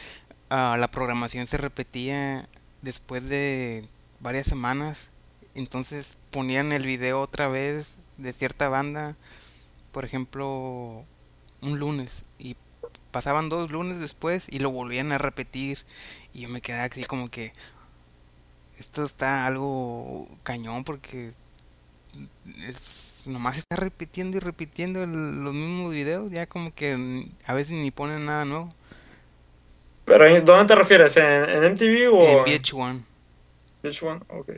ah, 0.50 0.76
la 0.78 0.90
programación 0.90 1.46
se 1.46 1.58
repetía 1.58 2.48
después 2.82 3.28
de 3.28 3.86
varias 4.20 4.46
semanas. 4.46 5.10
Entonces 5.54 6.16
ponían 6.30 6.72
el 6.72 6.84
video 6.84 7.20
otra 7.20 7.48
vez 7.48 8.00
de 8.16 8.32
cierta 8.32 8.68
banda, 8.68 9.16
por 9.92 10.04
ejemplo, 10.04 11.04
un 11.60 11.78
lunes, 11.78 12.24
y 12.38 12.56
pasaban 13.10 13.48
dos 13.48 13.70
lunes 13.70 13.98
después 13.98 14.46
y 14.50 14.58
lo 14.60 14.70
volvían 14.70 15.12
a 15.12 15.18
repetir. 15.18 15.84
Y 16.32 16.42
yo 16.42 16.48
me 16.48 16.60
quedaba 16.60 16.84
así 16.84 17.04
como 17.04 17.28
que 17.30 17.52
esto 18.78 19.02
está 19.02 19.46
algo 19.46 20.28
cañón 20.44 20.84
porque 20.84 21.32
es, 22.66 23.22
nomás 23.26 23.58
está 23.58 23.76
repitiendo 23.76 24.36
y 24.36 24.40
repitiendo 24.40 25.02
el- 25.02 25.42
los 25.42 25.54
mismos 25.54 25.92
videos, 25.92 26.30
ya 26.30 26.46
como 26.46 26.74
que 26.74 27.26
a 27.46 27.54
veces 27.54 27.76
ni 27.78 27.90
ponen 27.90 28.26
nada 28.26 28.44
nuevo. 28.44 28.68
Pero 30.04 30.26
¿en- 30.26 30.44
¿dónde 30.44 30.66
te 30.66 30.74
refieres? 30.74 31.16
¿En, 31.16 31.48
en 31.48 31.64
MTV 31.64 32.08
o 32.08 32.20
en 32.22 32.44
VH1. 32.44 33.02
VH1? 33.82 34.22
Ok. 34.28 34.50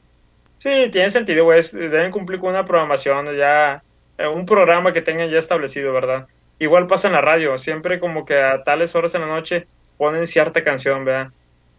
Sí, 0.58 0.88
tiene 0.92 1.10
sentido, 1.10 1.44
güey. 1.44 1.62
Deben 1.72 2.10
cumplir 2.12 2.38
con 2.38 2.50
una 2.50 2.64
programación 2.64 3.34
ya, 3.36 3.82
eh, 4.18 4.26
un 4.28 4.44
programa 4.46 4.92
que 4.92 5.02
tengan 5.02 5.30
ya 5.30 5.38
establecido, 5.38 5.92
¿verdad? 5.92 6.26
Igual 6.58 6.86
pasa 6.86 7.08
en 7.08 7.14
la 7.14 7.22
radio, 7.22 7.56
siempre 7.56 7.98
como 7.98 8.24
que 8.26 8.38
a 8.38 8.62
tales 8.62 8.94
horas 8.94 9.14
en 9.14 9.22
la 9.22 9.26
noche 9.28 9.66
ponen 9.96 10.26
cierta 10.26 10.62
canción, 10.62 11.04
¿verdad? 11.04 11.32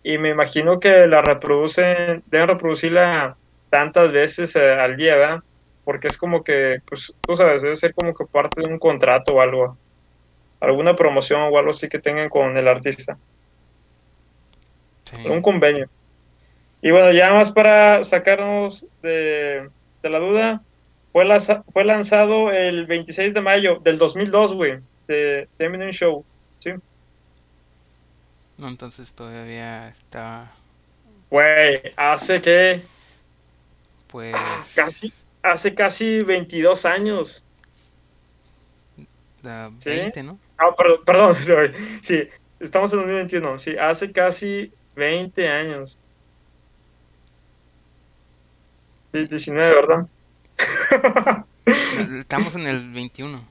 Y 0.04 0.18
me 0.18 0.30
imagino 0.30 0.80
que 0.80 1.06
la 1.08 1.22
reproducen, 1.22 2.24
deben 2.26 2.48
reproducirla 2.48 3.38
tantas 3.70 4.12
veces 4.12 4.56
eh, 4.56 4.74
al 4.74 4.98
día, 4.98 5.16
¿verdad? 5.16 5.44
Porque 5.84 6.08
es 6.10 6.18
como 6.18 6.44
que, 6.44 6.80
pues, 6.88 7.14
tú 7.26 7.36
sabes, 7.36 7.62
debe 7.62 7.76
ser 7.76 7.94
como 7.94 8.14
que 8.14 8.26
parte 8.32 8.62
de 8.62 8.68
un 8.68 8.80
contrato 8.80 9.36
o 9.36 9.42
algo, 9.42 9.80
alguna 10.62 10.96
promoción 10.96 11.42
o 11.44 11.58
algo 11.58 11.72
así 11.72 11.90
que 11.90 12.00
tengan 12.00 12.30
con 12.30 12.58
el 12.58 12.68
artista, 12.68 13.20
un 15.24 15.42
Sí. 15.42 15.42
convenio. 15.42 15.88
Y 16.82 16.92
bueno, 16.92 17.12
ya 17.12 17.34
más 17.34 17.52
para 17.52 18.04
sacarnos 18.04 18.88
de, 19.02 19.70
de 20.04 20.10
la 20.10 20.20
duda, 20.20 20.66
fue, 21.12 21.26
lanza- 21.26 21.64
fue 21.74 21.86
lanzado 21.86 22.52
el 22.52 22.88
26 22.88 23.34
de 23.34 23.42
mayo 23.42 23.80
del 23.82 23.98
2002, 23.98 24.54
güey, 24.54 24.80
de, 25.08 25.50
de 25.58 25.66
Eminem 25.66 25.92
Show, 25.92 26.26
¿sí? 26.60 26.72
No, 28.58 28.68
entonces 28.68 29.14
todavía 29.14 29.90
está, 29.90 30.52
Güey, 31.30 31.82
hace 31.98 32.42
que, 32.42 32.82
ah, 34.34 34.68
casi, 34.76 35.10
pues, 35.10 35.21
hace 35.44 35.74
casi 35.74 36.24
22 36.24 36.86
años, 36.86 37.44
da 39.42 39.72
¿sí? 39.80 39.90
20, 39.90 40.24
¿no? 40.24 40.40
Ah, 40.58 40.74
perdón, 40.76 41.00
perdón, 41.06 41.36
sorry. 41.44 41.74
sí, 42.02 42.28
estamos 42.60 42.92
en 42.94 43.00
2021, 43.00 43.60
sí, 43.60 43.76
hace 43.78 44.12
casi 44.12 44.72
20 44.96 45.48
años, 45.48 45.98
sí, 49.12 49.26
19, 49.26 49.76
¿verdad? 49.76 50.08
Estamos 52.20 52.56
en 52.56 52.68
el 52.68 52.92
21. 52.92 53.44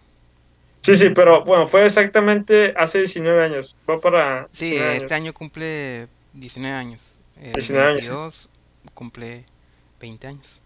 Sí, 0.82 0.96
sí, 0.96 1.10
pero 1.10 1.44
bueno, 1.44 1.66
fue 1.66 1.84
exactamente 1.84 2.72
hace 2.76 2.98
19 2.98 3.44
años, 3.44 3.76
fue 3.84 4.00
para 4.00 4.48
Sí, 4.52 4.70
19 4.70 4.96
este 4.96 5.14
años, 5.14 5.24
año 5.24 5.34
cumple 5.34 6.08
19 6.32 6.76
años. 6.76 7.16
El 7.36 7.52
19 7.52 7.86
años, 7.86 7.98
sí. 7.98 8.10
22 8.10 8.50
cumple 8.94 9.44
20 10.00 10.26
años. 10.26 10.59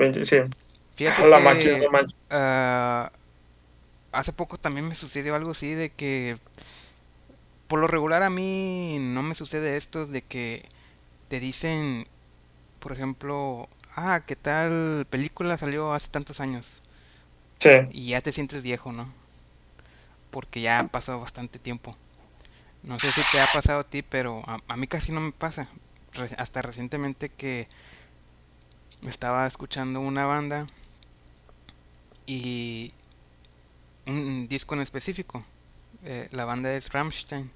20, 0.00 0.24
sí. 0.24 0.38
Fíjate 0.96 1.26
La 1.30 1.40
máquina, 1.40 1.78
que 1.78 1.88
ah, 2.30 3.10
hace 4.12 4.32
poco 4.32 4.58
también 4.58 4.88
me 4.88 4.94
sucedió 4.94 5.34
algo 5.34 5.52
así 5.52 5.74
de 5.74 5.90
que 5.90 6.38
por 7.68 7.78
lo 7.80 7.86
regular 7.86 8.22
a 8.22 8.30
mí 8.30 8.98
no 9.00 9.22
me 9.22 9.34
sucede 9.34 9.76
esto 9.76 10.06
de 10.06 10.22
que 10.22 10.64
te 11.28 11.40
dicen, 11.40 12.08
por 12.80 12.92
ejemplo, 12.92 13.68
ah, 13.96 14.22
¿qué 14.26 14.36
tal 14.36 15.06
película 15.10 15.58
salió 15.58 15.92
hace 15.92 16.10
tantos 16.10 16.40
años? 16.40 16.82
Sí, 17.60 17.70
Y 17.90 18.08
ya 18.08 18.22
te 18.22 18.32
sientes 18.32 18.62
viejo, 18.62 18.90
¿no? 18.90 19.12
Porque 20.30 20.60
ya 20.60 20.78
ha 20.80 20.88
pasado 20.88 21.20
bastante 21.20 21.58
tiempo. 21.58 21.96
No 22.82 23.00
sé 23.00 23.12
si 23.12 23.24
te 23.24 23.40
ha 23.40 23.48
pasado 23.48 23.80
a 23.80 23.84
ti, 23.90 24.02
pero 24.02 24.42
a, 24.46 24.60
a 24.68 24.76
mí 24.76 24.86
casi 24.88 25.12
no 25.12 25.20
me 25.22 25.32
pasa. 25.32 25.68
Re- 26.14 26.34
hasta 26.38 26.62
recientemente 26.62 27.30
que 27.30 27.68
estaba 29.02 29.46
escuchando 29.46 30.00
una 30.00 30.26
banda 30.26 30.66
y 32.26 32.92
un 34.06 34.48
disco 34.48 34.74
en 34.74 34.82
específico. 34.82 35.44
Eh, 36.04 36.28
la 36.32 36.44
banda 36.44 36.72
es 36.74 36.92
Rammstein 36.92 37.50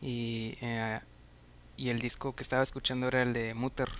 y, 0.00 0.56
eh, 0.60 1.00
y 1.76 1.90
el 1.90 2.00
disco 2.00 2.34
que 2.34 2.42
estaba 2.42 2.62
escuchando 2.62 3.08
era 3.08 3.22
el 3.22 3.32
de 3.32 3.54
Mutter. 3.54 3.90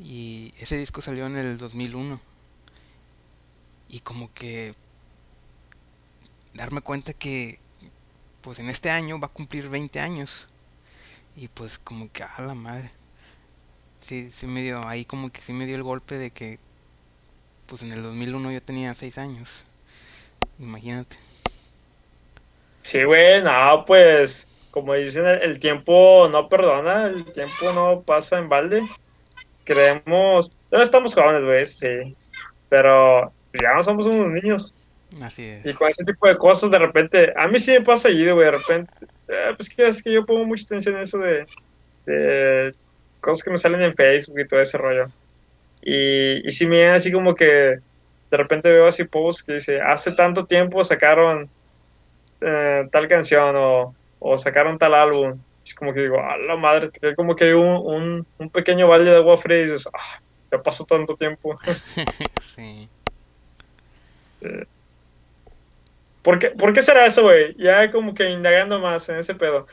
Y 0.00 0.54
ese 0.58 0.76
disco 0.76 1.00
salió 1.00 1.26
en 1.26 1.36
el 1.36 1.58
2001. 1.58 2.20
Y 3.88 4.00
como 4.00 4.32
que 4.32 4.74
darme 6.54 6.80
cuenta 6.80 7.12
que 7.12 7.58
pues 8.42 8.58
en 8.58 8.68
este 8.68 8.90
año 8.90 9.18
va 9.18 9.26
a 9.26 9.30
cumplir 9.30 9.68
20 9.68 10.00
años. 10.00 10.48
Y 11.36 11.48
pues 11.48 11.78
como 11.78 12.10
que 12.10 12.22
a 12.22 12.42
la 12.42 12.54
madre. 12.54 12.90
Sí, 14.08 14.30
sí 14.30 14.46
me 14.46 14.62
dio, 14.62 14.88
ahí 14.88 15.04
como 15.04 15.30
que 15.30 15.42
sí 15.42 15.52
me 15.52 15.66
dio 15.66 15.76
el 15.76 15.82
golpe 15.82 16.16
de 16.16 16.30
que 16.30 16.58
pues 17.66 17.82
en 17.82 17.92
el 17.92 18.02
2001 18.02 18.52
yo 18.52 18.62
tenía 18.62 18.94
6 18.94 19.18
años. 19.18 19.64
Imagínate. 20.58 21.16
sí, 22.80 23.04
güey, 23.04 23.42
no, 23.42 23.84
pues, 23.86 24.70
como 24.70 24.94
dicen, 24.94 25.26
el, 25.26 25.60
tiempo 25.60 26.26
no 26.32 26.48
perdona, 26.48 27.04
el 27.04 27.26
tiempo 27.32 27.70
no 27.74 28.00
pasa 28.00 28.38
en 28.38 28.48
balde. 28.48 28.80
Creemos, 29.64 30.56
no 30.70 30.80
estamos 30.80 31.14
jóvenes, 31.14 31.44
güey, 31.44 31.66
sí, 31.66 32.16
pero 32.70 33.30
ya 33.52 33.74
no 33.74 33.82
somos 33.82 34.06
unos 34.06 34.28
niños. 34.28 34.74
Así 35.20 35.42
Y 35.42 35.68
es. 35.68 35.76
con 35.76 35.90
ese 35.90 36.02
tipo 36.02 36.26
de 36.26 36.38
cosas, 36.38 36.70
de 36.70 36.78
repente, 36.78 37.34
a 37.36 37.46
mí 37.46 37.58
sí 37.58 37.72
me 37.72 37.82
pasa 37.82 38.08
seguido, 38.08 38.36
güey, 38.36 38.46
de 38.46 38.52
repente, 38.52 38.90
eh, 39.28 39.52
pues 39.54 39.68
que 39.68 39.86
es 39.86 40.02
que 40.02 40.14
yo 40.14 40.24
pongo 40.24 40.46
mucha 40.46 40.64
atención 40.64 40.96
en 40.96 41.02
eso 41.02 41.18
de, 41.18 41.46
de 42.06 42.72
cosas 43.20 43.44
que 43.44 43.50
me 43.50 43.58
salen 43.58 43.82
en 43.82 43.94
Facebook 43.94 44.38
y 44.40 44.46
todo 44.46 44.60
ese 44.60 44.78
rollo. 44.78 45.08
Y, 45.82 46.46
y 46.46 46.50
sí 46.52 46.66
me 46.66 46.80
da 46.80 46.96
así 46.96 47.12
como 47.12 47.34
que 47.34 47.78
de 48.30 48.36
repente 48.36 48.70
veo 48.70 48.86
así 48.86 49.04
posts 49.04 49.42
que 49.42 49.54
dice, 49.54 49.80
hace 49.80 50.12
tanto 50.12 50.44
tiempo 50.44 50.84
sacaron 50.84 51.48
eh, 52.40 52.88
tal 52.92 53.08
canción 53.08 53.54
o, 53.56 53.94
o 54.18 54.38
sacaron 54.38 54.78
tal 54.78 54.94
álbum. 54.94 55.38
Es 55.64 55.74
como 55.74 55.92
que 55.92 56.02
digo, 56.02 56.18
a 56.20 56.36
la 56.36 56.56
madre, 56.56 56.90
como 57.14 57.36
que 57.36 57.44
hay 57.44 57.52
un, 57.52 57.66
un, 57.66 58.26
un 58.38 58.50
pequeño 58.50 58.88
valle 58.88 59.10
de 59.10 59.16
agua 59.16 59.36
fría 59.36 59.58
y 59.58 59.62
dices, 59.64 59.88
ah, 59.92 60.20
ya 60.50 60.62
pasó 60.62 60.84
tanto 60.84 61.16
tiempo. 61.16 61.58
Sí. 62.40 62.88
Eh, 64.40 64.64
¿Por 66.22 66.38
qué, 66.38 66.50
por 66.50 66.72
qué 66.72 66.82
será 66.82 67.06
eso, 67.06 67.22
güey? 67.22 67.54
Ya 67.56 67.90
como 67.90 68.14
que 68.14 68.30
indagando 68.30 68.78
más 68.80 69.08
en 69.08 69.16
ese 69.16 69.34
pedo. 69.34 69.66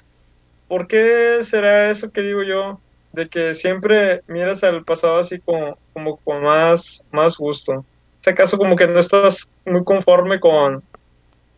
¿Por 0.68 0.88
qué 0.88 1.40
será 1.42 1.90
eso 1.90 2.12
que 2.12 2.22
digo 2.22 2.44
yo? 2.44 2.80
De 3.16 3.30
que 3.30 3.56
siempre 3.56 4.22
miras 4.28 4.64
al 4.64 4.84
pasado 4.84 5.18
así 5.18 5.40
como, 5.40 5.78
como 5.94 6.18
con 6.18 6.44
más, 6.44 7.04
más 7.12 7.38
gusto. 7.38 7.86
¿Es 8.20 8.28
acaso 8.28 8.58
como 8.58 8.76
que 8.76 8.88
no 8.88 9.00
estás 9.00 9.50
muy 9.66 9.84
conforme 9.86 10.40
con, 10.40 10.84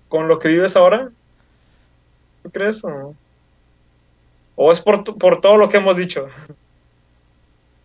con 0.07 0.27
lo 0.27 0.37
que 0.37 0.49
vives 0.49 0.75
ahora? 0.75 1.09
¿Tú 2.43 2.51
crees? 2.51 2.83
¿O, 2.83 3.15
o 4.55 4.71
es 4.71 4.81
por, 4.81 5.03
por 5.17 5.41
todo 5.41 5.57
lo 5.57 5.67
que 5.67 5.77
hemos 5.77 5.97
dicho? 5.97 6.27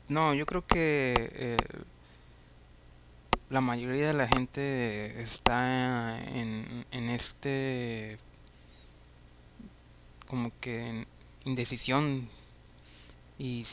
No, 0.08 0.34
yo 0.34 0.44
creo 0.44 0.66
que 0.66 1.30
eh, 1.32 1.56
la 3.48 3.62
mayoría 3.62 4.08
de 4.08 4.14
la 4.14 4.28
gente 4.28 5.22
está 5.22 6.18
en, 6.34 6.84
en 6.90 7.08
este 7.08 8.18
como 10.26 10.50
que 10.60 10.88
en 10.88 11.06
indecisión 11.44 12.28
y 13.42 13.66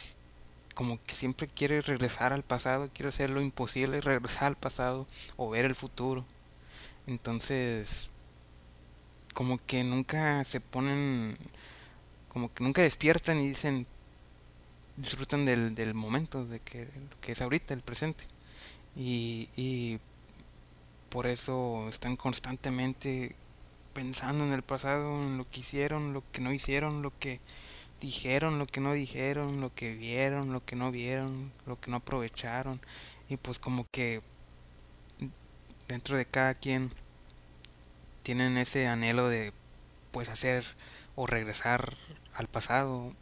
como 0.74 1.00
que 1.04 1.14
siempre 1.14 1.48
quiere 1.48 1.84
regresar 1.84 2.34
al 2.34 2.42
pasado, 2.42 2.90
quiere 2.92 3.10
hacer 3.10 3.30
lo 3.30 3.40
imposible, 3.40 4.02
regresar 4.02 4.46
al 4.46 4.56
pasado 4.56 5.06
o 5.38 5.52
ver 5.52 5.66
el 5.66 5.76
futuro. 5.76 6.26
Entonces, 7.06 8.10
como 9.36 9.60
que 9.68 9.84
nunca 9.84 10.44
se 10.44 10.60
ponen, 10.60 11.38
como 12.30 12.52
que 12.52 12.64
nunca 12.64 12.82
despiertan 12.82 13.40
y 13.40 13.50
dicen, 13.50 13.86
disfrutan 14.98 15.46
del, 15.46 15.76
del 15.76 15.94
momento, 15.94 16.46
de 16.46 16.62
que, 16.62 16.88
que 17.22 17.34
es 17.34 17.42
ahorita, 17.44 17.76
el 17.76 17.82
presente. 17.82 18.24
Y, 18.96 19.50
y 19.56 20.00
por 21.10 21.28
eso 21.28 21.88
están 21.90 22.16
constantemente 22.16 23.36
pensando 23.94 24.46
en 24.46 24.54
el 24.54 24.64
pasado, 24.64 25.22
en 25.22 25.38
lo 25.38 25.48
que 25.48 25.60
hicieron, 25.60 26.14
lo 26.14 26.24
que 26.32 26.42
no 26.42 26.52
hicieron, 26.52 27.04
lo 27.04 27.12
que 27.20 27.40
dijeron, 28.00 28.60
lo 28.60 28.68
que 28.68 28.82
no 28.82 28.94
dijeron, 28.94 29.62
lo 29.62 29.74
que 29.74 29.94
vieron, 29.94 30.54
lo 30.54 30.64
que 30.66 30.76
no 30.76 30.92
vieron, 30.92 31.52
lo 31.66 31.80
que 31.80 31.92
no 31.92 31.98
aprovecharon. 31.98 32.80
Y 33.30 33.38
pues 33.38 33.60
como 33.60 33.88
que 33.92 34.22
dentro 35.88 36.18
de 36.18 36.26
cada 36.26 36.54
quien 36.54 36.92
tienen 38.24 38.58
ese 38.58 38.88
anhelo 38.88 39.28
de 39.28 39.54
pues 40.12 40.30
hacer 40.30 40.64
o 41.16 41.28
regresar 41.28 41.98
al 42.34 42.48
pasado 42.48 43.14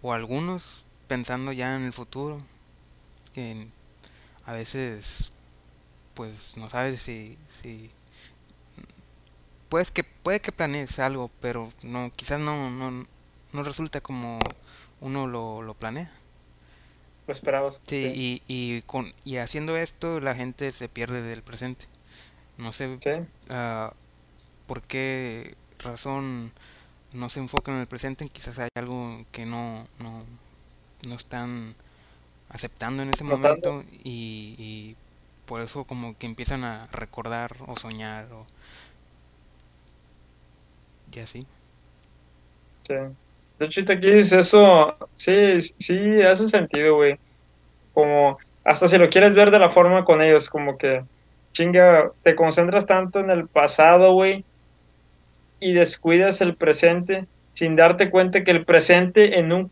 o 0.00 0.12
algunos 0.12 0.82
pensando 1.08 1.52
ya 1.52 1.76
en 1.76 1.82
el 1.82 1.92
futuro 1.92 2.38
que 3.34 3.68
a 4.44 4.52
veces 4.52 5.32
pues 6.14 6.56
no 6.56 6.68
sabes 6.68 7.00
si 7.00 7.38
si 7.48 7.90
puedes 9.68 9.90
que 9.90 10.04
puede 10.04 10.40
que 10.40 10.52
planees 10.52 10.98
algo 10.98 11.30
pero 11.40 11.70
no 11.82 12.10
quizás 12.16 12.40
no 12.40 12.70
no, 12.70 13.06
no 13.52 13.62
resulta 13.64 14.00
como 14.00 14.40
uno 15.00 15.26
lo, 15.26 15.62
lo 15.62 15.74
planea 15.74 16.12
Lo 17.26 17.32
esperabas. 17.32 17.80
sí, 17.86 17.96
Y, 18.14 18.42
y 18.46 18.82
con 18.82 19.12
y 19.24 19.36
haciendo 19.38 19.76
esto 19.76 20.20
la 20.20 20.34
gente 20.34 20.72
se 20.72 20.88
pierde 20.88 21.22
del 21.22 21.42
presente 21.42 21.86
no 22.58 22.72
sé 22.72 23.00
Sí. 23.00 23.10
ah, 23.50 23.94
por 24.66 24.82
qué 24.82 25.56
razón 25.80 26.52
no 27.14 27.28
se 27.30 27.40
enfocan 27.40 27.76
en 27.76 27.82
el 27.82 27.86
presente 27.88 28.28
quizás 28.30 28.58
hay 28.60 28.70
algo 28.76 29.24
que 29.32 29.46
no 29.46 29.88
no, 30.00 30.24
no 31.08 31.16
están 31.16 31.74
aceptando 32.50 33.02
en 33.02 33.10
ese 33.10 33.24
Notando. 33.26 33.70
momento 33.70 33.84
y, 34.04 34.56
y 34.58 34.96
por 35.46 35.62
eso 35.62 35.84
como 35.84 36.18
que 36.18 36.26
empiezan 36.26 36.64
a 36.64 36.86
recordar 36.88 37.56
o 37.66 37.76
soñar 37.76 38.32
o 38.32 38.46
y 41.12 41.20
así. 41.20 41.46
Sí. 42.86 42.94
De 43.62 43.66
hecho, 43.66 43.82
aquí 43.82 44.10
dices 44.10 44.32
eso, 44.32 44.92
sí, 45.14 45.60
sí, 45.78 46.20
hace 46.22 46.48
sentido, 46.48 46.96
güey. 46.96 47.16
Como, 47.94 48.36
hasta 48.64 48.88
si 48.88 48.98
lo 48.98 49.08
quieres 49.08 49.36
ver 49.36 49.52
de 49.52 49.60
la 49.60 49.68
forma 49.68 50.02
con 50.02 50.20
ellos, 50.20 50.50
como 50.50 50.76
que, 50.76 51.04
chinga, 51.52 52.10
te 52.24 52.34
concentras 52.34 52.86
tanto 52.86 53.20
en 53.20 53.30
el 53.30 53.46
pasado, 53.46 54.14
güey, 54.14 54.44
y 55.60 55.74
descuidas 55.74 56.40
el 56.40 56.56
presente 56.56 57.26
sin 57.52 57.76
darte 57.76 58.10
cuenta 58.10 58.42
que 58.42 58.50
el 58.50 58.64
presente 58.64 59.38
en 59.38 59.52
un 59.52 59.70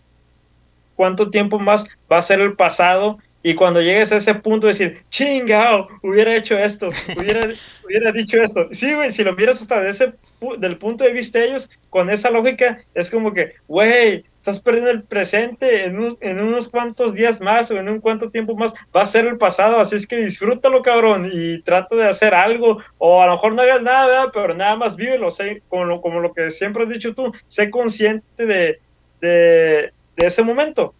cuánto 0.94 1.30
tiempo 1.30 1.58
más 1.58 1.84
va 2.10 2.18
a 2.18 2.22
ser 2.22 2.40
el 2.40 2.54
pasado 2.54 3.18
y 3.42 3.54
cuando 3.54 3.80
llegues 3.80 4.12
a 4.12 4.16
ese 4.16 4.34
punto 4.34 4.66
decir, 4.66 5.02
chingao, 5.10 5.88
hubiera 6.02 6.34
hecho 6.36 6.58
esto, 6.58 6.90
hubiera, 7.16 7.48
hubiera 7.84 8.12
dicho 8.12 8.36
esto. 8.42 8.68
Sí, 8.72 8.92
güey, 8.94 9.10
si 9.12 9.24
lo 9.24 9.34
miras 9.34 9.62
hasta 9.62 9.80
de 9.80 9.90
ese, 9.90 10.14
del 10.58 10.76
punto 10.76 11.04
de 11.04 11.12
vista 11.12 11.38
de 11.38 11.46
ellos, 11.48 11.70
con 11.88 12.10
esa 12.10 12.30
lógica, 12.30 12.84
es 12.94 13.10
como 13.10 13.32
que, 13.32 13.54
güey, 13.66 14.24
estás 14.36 14.60
perdiendo 14.60 14.90
el 14.90 15.04
presente 15.04 15.84
en, 15.84 15.98
unos- 15.98 16.18
en 16.20 16.38
unos 16.40 16.68
cuantos 16.68 17.14
días 17.14 17.40
más 17.40 17.70
o 17.70 17.76
en 17.78 17.88
un 17.88 18.00
cuanto 18.00 18.30
tiempo 18.30 18.54
más 18.56 18.72
va 18.94 19.02
a 19.02 19.06
ser 19.06 19.26
el 19.26 19.38
pasado, 19.38 19.80
así 19.80 19.96
es 19.96 20.06
que 20.06 20.18
disfrútalo, 20.18 20.82
cabrón, 20.82 21.30
y 21.32 21.62
trata 21.62 21.96
de 21.96 22.08
hacer 22.08 22.34
algo, 22.34 22.78
o 22.98 23.22
a 23.22 23.26
lo 23.26 23.32
mejor 23.34 23.54
no 23.54 23.62
hagas 23.62 23.82
nada, 23.82 24.06
¿verdad? 24.06 24.30
pero 24.34 24.54
nada 24.54 24.76
más 24.76 24.96
vívelo, 24.96 25.30
sé, 25.30 25.62
como, 25.68 25.84
lo, 25.84 26.00
como 26.02 26.20
lo 26.20 26.32
que 26.34 26.50
siempre 26.50 26.82
has 26.84 26.88
dicho 26.90 27.14
tú, 27.14 27.32
sé 27.46 27.70
consciente 27.70 28.46
de, 28.46 28.80
de, 29.20 29.92
de 30.16 30.26
ese 30.26 30.42
momento. 30.42 30.94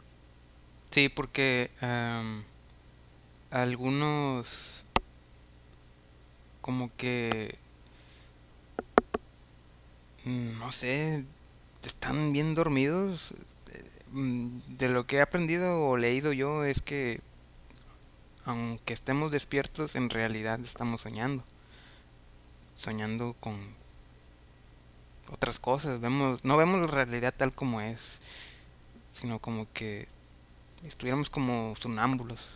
Sí, 0.91 1.09
porque 1.09 1.71
am, 1.81 2.45
algunos 3.51 4.85
como 6.61 6.91
que 6.97 7.59
no 10.25 10.71
sé, 10.73 11.25
están 11.85 12.33
bien 12.33 12.55
dormidos. 12.55 13.33
Eh, 13.73 14.51
De 14.69 14.89
lo 14.89 15.07
que 15.07 15.17
he 15.17 15.21
aprendido 15.23 15.83
o 15.83 15.97
leído 15.97 16.33
yo 16.33 16.65
es 16.65 16.83
que 16.83 17.21
aunque 18.45 18.93
estemos 18.93 19.31
despiertos, 19.31 19.95
en 19.97 20.11
realidad 20.11 20.61
estamos 20.61 21.01
soñando, 21.03 21.43
soñando 22.75 23.35
con 23.41 23.55
otras 25.33 25.59
cosas. 25.59 26.01
Vemos, 26.01 26.45
no 26.45 26.57
vemos 26.57 26.81
la 26.81 26.87
realidad 26.87 27.35
tal 27.37 27.53
como 27.53 27.81
es, 27.81 28.21
sino 29.13 29.39
como 29.39 29.67
que 29.73 30.09
estuviéramos 30.83 31.31
como 31.31 31.75
sonámbulos, 31.77 32.55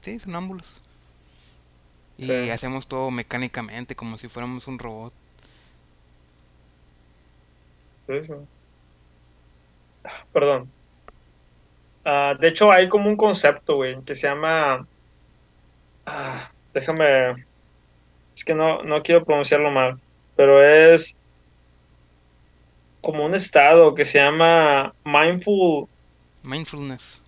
sí, 0.00 0.18
sonámbulos. 0.20 0.80
Y 2.18 2.50
Sí. 2.50 2.50
hacemos 2.50 2.86
todo 2.86 3.10
mecánicamente, 3.10 3.96
como 3.96 4.18
si 4.18 4.28
fuéramos 4.28 4.66
un 4.68 4.78
robot. 4.78 5.14
Sí, 8.06 8.22
sí. 8.24 8.34
Perdón. 10.32 10.72
Ah, 12.04 12.34
de 12.38 12.48
hecho, 12.48 12.72
hay 12.72 12.88
como 12.88 13.08
un 13.08 13.16
concepto, 13.16 13.76
güey, 13.76 14.02
que 14.04 14.14
se 14.14 14.26
llama. 14.28 14.88
ah, 16.06 16.50
déjame. 16.72 17.46
Es 18.36 18.44
que 18.44 18.54
no, 18.54 18.82
no 18.84 19.02
quiero 19.02 19.24
pronunciarlo 19.24 19.70
mal, 19.70 20.00
pero 20.34 20.62
es 20.62 21.16
como 23.00 23.24
un 23.26 23.34
estado 23.34 23.94
que 23.94 24.04
se 24.04 24.18
llama 24.18 24.92
mindful. 25.04 25.88
Mindfulness. 26.48 27.20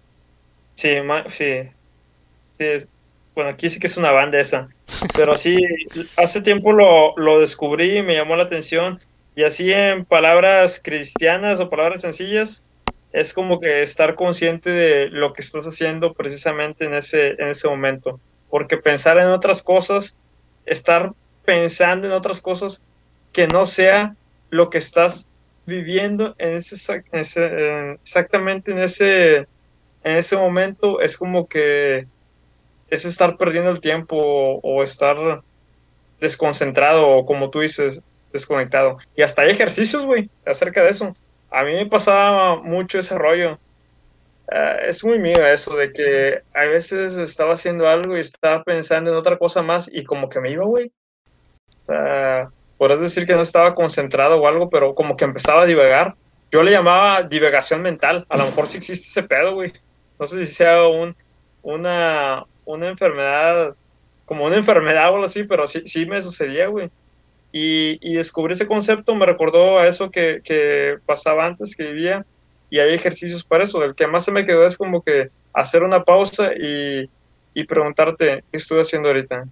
Sí, 0.74 0.96
sí, 1.30 2.86
Bueno, 3.34 3.50
aquí 3.50 3.68
sí 3.68 3.78
que 3.78 3.86
es 3.86 3.96
una 3.98 4.12
banda 4.12 4.40
esa. 4.40 4.68
Pero 5.14 5.36
sí, 5.36 5.62
hace 6.16 6.40
tiempo 6.40 6.72
lo, 6.72 7.14
lo 7.16 7.38
descubrí 7.38 7.98
y 7.98 8.02
me 8.02 8.14
llamó 8.14 8.36
la 8.36 8.44
atención. 8.44 8.98
Y 9.36 9.44
así 9.44 9.72
en 9.72 10.04
palabras 10.04 10.80
cristianas 10.82 11.60
o 11.60 11.68
palabras 11.68 12.00
sencillas, 12.00 12.64
es 13.12 13.32
como 13.34 13.60
que 13.60 13.82
estar 13.82 14.14
consciente 14.14 14.70
de 14.70 15.08
lo 15.10 15.32
que 15.32 15.42
estás 15.42 15.66
haciendo 15.66 16.14
precisamente 16.14 16.86
en 16.86 16.94
ese, 16.94 17.30
en 17.38 17.48
ese 17.48 17.68
momento. 17.68 18.20
Porque 18.48 18.78
pensar 18.78 19.18
en 19.18 19.28
otras 19.28 19.62
cosas, 19.62 20.16
estar 20.64 21.12
pensando 21.44 22.06
en 22.06 22.12
otras 22.14 22.40
cosas 22.40 22.80
que 23.32 23.46
no 23.46 23.66
sea 23.66 24.16
lo 24.50 24.70
que 24.70 24.78
estás 24.78 25.28
viviendo 25.70 26.34
en 26.38 26.56
ese, 26.56 26.76
ese- 27.12 27.78
en- 27.80 27.92
exactamente 27.94 28.72
en 28.72 28.80
ese, 28.80 29.36
en 29.38 30.16
ese 30.18 30.36
momento, 30.36 31.00
es 31.00 31.16
como 31.16 31.48
que 31.48 32.06
es 32.88 33.04
estar 33.06 33.36
perdiendo 33.38 33.70
el 33.70 33.80
tiempo 33.80 34.16
o, 34.62 34.82
estar 34.84 35.16
desconcentrado 36.20 37.08
o 37.08 37.26
como 37.26 37.50
tú 37.50 37.60
dices, 37.60 38.00
desconectado. 38.32 38.98
Y 39.16 39.22
hasta 39.22 39.42
hay 39.42 39.50
ejercicios, 39.50 40.06
güey, 40.06 40.30
acerca 40.46 40.82
de 40.84 40.90
eso. 40.90 41.14
A 41.50 41.64
mí 41.64 41.74
me 41.74 41.86
pasaba 41.86 42.56
mucho 42.62 42.98
ese 43.00 43.18
rollo. 43.18 43.58
Ah, 44.52 44.78
es 44.82 45.04
muy 45.04 45.18
mío 45.20 45.46
eso 45.46 45.76
de 45.76 45.92
que 45.92 46.40
a 46.54 46.64
veces 46.66 47.18
estaba 47.18 47.54
haciendo 47.54 47.88
algo 47.88 48.16
y 48.16 48.20
estaba 48.20 48.64
pensando 48.64 49.10
en 49.12 49.16
otra 49.18 49.38
cosa 49.38 49.62
más 49.62 49.88
y 49.92 50.04
como 50.04 50.28
que 50.28 50.40
me 50.40 50.50
iba, 50.50 50.64
güey. 50.66 50.92
Sea, 51.86 52.50
podrás 52.80 53.02
decir 53.02 53.26
que 53.26 53.34
no 53.34 53.42
estaba 53.42 53.74
concentrado 53.74 54.38
o 54.38 54.48
algo, 54.48 54.70
pero 54.70 54.94
como 54.94 55.14
que 55.14 55.26
empezaba 55.26 55.64
a 55.64 55.66
divagar. 55.66 56.14
Yo 56.50 56.62
le 56.62 56.70
llamaba 56.70 57.22
divagación 57.22 57.82
mental. 57.82 58.24
A 58.30 58.38
lo 58.38 58.46
mejor 58.46 58.68
sí 58.68 58.78
existe 58.78 59.06
ese 59.06 59.22
pedo, 59.22 59.52
güey. 59.52 59.74
No 60.18 60.26
sé 60.26 60.46
si 60.46 60.54
sea 60.54 60.88
un, 60.88 61.14
una, 61.60 62.46
una 62.64 62.88
enfermedad, 62.88 63.74
como 64.24 64.46
una 64.46 64.56
enfermedad 64.56 65.10
o 65.10 65.16
algo 65.16 65.26
así, 65.26 65.44
pero 65.44 65.66
sí, 65.66 65.82
sí 65.84 66.06
me 66.06 66.22
sucedía, 66.22 66.68
güey. 66.68 66.88
Y, 67.52 67.98
y 68.00 68.14
descubrí 68.14 68.54
ese 68.54 68.66
concepto, 68.66 69.14
me 69.14 69.26
recordó 69.26 69.78
a 69.78 69.86
eso 69.86 70.10
que, 70.10 70.40
que 70.42 70.96
pasaba 71.04 71.44
antes, 71.44 71.76
que 71.76 71.92
vivía, 71.92 72.24
y 72.70 72.78
hay 72.78 72.94
ejercicios 72.94 73.44
para 73.44 73.64
eso. 73.64 73.84
El 73.84 73.94
que 73.94 74.06
más 74.06 74.24
se 74.24 74.32
me 74.32 74.46
quedó 74.46 74.66
es 74.66 74.78
como 74.78 75.02
que 75.02 75.28
hacer 75.52 75.82
una 75.82 76.02
pausa 76.02 76.54
y, 76.54 77.10
y 77.52 77.64
preguntarte, 77.64 78.42
¿qué 78.50 78.56
estoy 78.56 78.80
haciendo 78.80 79.10
ahorita? 79.10 79.44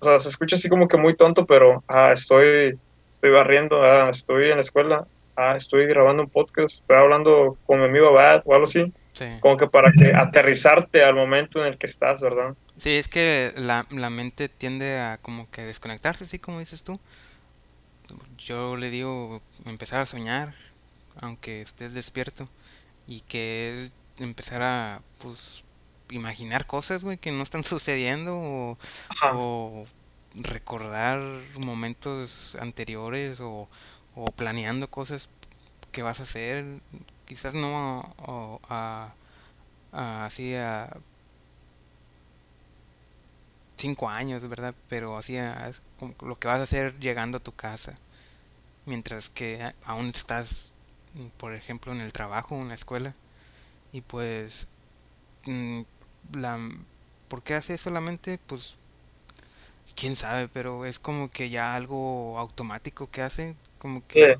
O 0.00 0.04
sea, 0.04 0.18
se 0.18 0.28
escucha 0.28 0.56
así 0.56 0.68
como 0.68 0.88
que 0.88 0.96
muy 0.96 1.14
tonto, 1.14 1.46
pero 1.46 1.82
ah, 1.88 2.12
estoy, 2.12 2.78
estoy 3.12 3.30
barriendo, 3.30 3.82
ah, 3.82 4.08
estoy 4.10 4.44
en 4.50 4.56
la 4.56 4.60
escuela, 4.60 5.06
ah, 5.36 5.54
estoy 5.56 5.86
grabando 5.86 6.22
un 6.22 6.28
podcast, 6.30 6.76
estoy 6.80 6.96
hablando 6.96 7.56
con 7.66 7.78
mi 7.80 7.86
amigo 7.86 8.08
Abad 8.08 8.42
o 8.44 8.52
algo 8.54 8.64
así, 8.64 8.92
Sí. 9.12 9.26
como 9.40 9.56
que 9.56 9.66
para 9.66 9.92
que 9.92 10.12
aterrizarte 10.14 11.02
al 11.04 11.14
momento 11.14 11.60
en 11.60 11.72
el 11.72 11.78
que 11.78 11.86
estás, 11.86 12.20
¿verdad? 12.22 12.54
Sí, 12.78 12.94
es 12.96 13.08
que 13.08 13.52
la, 13.56 13.84
la 13.90 14.08
mente 14.08 14.48
tiende 14.48 14.98
a 14.98 15.18
como 15.20 15.50
que 15.50 15.62
desconectarse, 15.64 16.24
así 16.24 16.38
como 16.38 16.60
dices 16.60 16.82
tú. 16.84 16.98
Yo 18.38 18.76
le 18.76 18.90
digo 18.90 19.42
empezar 19.66 20.00
a 20.00 20.06
soñar, 20.06 20.54
aunque 21.20 21.60
estés 21.60 21.92
despierto, 21.94 22.46
y 23.06 23.20
que 23.22 23.84
es 23.84 23.92
empezar 24.24 24.62
a, 24.62 25.02
pues, 25.22 25.64
imaginar 26.10 26.66
cosas, 26.66 27.04
güey, 27.04 27.18
que 27.18 27.32
no 27.32 27.42
están 27.42 27.64
sucediendo 27.64 28.36
o, 28.36 28.78
o 29.32 29.86
recordar 30.34 31.20
momentos 31.58 32.56
anteriores 32.60 33.40
o, 33.40 33.68
o, 34.14 34.26
planeando 34.32 34.90
cosas 34.90 35.28
que 35.92 36.02
vas 36.02 36.20
a 36.20 36.24
hacer. 36.24 36.64
Quizás 37.26 37.54
no 37.54 38.12
a, 38.68 39.12
así 39.90 40.54
a 40.54 40.96
cinco 43.76 44.08
años, 44.08 44.46
¿verdad? 44.48 44.74
Pero 44.88 45.16
así 45.16 45.36
es 45.36 45.82
lo 46.20 46.36
que 46.36 46.48
vas 46.48 46.60
a 46.60 46.64
hacer 46.64 46.98
llegando 47.00 47.38
a 47.38 47.42
tu 47.42 47.52
casa. 47.52 47.94
Mientras 48.86 49.30
que 49.30 49.72
aún 49.84 50.08
estás, 50.08 50.72
por 51.38 51.54
ejemplo, 51.54 51.92
en 51.92 52.00
el 52.00 52.12
trabajo, 52.12 52.56
en 52.60 52.68
la 52.68 52.74
escuela. 52.74 53.14
Y 53.92 54.02
pues, 54.02 54.68
mm, 55.46 55.82
la, 56.34 56.58
¿por 57.28 57.42
qué 57.42 57.54
hace 57.54 57.78
solamente? 57.78 58.38
Pues, 58.46 58.74
quién 59.96 60.16
sabe, 60.16 60.48
pero 60.48 60.86
es 60.86 60.98
como 60.98 61.30
que 61.30 61.50
ya 61.50 61.74
algo 61.76 62.38
automático 62.38 63.10
que 63.10 63.22
hace. 63.22 63.56
Como 63.78 64.06
que 64.06 64.38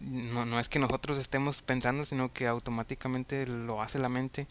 no, 0.00 0.46
no 0.46 0.60
es 0.60 0.68
que 0.68 0.78
nosotros 0.78 1.18
estemos 1.18 1.62
pensando, 1.62 2.06
sino 2.06 2.32
que 2.32 2.46
automáticamente 2.46 3.46
lo 3.46 3.82
hace 3.82 3.98
la 3.98 4.08
mente 4.08 4.46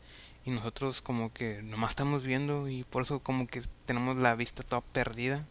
y 0.45 0.51
nosotros 0.51 1.01
como 1.01 1.33
que 1.33 1.61
nomás 1.63 1.91
estamos 1.91 2.25
viendo 2.25 2.69
y 2.69 2.83
por 2.83 3.03
eso 3.03 3.19
como 3.19 3.47
que 3.47 3.61
tenemos 3.85 4.17
la 4.17 4.35
vista 4.35 4.63
toda 4.63 4.81
perdida. 4.81 5.45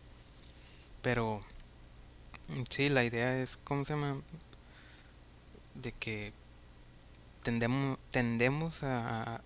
Pero 1.02 1.40
sí, 2.70 2.88
la 2.88 3.04
idea 3.04 3.40
es, 3.40 3.56
¿cómo 3.58 3.84
se 3.84 3.94
llama? 3.94 4.20
De 5.74 5.92
que 5.92 6.32
tendemos, 7.42 7.98
tendemos 8.10 8.82
a, 8.82 9.40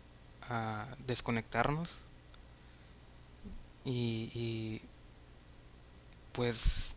a 0.48 0.86
desconectarnos 1.06 1.90
y, 3.84 4.30
y 4.34 4.82
pues 6.32 6.96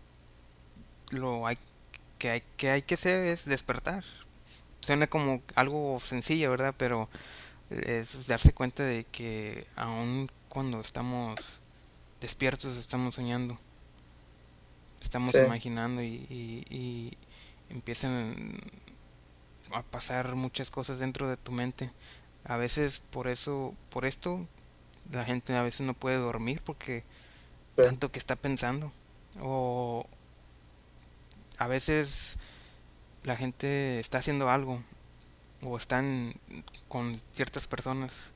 lo 1.09 1.47
hay 1.47 1.57
que 2.17 2.29
hay 2.31 2.43
que 2.57 2.69
hay 2.69 2.81
que 2.81 2.95
hacer 2.95 3.25
es 3.27 3.45
despertar. 3.45 4.03
Suena 4.81 5.07
como 5.07 5.41
algo 5.55 5.99
sencillo 5.99 6.51
verdad 6.51 6.75
pero 6.77 7.09
es 7.69 8.27
darse 8.27 8.53
cuenta 8.53 8.83
de 8.83 9.05
que 9.05 9.65
aun 9.75 10.29
cuando 10.49 10.79
estamos 10.79 11.35
despiertos 12.21 12.77
estamos 12.77 13.15
soñando, 13.15 13.57
estamos 15.01 15.35
imaginando 15.35 16.01
y, 16.01 16.25
y, 16.29 17.17
empiezan 17.69 18.57
a 19.73 19.81
pasar 19.83 20.35
muchas 20.35 20.71
cosas 20.71 20.99
dentro 20.99 21.27
de 21.29 21.37
tu 21.37 21.51
mente. 21.51 21.91
A 22.45 22.57
veces 22.57 22.99
por 22.99 23.27
eso, 23.27 23.73
por 23.89 24.05
esto, 24.05 24.47
la 25.11 25.25
gente 25.25 25.55
a 25.55 25.63
veces 25.63 25.81
no 25.81 25.93
puede 25.93 26.17
dormir 26.17 26.61
porque 26.63 27.03
tanto 27.75 28.11
que 28.11 28.19
está 28.19 28.35
pensando. 28.35 28.91
O 29.41 30.05
a 31.57 31.67
veces 31.67 32.37
la 33.23 33.35
gente 33.35 33.99
está 33.99 34.19
haciendo 34.19 34.49
algo 34.49 34.81
o 35.61 35.77
están 35.77 36.35
con 36.87 37.19
ciertas 37.31 37.67
personas, 37.67 38.31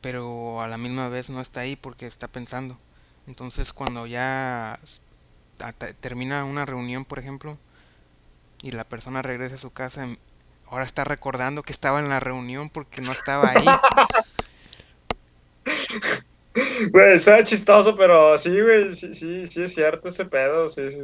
pero 0.00 0.60
a 0.60 0.68
la 0.68 0.78
misma 0.78 1.08
vez 1.08 1.30
no 1.30 1.40
está 1.40 1.60
ahí 1.60 1.76
porque 1.76 2.06
está 2.06 2.28
pensando. 2.28 2.76
Entonces 3.26 3.72
cuando 3.72 4.06
ya 4.06 4.80
termina 6.00 6.44
una 6.44 6.66
reunión, 6.66 7.04
por 7.04 7.20
ejemplo, 7.20 7.56
y 8.62 8.72
la 8.72 8.84
persona 8.84 9.22
regresa 9.22 9.54
a 9.54 9.58
su 9.58 9.70
casa, 9.70 10.08
ahora 10.72 10.86
está 10.86 11.04
recordando 11.04 11.62
que 11.62 11.70
estaba 11.70 12.00
en 12.00 12.08
la 12.08 12.18
reunión 12.18 12.70
porque 12.70 13.02
no 13.02 13.12
estaba 13.12 13.50
ahí. 13.50 13.64
Güey, 16.90 17.14
está 17.14 17.42
chistoso, 17.44 17.96
pero 17.96 18.36
sí, 18.36 18.60
güey, 18.60 18.94
sí, 18.94 19.14
sí, 19.14 19.46
sí 19.46 19.62
es 19.62 19.74
cierto 19.74 20.08
ese 20.08 20.26
pedo, 20.26 20.68
sí, 20.68 20.90
sí. 20.90 20.98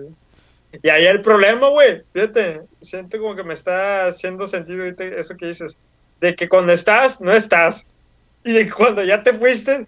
Y 0.83 0.91
ahí 0.91 1.07
el 1.07 1.23
problema, 1.23 1.69
güey, 1.69 2.03
fíjate, 2.13 2.61
siento 2.83 3.19
como 3.19 3.35
que 3.35 3.45
me 3.45 3.55
está 3.55 4.09
haciendo 4.09 4.47
sentido 4.47 4.85
eso 4.85 5.37
que 5.37 5.47
dices, 5.47 5.79
de 6.21 6.35
que 6.35 6.51
cuando 6.51 6.75
estás, 6.75 7.23
no 7.23 7.33
estás. 7.33 7.87
Y 8.45 8.53
de 8.53 8.67
que 8.67 8.73
cuando 8.73 9.03
ya 9.03 9.23
te 9.23 9.33
fuiste, 9.33 9.87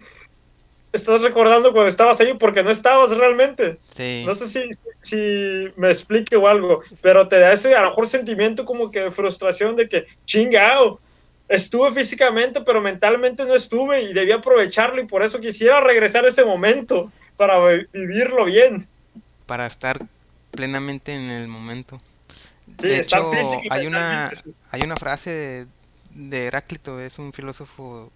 estás 0.93 1.21
recordando 1.21 1.71
cuando 1.71 1.87
estabas 1.87 2.19
ahí 2.19 2.33
porque 2.33 2.63
no 2.63 2.69
estabas 2.69 3.11
realmente. 3.11 3.77
No 4.25 4.35
sé 4.35 4.47
si, 4.47 4.69
si, 4.99 5.71
me 5.75 5.89
explique 5.89 6.35
o 6.35 6.47
algo, 6.47 6.81
pero 7.01 7.27
te 7.27 7.39
da 7.39 7.53
ese 7.53 7.75
a 7.75 7.81
lo 7.81 7.89
mejor 7.89 8.07
sentimiento 8.07 8.65
como 8.65 8.91
que 8.91 9.01
de 9.01 9.11
frustración 9.11 9.75
de 9.75 9.87
que, 9.87 10.05
chingao, 10.25 10.99
estuve 11.47 11.91
físicamente, 11.93 12.61
pero 12.61 12.81
mentalmente 12.81 13.45
no 13.45 13.55
estuve 13.55 14.01
y 14.03 14.13
debía 14.13 14.35
aprovecharlo 14.35 15.01
y 15.01 15.05
por 15.05 15.23
eso 15.23 15.39
quisiera 15.39 15.81
regresar 15.81 16.25
a 16.25 16.29
ese 16.29 16.45
momento 16.45 17.11
para 17.37 17.59
vivirlo 17.91 18.45
bien. 18.45 18.85
Para 19.45 19.65
estar 19.65 19.99
plenamente 20.51 21.13
en 21.13 21.29
el 21.29 21.47
momento. 21.47 21.97
de 22.65 22.99
hecho, 22.99 23.31
hay 23.69 23.87
una, 23.87 24.31
hay 24.71 24.81
una 24.81 24.95
frase 24.95 25.65
de, 26.13 26.45
Heráclito, 26.45 26.99
es 26.99 27.19
un 27.19 27.33
filósofo 27.33 28.11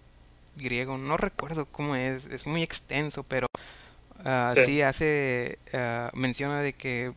griego, 0.56 0.98
no 0.98 1.16
recuerdo 1.16 1.66
cómo 1.66 1.96
es, 1.96 2.26
es 2.26 2.46
muy 2.46 2.62
extenso, 2.62 3.22
pero 3.22 3.46
uh, 4.24 4.54
sí. 4.64 4.82
hace, 4.82 5.58
uh, 5.72 6.16
menciona 6.16 6.60
de 6.60 6.72
que, 6.72 7.12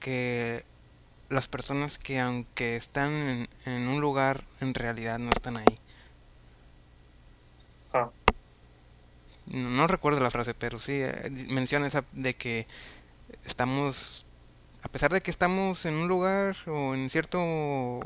que 0.00 0.64
las 1.28 1.48
personas 1.48 1.98
que 1.98 2.20
aunque 2.20 2.76
están 2.76 3.48
en, 3.64 3.88
un 3.88 4.00
lugar, 4.00 4.44
en 4.60 4.74
realidad 4.74 5.18
no 5.18 5.30
están 5.30 5.56
ahí. 5.56 5.78
Ah. 7.92 8.10
No, 9.46 9.86
recuerdo 9.86 10.20
la 10.20 10.30
frase, 10.30 10.54
pero 10.54 10.78
sí 10.78 11.00
eh, 11.02 11.30
menciona 11.50 11.86
esa 11.86 12.04
de 12.12 12.34
que 12.34 12.66
estamos, 13.44 14.26
a 14.82 14.88
pesar 14.88 15.12
de 15.12 15.20
que 15.20 15.30
estamos 15.30 15.86
en 15.86 15.94
un 15.94 16.08
lugar 16.08 16.56
o 16.66 16.94
en 16.94 17.10
cierto 17.10 18.00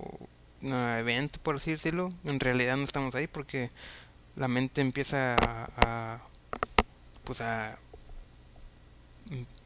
evento, 0.63 1.39
por 1.43 1.57
así 1.57 1.73
decirlo, 1.73 2.11
en 2.25 2.41
realidad 2.41 2.77
no 2.77 2.85
estamos 2.85 3.15
ahí 3.15 3.27
porque 3.27 3.71
la 4.37 4.49
mente 4.49 4.81
empieza 4.81 5.37
a, 5.41 6.21
pues 7.25 7.41
a 7.41 7.79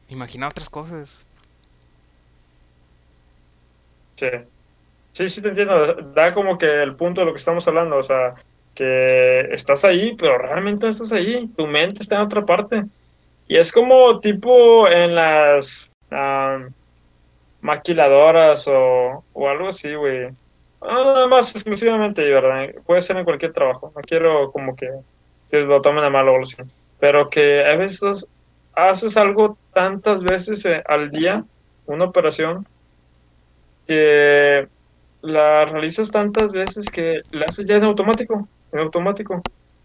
imaginar 0.09 0.51
otras 0.51 0.69
cosas. 0.69 1.25
Sí. 4.15 4.27
Sí, 5.13 5.29
sí 5.29 5.41
te 5.41 5.49
entiendo. 5.49 5.93
Da 6.13 6.33
como 6.33 6.57
que 6.57 6.83
el 6.83 6.95
punto 6.95 7.21
de 7.21 7.25
lo 7.25 7.33
que 7.33 7.37
estamos 7.37 7.67
hablando, 7.67 7.97
o 7.97 8.03
sea, 8.03 8.35
que 8.73 9.41
estás 9.51 9.85
ahí, 9.85 10.15
pero 10.17 10.37
realmente 10.37 10.85
no 10.85 10.91
estás 10.91 11.11
ahí. 11.11 11.49
Tu 11.55 11.65
mente 11.67 12.03
está 12.03 12.15
en 12.15 12.21
otra 12.21 12.45
parte. 12.45 12.83
Y 13.47 13.57
es 13.57 13.71
como 13.71 14.19
tipo 14.19 14.89
en 14.89 15.15
las 15.15 15.89
maquiladoras 17.61 18.67
o, 18.67 19.23
o, 19.33 19.49
algo 19.49 19.69
así, 19.69 19.95
güey. 19.95 20.29
Nada 20.87 21.27
más 21.27 21.53
exclusivamente, 21.53 22.29
¿verdad? 22.29 22.73
Puede 22.85 23.01
ser 23.01 23.17
en 23.17 23.25
cualquier 23.25 23.53
trabajo. 23.53 23.91
No 23.95 24.01
quiero 24.01 24.51
como 24.51 24.75
que, 24.75 24.89
que 25.49 25.61
lo 25.61 25.81
tomen 25.81 26.03
a 26.03 26.09
mal 26.09 26.27
o 26.27 26.31
algo 26.31 26.43
así. 26.43 26.57
Pero 26.99 27.29
que 27.29 27.65
a 27.65 27.75
veces 27.75 28.27
haces 28.73 29.17
algo 29.17 29.57
tantas 29.73 30.23
veces 30.23 30.65
eh, 30.65 30.83
al 30.87 31.09
día, 31.09 31.43
una 31.85 32.05
operación, 32.05 32.67
que 33.87 34.67
la 35.21 35.65
realizas 35.65 36.11
tantas 36.11 36.51
veces 36.51 36.89
que 36.89 37.21
la 37.31 37.45
haces 37.47 37.65
ya 37.65 37.77
en 37.77 37.83
automático, 37.83 38.47
en 38.71 38.79
automático. 38.79 39.41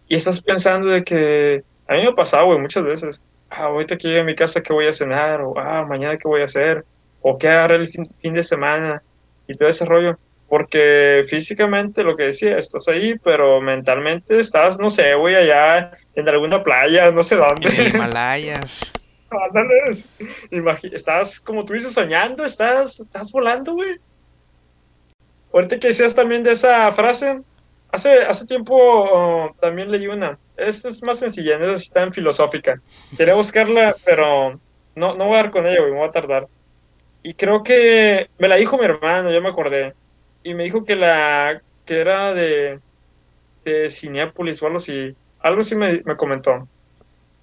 Y 0.08 0.16
estás 0.16 0.42
pensando 0.42 0.88
de 0.88 1.04
que, 1.04 1.64
a 1.86 1.94
mí 1.94 2.02
me 2.02 2.08
ha 2.08 2.14
pasado, 2.14 2.58
muchas 2.58 2.84
veces 2.84 3.22
ah, 3.50 3.64
ahorita 3.64 3.96
que 3.96 4.08
llegue 4.08 4.20
a 4.20 4.24
mi 4.24 4.34
casa, 4.34 4.62
¿qué 4.62 4.72
voy 4.72 4.86
a 4.86 4.92
cenar? 4.92 5.40
O, 5.42 5.58
ah, 5.58 5.84
mañana, 5.84 6.16
¿qué 6.16 6.28
voy 6.28 6.40
a 6.42 6.44
hacer? 6.44 6.84
O, 7.20 7.38
¿qué 7.38 7.48
haré 7.48 7.76
el 7.76 7.86
fin, 7.86 8.34
de 8.34 8.42
semana? 8.42 9.02
Y 9.46 9.54
todo 9.54 9.68
ese 9.68 9.84
rollo. 9.84 10.18
Porque 10.50 11.24
físicamente, 11.26 12.04
lo 12.04 12.14
que 12.14 12.24
decía, 12.24 12.58
estás 12.58 12.86
ahí, 12.88 13.18
pero 13.18 13.62
mentalmente 13.62 14.38
estás, 14.38 14.78
no 14.78 14.90
sé, 14.90 15.14
güey, 15.14 15.34
allá 15.34 15.92
en 16.14 16.28
alguna 16.28 16.62
playa, 16.62 17.10
no 17.10 17.22
sé 17.22 17.36
dónde. 17.36 17.68
En 17.68 17.90
Himalayas. 17.94 18.92
estás, 20.92 21.40
como 21.40 21.64
tú 21.64 21.72
dices, 21.72 21.94
soñando, 21.94 22.44
estás, 22.44 23.00
estás 23.00 23.32
volando, 23.32 23.72
güey. 23.72 23.98
Ahorita 25.54 25.78
que 25.78 25.88
decías 25.88 26.14
también 26.14 26.42
de 26.42 26.52
esa 26.52 26.92
frase, 26.92 27.40
hace, 27.90 28.22
hace 28.22 28.46
tiempo 28.46 28.76
oh, 28.76 29.56
también 29.60 29.90
leí 29.90 30.06
una 30.06 30.38
esta 30.60 30.88
es 30.88 31.02
más 31.04 31.18
sencilla, 31.18 31.56
esa 31.56 31.72
está 31.72 32.02
en 32.02 32.12
filosófica. 32.12 32.80
Quería 33.16 33.34
buscarla, 33.34 33.94
pero 34.04 34.60
no, 34.94 35.14
no 35.14 35.24
voy 35.26 35.34
a 35.34 35.42
dar 35.42 35.50
con 35.50 35.66
ella, 35.66 35.80
güey, 35.80 35.92
me 35.92 35.98
voy 35.98 36.08
a 36.08 36.12
tardar. 36.12 36.48
Y 37.22 37.34
creo 37.34 37.62
que 37.62 38.28
me 38.38 38.48
la 38.48 38.56
dijo 38.56 38.78
mi 38.78 38.84
hermano, 38.84 39.30
ya 39.30 39.40
me 39.40 39.48
acordé. 39.48 39.94
Y 40.42 40.54
me 40.54 40.64
dijo 40.64 40.84
que 40.84 40.96
la 40.96 41.62
que 41.84 42.00
era 42.00 42.32
de, 42.34 42.80
de 43.64 43.90
Cineápolis 43.90 44.62
o 44.62 44.66
algo 44.66 44.78
así. 44.78 45.14
Algo 45.40 45.60
así 45.60 45.74
me, 45.74 46.02
me 46.04 46.16
comentó. 46.16 46.68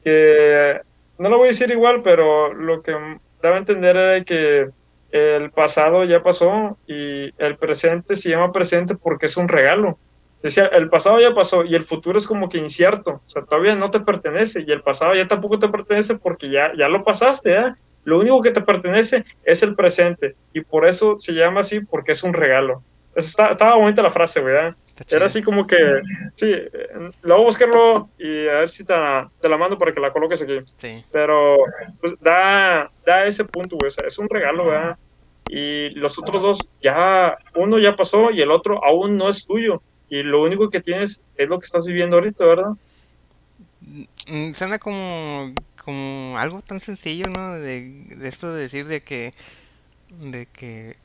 Que 0.03 0.81
no 1.17 1.29
lo 1.29 1.37
voy 1.37 1.47
a 1.47 1.51
decir 1.51 1.69
igual, 1.71 2.01
pero 2.03 2.53
lo 2.53 2.81
que 2.81 2.95
daba 3.41 3.55
a 3.55 3.59
entender 3.59 3.95
era 3.95 4.23
que 4.23 4.69
el 5.11 5.51
pasado 5.51 6.03
ya 6.03 6.21
pasó 6.21 6.77
y 6.87 7.31
el 7.37 7.57
presente 7.57 8.15
se 8.15 8.29
llama 8.29 8.51
presente 8.51 8.95
porque 8.95 9.27
es 9.27 9.37
un 9.37 9.47
regalo. 9.47 9.97
Decía, 10.43 10.67
el 10.67 10.89
pasado 10.89 11.19
ya 11.19 11.33
pasó 11.33 11.65
y 11.65 11.75
el 11.75 11.81
futuro 11.81 12.17
es 12.17 12.27
como 12.27 12.47
que 12.47 12.59
incierto, 12.59 13.21
o 13.25 13.29
sea, 13.29 13.43
todavía 13.43 13.75
no 13.75 13.89
te 13.89 13.99
pertenece 13.99 14.63
y 14.65 14.71
el 14.71 14.83
pasado 14.83 15.15
ya 15.15 15.27
tampoco 15.27 15.57
te 15.57 15.67
pertenece 15.67 16.15
porque 16.15 16.49
ya, 16.51 16.71
ya 16.77 16.87
lo 16.87 17.03
pasaste, 17.03 17.53
¿eh? 17.53 17.71
Lo 18.07 18.19
único 18.19 18.41
que 18.41 18.51
te 18.51 18.61
pertenece 18.61 19.25
es 19.43 19.63
el 19.63 19.75
presente 19.75 20.37
y 20.53 20.61
por 20.61 20.87
eso 20.87 21.17
se 21.17 21.33
llama 21.33 21.59
así 21.59 21.81
porque 21.81 22.13
es 22.13 22.23
un 22.23 22.31
regalo. 22.31 22.81
Está, 23.13 23.51
estaba 23.51 23.75
bonita 23.75 24.01
la 24.01 24.11
frase, 24.11 24.39
güey. 24.39 24.55
¿eh? 24.55 24.73
Era 25.09 25.25
así 25.25 25.43
como 25.43 25.67
que, 25.67 25.75
sí, 26.33 26.55
la 27.23 27.35
voy 27.35 27.43
a 27.43 27.47
buscarlo 27.47 28.07
y 28.17 28.47
a 28.47 28.59
ver 28.59 28.69
si 28.69 28.85
te, 28.85 28.93
te 29.41 29.49
la 29.49 29.57
mando 29.57 29.77
para 29.77 29.91
que 29.91 29.99
la 29.99 30.13
coloques 30.13 30.41
aquí. 30.41 30.57
Sí. 30.77 31.03
Pero 31.11 31.57
pues, 31.99 32.13
da, 32.21 32.89
da 33.05 33.25
ese 33.25 33.43
punto, 33.43 33.75
güey. 33.75 33.89
O 33.89 33.91
sea, 33.91 34.07
es 34.07 34.17
un 34.17 34.29
regalo, 34.29 34.63
güey. 34.63 34.79
Y 35.49 35.89
los 35.89 36.17
otros 36.17 36.41
dos, 36.41 36.69
ya, 36.81 37.37
uno 37.55 37.77
ya 37.77 37.97
pasó 37.97 38.31
y 38.31 38.39
el 38.39 38.51
otro 38.51 38.81
aún 38.85 39.17
no 39.17 39.27
es 39.27 39.45
tuyo. 39.45 39.81
Y 40.07 40.23
lo 40.23 40.41
único 40.43 40.69
que 40.69 40.79
tienes 40.79 41.21
es 41.35 41.49
lo 41.49 41.59
que 41.59 41.65
estás 41.65 41.85
viviendo 41.85 42.15
ahorita, 42.15 42.45
¿verdad? 42.45 42.71
Mm, 44.27 44.53
Suena 44.53 44.79
como, 44.79 45.53
como 45.87 46.37
algo 46.37 46.61
tan 46.61 46.81
sencillo, 46.81 47.27
¿no? 47.29 47.53
De, 47.53 48.03
esto 48.23 48.53
de 48.53 48.61
decir 48.63 48.87
de 48.87 49.03
que, 49.03 49.31
de 50.19 50.45
que, 50.45 50.97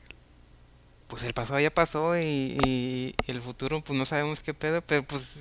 pues 1.07 1.23
el 1.23 1.33
pasado 1.33 1.61
ya 1.61 1.73
pasó 1.73 2.17
y, 2.19 2.57
y 2.65 3.15
el 3.27 3.41
futuro, 3.41 3.81
pues 3.81 3.97
no 3.97 4.03
sabemos 4.03 4.43
qué 4.43 4.53
pedo, 4.53 4.81
pero 4.81 5.03
pues, 5.03 5.35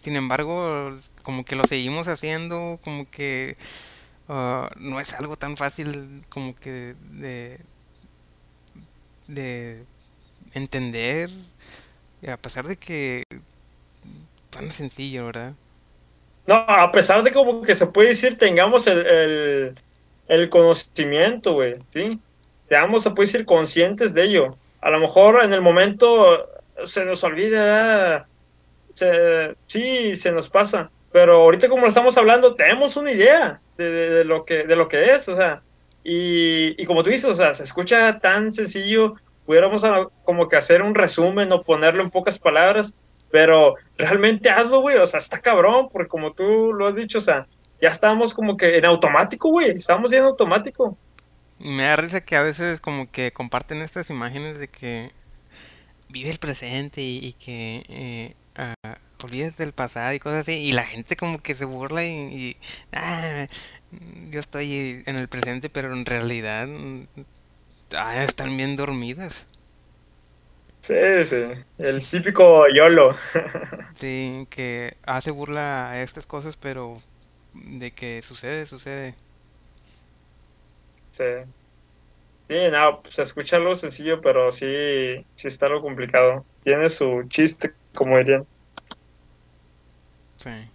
sin 0.00 0.16
embargo, 0.16 0.96
como 1.22 1.44
que 1.44 1.54
lo 1.54 1.64
seguimos 1.64 2.08
haciendo, 2.08 2.80
como 2.82 3.10
que 3.10 3.58
ah, 4.30 4.70
no 4.78 5.00
es 5.00 5.12
algo 5.12 5.36
tan 5.36 5.58
fácil 5.58 6.24
como 6.30 6.56
que 6.56 6.94
de, 7.10 7.60
de 9.28 9.84
entender, 10.54 11.28
a 12.26 12.38
pesar 12.38 12.66
de 12.66 12.76
que 12.78 13.22
tan 14.48 14.72
sencillo, 14.72 15.26
¿verdad? 15.26 15.54
No, 16.46 16.54
a 16.54 16.92
pesar 16.92 17.22
de 17.22 17.32
como 17.32 17.62
que 17.62 17.74
se 17.74 17.86
puede 17.86 18.10
decir, 18.10 18.38
tengamos 18.38 18.86
el, 18.86 19.74
el, 20.28 20.48
conocimiento, 20.48 21.54
güey, 21.54 21.74
¿sí? 21.90 22.20
Seamos, 22.68 23.02
se 23.02 23.10
puede 23.10 23.26
decir, 23.26 23.44
conscientes 23.44 24.14
de 24.14 24.24
ello. 24.24 24.56
A 24.80 24.90
lo 24.90 25.00
mejor 25.00 25.42
en 25.42 25.52
el 25.52 25.60
momento 25.60 26.48
se 26.84 27.04
nos 27.04 27.24
olvida, 27.24 28.28
se, 28.94 29.56
sí, 29.66 30.14
se 30.14 30.30
nos 30.30 30.48
pasa, 30.48 30.90
pero 31.12 31.34
ahorita 31.42 31.68
como 31.68 31.82
lo 31.82 31.88
estamos 31.88 32.16
hablando, 32.16 32.54
tenemos 32.54 32.96
una 32.96 33.10
idea 33.10 33.60
de, 33.76 34.24
lo, 34.24 34.44
que, 34.44 34.64
de 34.64 34.76
lo 34.76 34.88
que 34.88 35.12
es, 35.12 35.28
o 35.28 35.36
sea, 35.36 35.62
y, 36.04 36.80
y, 36.80 36.86
como 36.86 37.02
tú 37.02 37.10
dices, 37.10 37.24
o 37.30 37.34
sea, 37.34 37.54
se 37.54 37.64
escucha 37.64 38.20
tan 38.20 38.52
sencillo, 38.52 39.16
pudiéramos 39.44 39.82
como 40.24 40.48
que 40.48 40.56
hacer 40.56 40.82
un 40.82 40.94
resumen 40.94 41.50
o 41.50 41.62
ponerlo 41.62 42.02
en 42.02 42.10
pocas 42.10 42.38
palabras, 42.38 42.94
pero 43.30 43.74
realmente 43.96 44.50
hazlo, 44.50 44.80
güey, 44.80 44.96
o 44.96 45.06
sea, 45.06 45.18
está 45.18 45.40
cabrón, 45.40 45.88
porque 45.92 46.08
como 46.08 46.32
tú 46.32 46.72
lo 46.72 46.86
has 46.86 46.94
dicho, 46.94 47.18
o 47.18 47.22
sea, 47.22 47.46
ya 47.80 47.90
estamos 47.90 48.34
como 48.34 48.56
que 48.56 48.76
en 48.78 48.84
automático, 48.84 49.50
güey, 49.50 49.70
estamos 49.70 50.10
ya 50.10 50.18
en 50.18 50.24
automático. 50.24 50.96
Me 51.58 51.84
da 51.84 51.96
risa 51.96 52.20
que 52.20 52.36
a 52.36 52.42
veces 52.42 52.80
como 52.80 53.10
que 53.10 53.32
comparten 53.32 53.82
estas 53.82 54.10
imágenes 54.10 54.58
de 54.58 54.68
que 54.68 55.10
vive 56.08 56.30
el 56.30 56.38
presente 56.38 57.02
y, 57.02 57.32
que 57.34 57.82
eh, 57.88 58.34
uh, 58.58 59.24
olvides 59.24 59.56
del 59.56 59.72
pasado 59.72 60.12
y 60.14 60.18
cosas 60.18 60.42
así, 60.42 60.52
y 60.52 60.72
la 60.72 60.84
gente 60.84 61.16
como 61.16 61.38
que 61.38 61.54
se 61.54 61.64
burla 61.64 62.04
y, 62.04 62.56
ah, 62.92 63.46
yo 64.30 64.40
estoy 64.40 65.02
en 65.06 65.16
el 65.16 65.28
presente, 65.28 65.70
pero 65.70 65.92
en 65.92 66.06
realidad 66.06 66.68
ah, 67.96 68.22
están 68.22 68.56
bien 68.56 68.76
dormidas. 68.76 69.46
Sí, 70.86 70.94
sí, 71.24 71.46
el 71.78 72.00
típico 72.08 72.68
YOLO. 72.68 73.16
sí, 73.96 74.46
que 74.48 74.96
hace 75.04 75.32
burla 75.32 75.90
a 75.90 76.00
estas 76.00 76.26
cosas, 76.26 76.56
pero 76.56 76.98
de 77.54 77.90
que 77.90 78.22
sucede, 78.22 78.66
sucede. 78.66 79.16
Sí. 81.10 81.24
Sí, 82.48 82.54
no, 82.70 83.02
pues 83.02 83.18
escucha 83.18 83.56
algo 83.56 83.74
sencillo, 83.74 84.20
pero 84.20 84.52
sí, 84.52 85.26
sí 85.34 85.48
está 85.48 85.66
algo 85.66 85.82
complicado. 85.82 86.46
Tiene 86.62 86.88
su 86.88 87.24
chiste, 87.30 87.74
como 87.92 88.18
dirían. 88.18 88.46
Sí. 90.38 90.70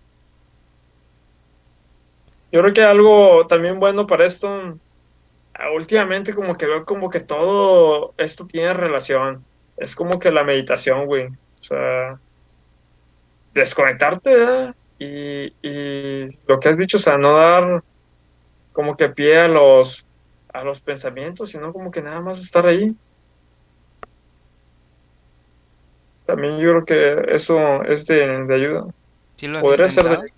Yo 2.51 2.59
creo 2.59 2.73
que 2.73 2.83
algo 2.83 3.47
también 3.47 3.79
bueno 3.79 4.05
para 4.07 4.25
esto, 4.25 4.77
últimamente 5.73 6.35
como 6.35 6.57
que 6.57 6.65
veo 6.65 6.83
como 6.83 7.09
que 7.09 7.21
todo 7.21 8.13
esto 8.17 8.45
tiene 8.45 8.73
relación. 8.73 9.45
Es 9.81 9.95
como 9.95 10.19
que 10.19 10.31
la 10.31 10.43
meditación, 10.43 11.05
güey. 11.07 11.27
O 11.27 11.63
sea, 11.63 12.19
desconectarte, 13.53 14.33
¿verdad? 14.33 14.75
Y, 14.99 15.53
y 15.61 16.39
lo 16.47 16.59
que 16.59 16.69
has 16.69 16.77
dicho, 16.77 16.97
o 16.97 16.99
sea, 16.99 17.17
no 17.17 17.37
dar 17.37 17.83
como 18.73 18.95
que 18.95 19.09
pie 19.09 19.39
a 19.39 19.47
los 19.47 20.05
a 20.53 20.63
los 20.63 20.81
pensamientos, 20.81 21.49
sino 21.49 21.71
como 21.73 21.91
que 21.91 22.01
nada 22.01 22.19
más 22.19 22.41
estar 22.41 22.67
ahí. 22.67 22.95
También 26.25 26.59
yo 26.59 26.69
creo 26.69 26.85
que 26.85 27.35
eso 27.35 27.83
es 27.83 28.05
de, 28.05 28.45
de 28.45 28.55
ayuda. 28.55 28.85
¿Sí 29.35 29.47
lo 29.47 29.57
has 29.57 29.63
Podría 29.63 29.89
ser 29.89 30.05
de... 30.05 30.31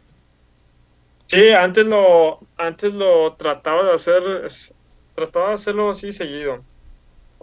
Sí, 1.25 1.49
antes 1.49 1.85
lo, 1.85 2.39
antes 2.57 2.93
lo 2.93 3.33
trataba 3.33 3.85
de 3.85 3.93
hacer, 3.93 4.23
trataba 5.15 5.49
de 5.49 5.55
hacerlo 5.55 5.89
así 5.89 6.11
seguido. 6.11 6.63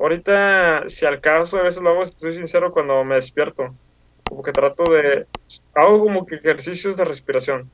Ahorita, 0.01 0.89
si 0.89 1.05
al 1.05 1.21
caso, 1.21 1.59
a 1.59 1.63
veces 1.63 1.83
lo 1.83 1.91
hago, 1.91 2.07
soy 2.07 2.33
sincero, 2.33 2.73
cuando 2.73 3.05
me 3.05 3.17
despierto. 3.17 3.75
Como 4.25 4.43
que 4.43 4.51
trato 4.51 4.85
de, 4.91 5.27
hago 5.75 6.01
como 6.01 6.25
que 6.25 6.37
ejercicios 6.37 6.97
de 6.97 7.05
respiración. 7.05 7.71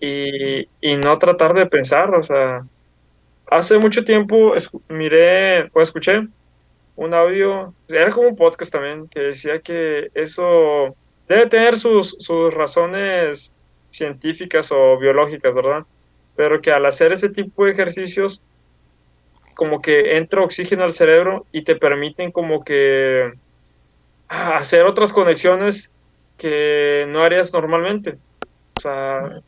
Y, 0.00 0.68
y 0.80 0.96
no 0.96 1.16
tratar 1.18 1.54
de 1.54 1.66
pensar, 1.66 2.12
o 2.14 2.22
sea, 2.22 2.66
hace 3.48 3.78
mucho 3.78 4.04
tiempo 4.04 4.54
miré 4.88 5.70
o 5.72 5.80
escuché 5.80 6.26
un 6.96 7.14
audio, 7.14 7.72
era 7.88 8.10
como 8.10 8.28
un 8.28 8.36
podcast 8.36 8.72
también, 8.72 9.06
que 9.08 9.20
decía 9.20 9.60
que 9.60 10.10
eso 10.14 10.96
debe 11.28 11.46
tener 11.46 11.78
sus, 11.78 12.16
sus 12.18 12.52
razones 12.52 13.52
científicas 13.90 14.72
o 14.72 14.98
biológicas, 14.98 15.54
¿verdad? 15.54 15.84
Pero 16.34 16.60
que 16.60 16.72
al 16.72 16.86
hacer 16.86 17.12
ese 17.12 17.28
tipo 17.28 17.64
de 17.64 17.72
ejercicios, 17.72 18.42
como 19.56 19.82
que 19.82 20.18
entra 20.18 20.42
oxígeno 20.44 20.84
al 20.84 20.94
cerebro 20.94 21.46
y 21.52 21.64
te 21.64 21.76
permiten 21.76 22.32
como 22.32 22.64
que 22.64 23.32
hacer 24.28 24.84
otras 24.86 25.12
conexiones 25.12 25.92
que 26.38 27.06
no 27.10 27.22
harías 27.22 27.52
normalmente. 27.52 28.18
O 28.78 28.80
sea, 28.80 29.40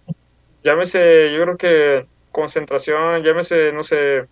llámese, 0.65 1.33
yo 1.35 1.43
creo 1.45 1.59
que 1.59 2.09
concentración, 2.33 3.23
llámese, 3.25 3.73
no 3.73 3.83
sé, 3.85 4.29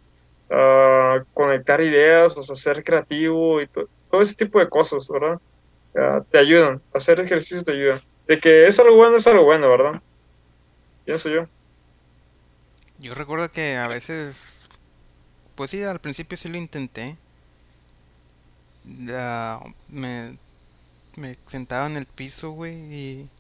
ah, 0.51 1.23
conectar 1.35 1.81
ideas, 1.83 2.37
o 2.39 2.43
sea, 2.43 2.57
ser 2.57 2.85
creativo 2.85 3.63
y 3.63 3.69
to- 3.69 3.89
todo 4.11 4.23
ese 4.23 4.37
tipo 4.37 4.61
de 4.61 4.69
cosas, 4.71 5.09
¿verdad? 5.09 5.39
Ah, 5.97 6.23
te 6.31 6.39
ayudan, 6.39 6.83
hacer 6.95 7.21
ejercicio 7.21 7.65
te 7.65 7.73
ayuda. 7.73 8.01
De 8.27 8.41
que 8.41 8.67
es 8.69 8.79
algo 8.81 8.97
bueno, 8.97 9.17
es 9.19 9.27
algo 9.29 9.45
bueno, 9.45 9.71
¿verdad? 9.71 10.03
Pienso 11.05 11.29
yo. 11.31 11.49
Yo 12.99 13.15
recuerdo 13.15 13.51
que 13.51 13.77
a 13.77 13.89
veces, 13.89 14.56
pues 15.57 15.71
sí, 15.71 15.83
al 15.83 16.01
principio 16.01 16.39
sí 16.39 16.49
lo 16.49 16.59
intenté. 16.59 17.17
Me, 19.89 20.39
me 21.17 21.39
sentaba 21.47 21.87
en 21.87 21.97
el 21.97 22.07
piso, 22.07 22.51
güey, 22.51 22.75
y 22.75 23.31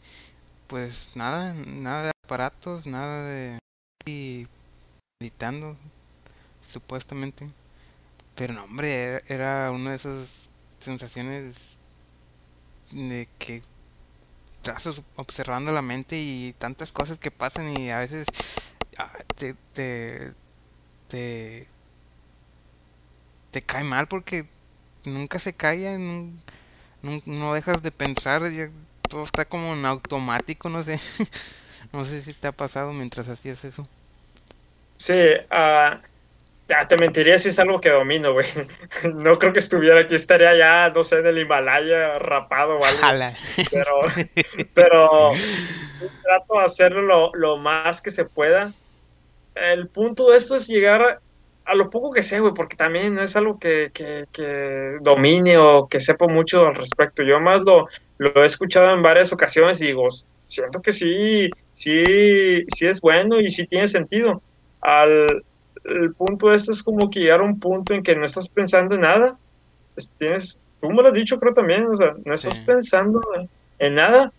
pues 0.66 1.10
nada, 1.14 1.54
nada 1.54 2.04
de 2.04 2.12
aparatos, 2.24 2.86
nada 2.86 3.22
de... 3.24 3.58
y 4.06 4.46
meditando, 5.20 5.76
supuestamente. 6.62 7.46
Pero 8.34 8.54
no, 8.54 8.64
hombre, 8.64 9.22
era, 9.28 9.70
una 9.72 9.90
de 9.90 9.96
esas 9.96 10.50
sensaciones 10.80 11.76
de 12.92 13.28
que 13.38 13.62
estás 14.56 15.02
observando 15.16 15.72
la 15.72 15.82
mente 15.82 16.18
y 16.18 16.54
tantas 16.58 16.92
cosas 16.92 17.18
que 17.18 17.30
pasan 17.30 17.76
y 17.76 17.90
a 17.90 18.00
veces 18.00 18.26
ah, 18.98 19.12
te, 19.36 19.54
te, 21.08 21.66
te 23.56 23.62
cae 23.62 23.84
mal 23.84 24.06
porque 24.06 24.44
nunca 25.06 25.38
se 25.38 25.54
calla, 25.54 25.96
nun- 25.96 26.42
no, 27.24 27.54
dejas 27.54 27.82
de 27.82 27.90
pensar, 27.90 28.42
ya 28.50 28.68
todo 29.08 29.22
está 29.22 29.46
como 29.46 29.72
en 29.72 29.86
automático, 29.86 30.68
no 30.68 30.82
sé, 30.82 31.00
no 31.92 32.04
sé 32.04 32.20
si 32.20 32.34
te 32.34 32.48
ha 32.48 32.52
pasado 32.52 32.92
mientras 32.92 33.30
hacías 33.30 33.64
eso. 33.64 33.82
Sí, 34.98 35.14
ya 36.68 36.86
te 36.86 36.98
mentiría 36.98 37.38
si 37.38 37.48
es 37.48 37.58
algo 37.58 37.80
que 37.80 37.88
domino, 37.88 38.34
güey. 38.34 38.46
No 39.14 39.38
creo 39.38 39.54
que 39.54 39.60
estuviera 39.60 40.02
aquí, 40.02 40.14
estaría 40.14 40.54
ya, 40.54 40.92
no 40.94 41.02
sé, 41.02 41.20
en 41.20 41.26
el 41.28 41.38
Himalaya 41.38 42.18
rapado 42.18 42.76
o 42.76 42.84
algo. 42.84 43.00
Jala. 43.00 43.34
Pero, 43.70 44.00
pero 44.74 45.32
trato 46.22 46.58
de 46.58 46.62
hacerlo 46.62 47.00
lo, 47.00 47.34
lo 47.34 47.56
más 47.56 48.02
que 48.02 48.10
se 48.10 48.26
pueda. 48.26 48.70
El 49.54 49.88
punto 49.88 50.30
de 50.30 50.36
esto 50.36 50.56
es 50.56 50.66
llegar 50.66 51.22
a 51.66 51.74
lo 51.74 51.90
poco 51.90 52.12
que 52.12 52.22
sé, 52.22 52.40
güey, 52.40 52.54
porque 52.54 52.76
también 52.76 53.14
no 53.14 53.22
es 53.22 53.36
algo 53.36 53.58
que, 53.58 53.90
que, 53.92 54.26
que, 54.32 54.98
domine 55.00 55.58
o 55.58 55.88
que 55.88 56.00
sepa 56.00 56.26
mucho 56.28 56.66
al 56.66 56.74
respecto. 56.74 57.22
Yo 57.22 57.40
más 57.40 57.62
lo, 57.64 57.88
lo 58.18 58.42
he 58.42 58.46
escuchado 58.46 58.92
en 58.92 59.02
varias 59.02 59.32
ocasiones 59.32 59.80
y 59.80 59.86
digo, 59.86 60.06
siento 60.46 60.80
que 60.80 60.92
sí, 60.92 61.50
sí, 61.74 62.04
sí 62.74 62.86
es 62.86 63.00
bueno 63.00 63.40
y 63.40 63.50
sí 63.50 63.66
tiene 63.66 63.88
sentido. 63.88 64.40
Al 64.80 65.26
el 65.86 66.14
punto 66.14 66.50
de 66.50 66.56
esto 66.56 66.72
es 66.72 66.82
como 66.82 67.10
que 67.10 67.20
llegar 67.20 67.40
a 67.40 67.44
un 67.44 67.60
punto 67.60 67.94
en 67.94 68.02
que 68.02 68.16
no 68.16 68.24
estás 68.24 68.48
pensando 68.48 68.94
en 68.94 69.02
nada. 69.02 69.38
Tienes, 70.18 70.60
tú 70.80 70.90
me 70.90 71.02
lo 71.02 71.08
has 71.08 71.14
dicho, 71.14 71.38
creo 71.38 71.54
también, 71.54 71.86
o 71.86 71.94
sea, 71.94 72.14
no 72.24 72.34
estás 72.34 72.58
pensando 72.60 73.20
en, 73.78 73.94
nada. 73.94 74.32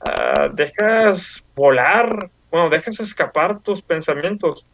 Uh, 0.00 0.54
dejas 0.54 1.42
volar, 1.56 2.30
bueno, 2.50 2.70
dejas 2.70 3.00
escapar 3.00 3.60
tus 3.60 3.82
pensamientos. 3.82 4.64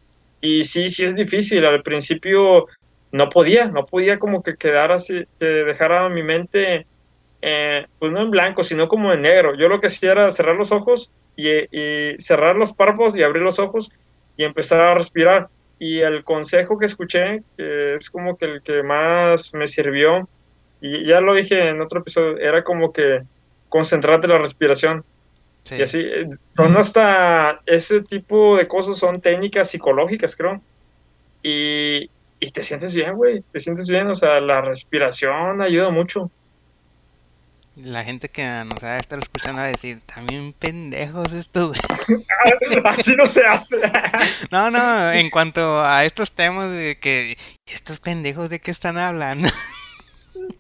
Y 0.45 0.63
sí, 0.63 0.91
sí 0.91 1.07
es 1.07 1.17
difícil. 1.17 1.65
Al 1.65 1.83
principio 1.83 2.67
no 3.13 3.31
podía, 3.31 3.67
no 3.69 3.87
podía 3.87 4.19
como 4.19 4.43
que 4.43 4.57
quedar 4.57 4.93
así, 4.93 5.25
que 5.41 5.47
dejara 5.47 6.07
mi 6.11 6.23
mente, 6.23 6.87
eh, 7.41 7.87
pues 7.99 8.13
no 8.13 8.21
en 8.21 8.31
blanco, 8.31 8.63
sino 8.63 8.87
como 8.87 9.11
en 9.15 9.23
negro. 9.23 9.55
Yo 9.55 9.71
lo 9.71 9.81
que 9.81 9.87
hacía 9.87 10.13
era 10.13 10.31
cerrar 10.33 10.57
los 10.57 10.71
ojos 10.71 11.11
y, 11.35 11.49
cerrar 12.19 12.57
los 12.57 12.75
párpados 12.75 13.17
y 13.17 13.23
abrir 13.23 13.43
los 13.43 13.59
ojos 13.59 13.91
y 14.37 14.45
empezar 14.45 14.81
a 14.81 14.95
respirar. 14.95 15.49
Y 15.79 16.01
el 16.01 16.23
consejo 16.25 16.77
que 16.77 16.85
escuché, 16.85 17.43
que 17.57 17.95
es 17.95 18.11
como 18.11 18.37
que 18.37 18.45
el 18.45 18.63
que 18.63 18.83
más 18.83 19.55
me 19.55 19.67
sirvió, 19.67 20.29
y 20.83 21.07
ya 21.07 21.23
lo 21.23 21.33
dije 21.33 21.71
en 21.71 21.81
otro 21.81 22.01
episodio, 22.01 22.37
era 22.37 22.63
como 22.63 22.93
que 22.93 23.23
concentrarte 23.71 24.27
en 24.27 24.35
la 24.35 24.39
respiración. 24.41 25.07
Y 25.71 25.83
así, 25.83 26.01
eh, 26.01 26.29
son 26.51 26.77
hasta 26.77 27.61
ese 27.67 28.03
tipo 28.03 28.57
de 28.57 28.69
cosas, 28.69 28.99
son 28.99 29.21
técnicas 29.21 29.71
psicológicas, 29.71 30.37
creo. 30.37 30.61
Y, 31.43 32.11
y 32.41 32.51
te 32.51 32.63
sientes 32.63 32.95
bien, 32.95 33.15
güey, 33.15 33.43
te 33.53 33.61
sientes 33.61 33.89
bien, 33.89 34.09
o 34.09 34.15
sea, 34.15 34.41
la 34.41 34.61
respiración 34.61 35.63
ayuda 35.63 35.91
mucho. 35.91 36.31
La 37.77 38.05
gente 38.05 38.29
que 38.29 38.47
nos 38.65 38.85
va 38.85 38.91
a 38.91 38.99
estar 38.99 39.19
escuchando 39.19 39.61
va 39.61 39.67
a 39.67 39.71
decir, 39.71 40.01
también 40.03 40.53
pendejos 40.53 41.33
estos. 41.33 41.77
Así 42.85 43.17
no 43.17 43.27
se 43.27 43.45
hace. 43.45 43.81
no, 44.53 44.71
no, 44.71 45.11
en 45.11 45.29
cuanto 45.29 45.83
a 45.83 46.05
estos 46.05 46.31
temas 46.31 46.71
de 46.71 46.99
que 47.01 47.37
estos 47.67 47.99
pendejos 47.99 48.49
de 48.49 48.61
qué 48.61 48.71
están 48.71 48.97
hablando. 48.97 49.49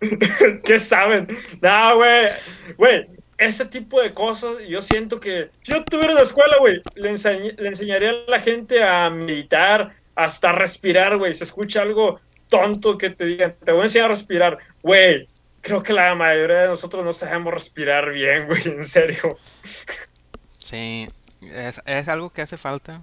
¿Qué 0.64 0.80
saben? 0.80 1.28
No, 1.62 1.96
güey. 1.96 2.30
Güey, 2.78 3.06
ese 3.38 3.64
tipo 3.66 4.00
de 4.00 4.10
cosas, 4.10 4.56
yo 4.68 4.82
siento 4.82 5.20
que 5.20 5.50
si 5.60 5.72
yo 5.72 5.84
tuviera 5.84 6.12
una 6.12 6.22
escuela, 6.22 6.56
güey, 6.58 6.80
le, 6.94 7.14
le 7.56 7.68
enseñaría 7.68 8.10
a 8.10 8.30
la 8.30 8.40
gente 8.40 8.82
a 8.82 9.10
meditar, 9.10 9.94
hasta 10.14 10.52
respirar, 10.52 11.18
güey. 11.18 11.34
Se 11.34 11.44
escucha 11.44 11.82
algo 11.82 12.20
tonto 12.48 12.98
que 12.98 13.10
te 13.10 13.24
digan, 13.24 13.56
te 13.64 13.72
voy 13.72 13.82
a 13.82 13.84
enseñar 13.84 14.06
a 14.06 14.14
respirar, 14.14 14.58
güey 14.82 15.28
creo 15.64 15.82
que 15.82 15.92
la 15.92 16.14
mayoría 16.14 16.62
de 16.62 16.68
nosotros 16.68 17.04
no 17.04 17.12
sabemos 17.12 17.52
respirar 17.52 18.12
bien, 18.12 18.46
güey, 18.48 18.62
en 18.66 18.84
serio. 18.84 19.38
Sí, 20.58 21.08
es, 21.40 22.08
algo 22.08 22.30
que 22.30 22.42
hace 22.42 22.56
falta. 22.56 23.02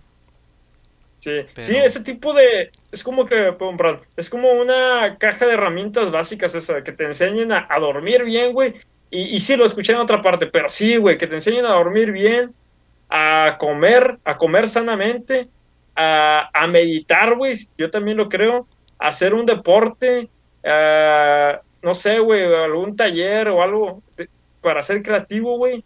Sí, 1.20 1.46
sí, 1.62 1.76
ese 1.76 2.00
tipo 2.00 2.34
de... 2.34 2.72
Es 2.92 3.04
como 3.04 3.26
que, 3.26 3.54
perdón, 3.54 4.02
es 4.16 4.30
como 4.30 4.52
una 4.54 5.18
caja 5.20 5.46
de 5.46 5.54
herramientas 5.54 6.10
básicas 6.10 6.56
esa, 6.56 6.84
que 6.84 6.94
te 6.94 7.04
enseñen 7.04 7.52
a, 7.52 7.68
dormir 7.80 8.24
bien, 8.24 8.54
güey. 8.54 8.74
Y, 9.12 9.36
y, 9.36 9.40
sí, 9.42 9.56
lo 9.56 9.66
escuché 9.66 9.92
en 9.92 10.00
otra 10.00 10.22
parte, 10.22 10.48
pero 10.48 10.70
sí, 10.70 10.98
güey, 10.98 11.18
que 11.18 11.28
te 11.28 11.36
enseñen 11.36 11.66
a 11.66 11.74
dormir 11.74 12.12
bien, 12.12 12.54
a 13.10 13.58
comer, 13.60 14.18
a 14.24 14.38
comer 14.38 14.70
sanamente, 14.70 15.50
a, 15.96 16.50
a 16.54 16.68
meditar, 16.68 17.36
güey, 17.36 17.56
yo 17.78 17.92
también 17.92 18.18
lo 18.18 18.30
creo, 18.30 18.68
a 18.98 19.08
hacer 19.08 19.34
un 19.34 19.46
deporte, 19.46 20.30
a 20.64 21.62
no 21.82 21.94
sé, 21.94 22.20
güey, 22.20 22.44
algún 22.54 22.96
taller 22.96 23.48
o 23.50 23.62
algo 23.62 24.04
para 24.62 24.84
ser 24.84 25.02
creativo, 25.02 25.58
güey. 25.58 25.84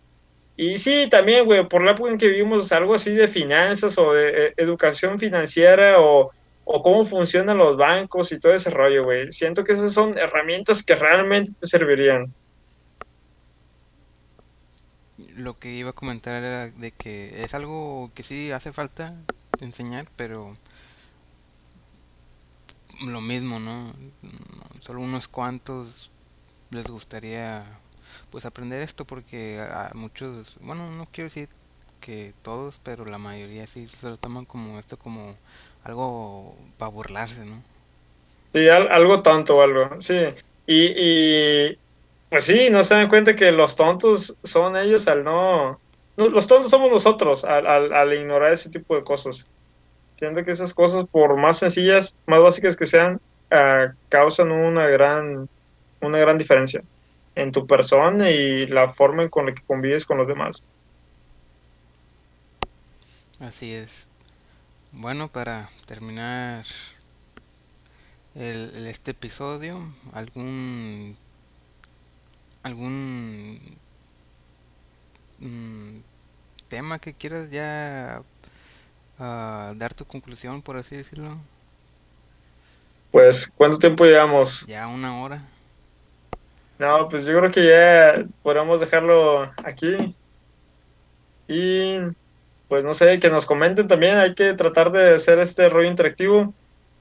Y 0.57 0.78
sí, 0.78 1.07
también, 1.09 1.45
güey, 1.45 1.67
por 1.67 1.84
la 1.84 1.91
época 1.91 2.11
en 2.11 2.17
que 2.17 2.28
vivimos, 2.28 2.71
algo 2.71 2.95
así 2.95 3.11
de 3.13 3.28
finanzas 3.28 3.97
o 3.97 4.13
de 4.13 4.47
eh, 4.47 4.53
educación 4.57 5.19
financiera 5.19 5.99
o, 5.99 6.32
o 6.63 6.84
cómo 6.84 7.03
funcionan 7.05 7.57
los 7.57 7.78
bancos 7.78 8.32
y 8.32 8.39
todo 8.39 8.53
ese 8.53 8.69
rollo, 8.69 9.03
güey. 9.03 9.32
Siento 9.32 9.63
que 9.63 9.73
esas 9.73 9.93
son 9.93 10.17
herramientas 10.17 10.84
que 10.84 10.95
realmente 10.95 11.51
te 11.59 11.67
servirían. 11.67 12.34
Lo 15.36 15.58
que 15.58 15.72
iba 15.72 15.92
a 15.92 15.94
comentar 15.94 16.36
era 16.36 16.68
de 16.68 16.92
que 16.92 17.44
es 17.44 17.54
algo 17.54 18.12
que 18.16 18.24
sí 18.24 18.52
hace 18.52 18.72
falta 18.72 19.14
enseñar, 19.60 20.08
pero 20.16 20.54
lo 23.06 23.22
mismo, 23.22 23.60
¿no? 23.60 23.94
Solo 24.80 25.02
unos 25.02 25.28
cuantos 25.28 26.12
les 26.72 26.86
gustaría 26.86 27.64
pues 28.30 28.46
aprender 28.46 28.82
esto 28.82 29.06
porque 29.06 29.60
a 29.60 29.92
muchos, 29.94 30.58
bueno, 30.62 30.90
no 30.92 31.08
quiero 31.12 31.30
decir 31.30 31.50
que 32.00 32.34
todos, 32.44 32.80
pero 32.84 33.06
la 33.06 33.18
mayoría 33.18 33.66
sí 33.68 33.88
se 33.88 34.10
lo 34.10 34.18
toman 34.18 34.46
como 34.46 34.80
esto 34.80 34.98
como 34.98 35.36
algo 35.84 36.56
para 36.78 36.92
burlarse, 36.92 37.46
¿no? 37.46 37.62
Sí, 38.54 38.68
algo 38.70 39.22
tonto 39.22 39.58
o 39.58 39.62
algo, 39.62 40.00
sí. 40.00 40.16
Y, 40.68 40.94
y 40.96 41.78
pues 42.30 42.45
sí, 42.45 42.69
no 42.69 42.84
se 42.84 42.95
dan 42.95 43.09
cuenta 43.09 43.36
que 43.36 43.51
los 43.51 43.76
tontos 43.76 44.38
son 44.43 44.76
ellos 44.76 45.07
al 45.07 45.23
no... 45.23 45.80
los 46.17 46.47
tontos 46.47 46.71
somos 46.71 46.91
nosotros 46.91 47.43
al, 47.43 47.67
al, 47.67 47.93
al 47.93 48.13
ignorar 48.13 48.53
ese 48.53 48.69
tipo 48.69 48.95
de 48.95 49.03
cosas. 49.03 49.47
Siento 50.17 50.43
que 50.43 50.51
esas 50.51 50.73
cosas, 50.73 51.05
por 51.11 51.36
más 51.38 51.59
sencillas, 51.59 52.15
más 52.26 52.41
básicas 52.41 52.78
que 52.78 52.86
sean, 52.86 53.19
uh, 53.51 53.93
causan 54.09 54.51
una 54.51 54.88
gran, 54.88 55.49
una 56.01 56.17
gran 56.17 56.38
diferencia 56.38 56.82
en 57.36 57.51
tu 57.51 57.67
persona 57.67 58.30
y 58.32 58.65
la 58.67 58.93
forma 58.93 59.23
en 59.23 59.30
con 59.30 59.45
la 59.45 59.53
que 59.53 59.61
convives 59.63 60.05
con 60.05 60.17
los 60.17 60.28
demás. 60.28 60.63
Así 63.41 63.73
es. 63.73 64.07
Bueno, 64.93 65.28
para 65.28 65.67
terminar 65.86 66.63
el, 68.36 68.88
este 68.88 69.11
episodio, 69.11 69.78
algún 70.13 71.17
algún 72.66 73.59
mm, 75.39 75.99
tema 76.68 76.97
que 76.97 77.13
quieras 77.13 77.51
ya 77.51 78.24
a 79.20 79.74
dar 79.76 79.93
tu 79.93 80.05
conclusión, 80.05 80.63
por 80.63 80.78
así 80.78 80.97
decirlo? 80.97 81.30
Pues, 83.11 83.51
¿cuánto 83.55 83.78
tiempo 83.78 84.03
llevamos? 84.05 84.66
Ya 84.66 84.88
una 84.88 85.22
hora. 85.22 85.41
No, 86.80 87.07
pues 87.07 87.26
yo 87.26 87.38
creo 87.38 87.51
que 87.51 87.68
ya 87.68 88.26
podemos 88.41 88.80
dejarlo 88.80 89.43
aquí. 89.63 90.16
Y 91.47 91.99
pues 92.68 92.84
no 92.84 92.95
sé, 92.95 93.20
que 93.20 93.30
nos 93.30 93.45
comenten 93.45 93.88
también, 93.88 94.18
hay 94.18 94.34
que 94.34 94.53
tratar 94.53 94.91
de 94.91 95.13
hacer 95.13 95.38
este 95.38 95.70
rollo 95.70 95.88
interactivo. 95.88 96.51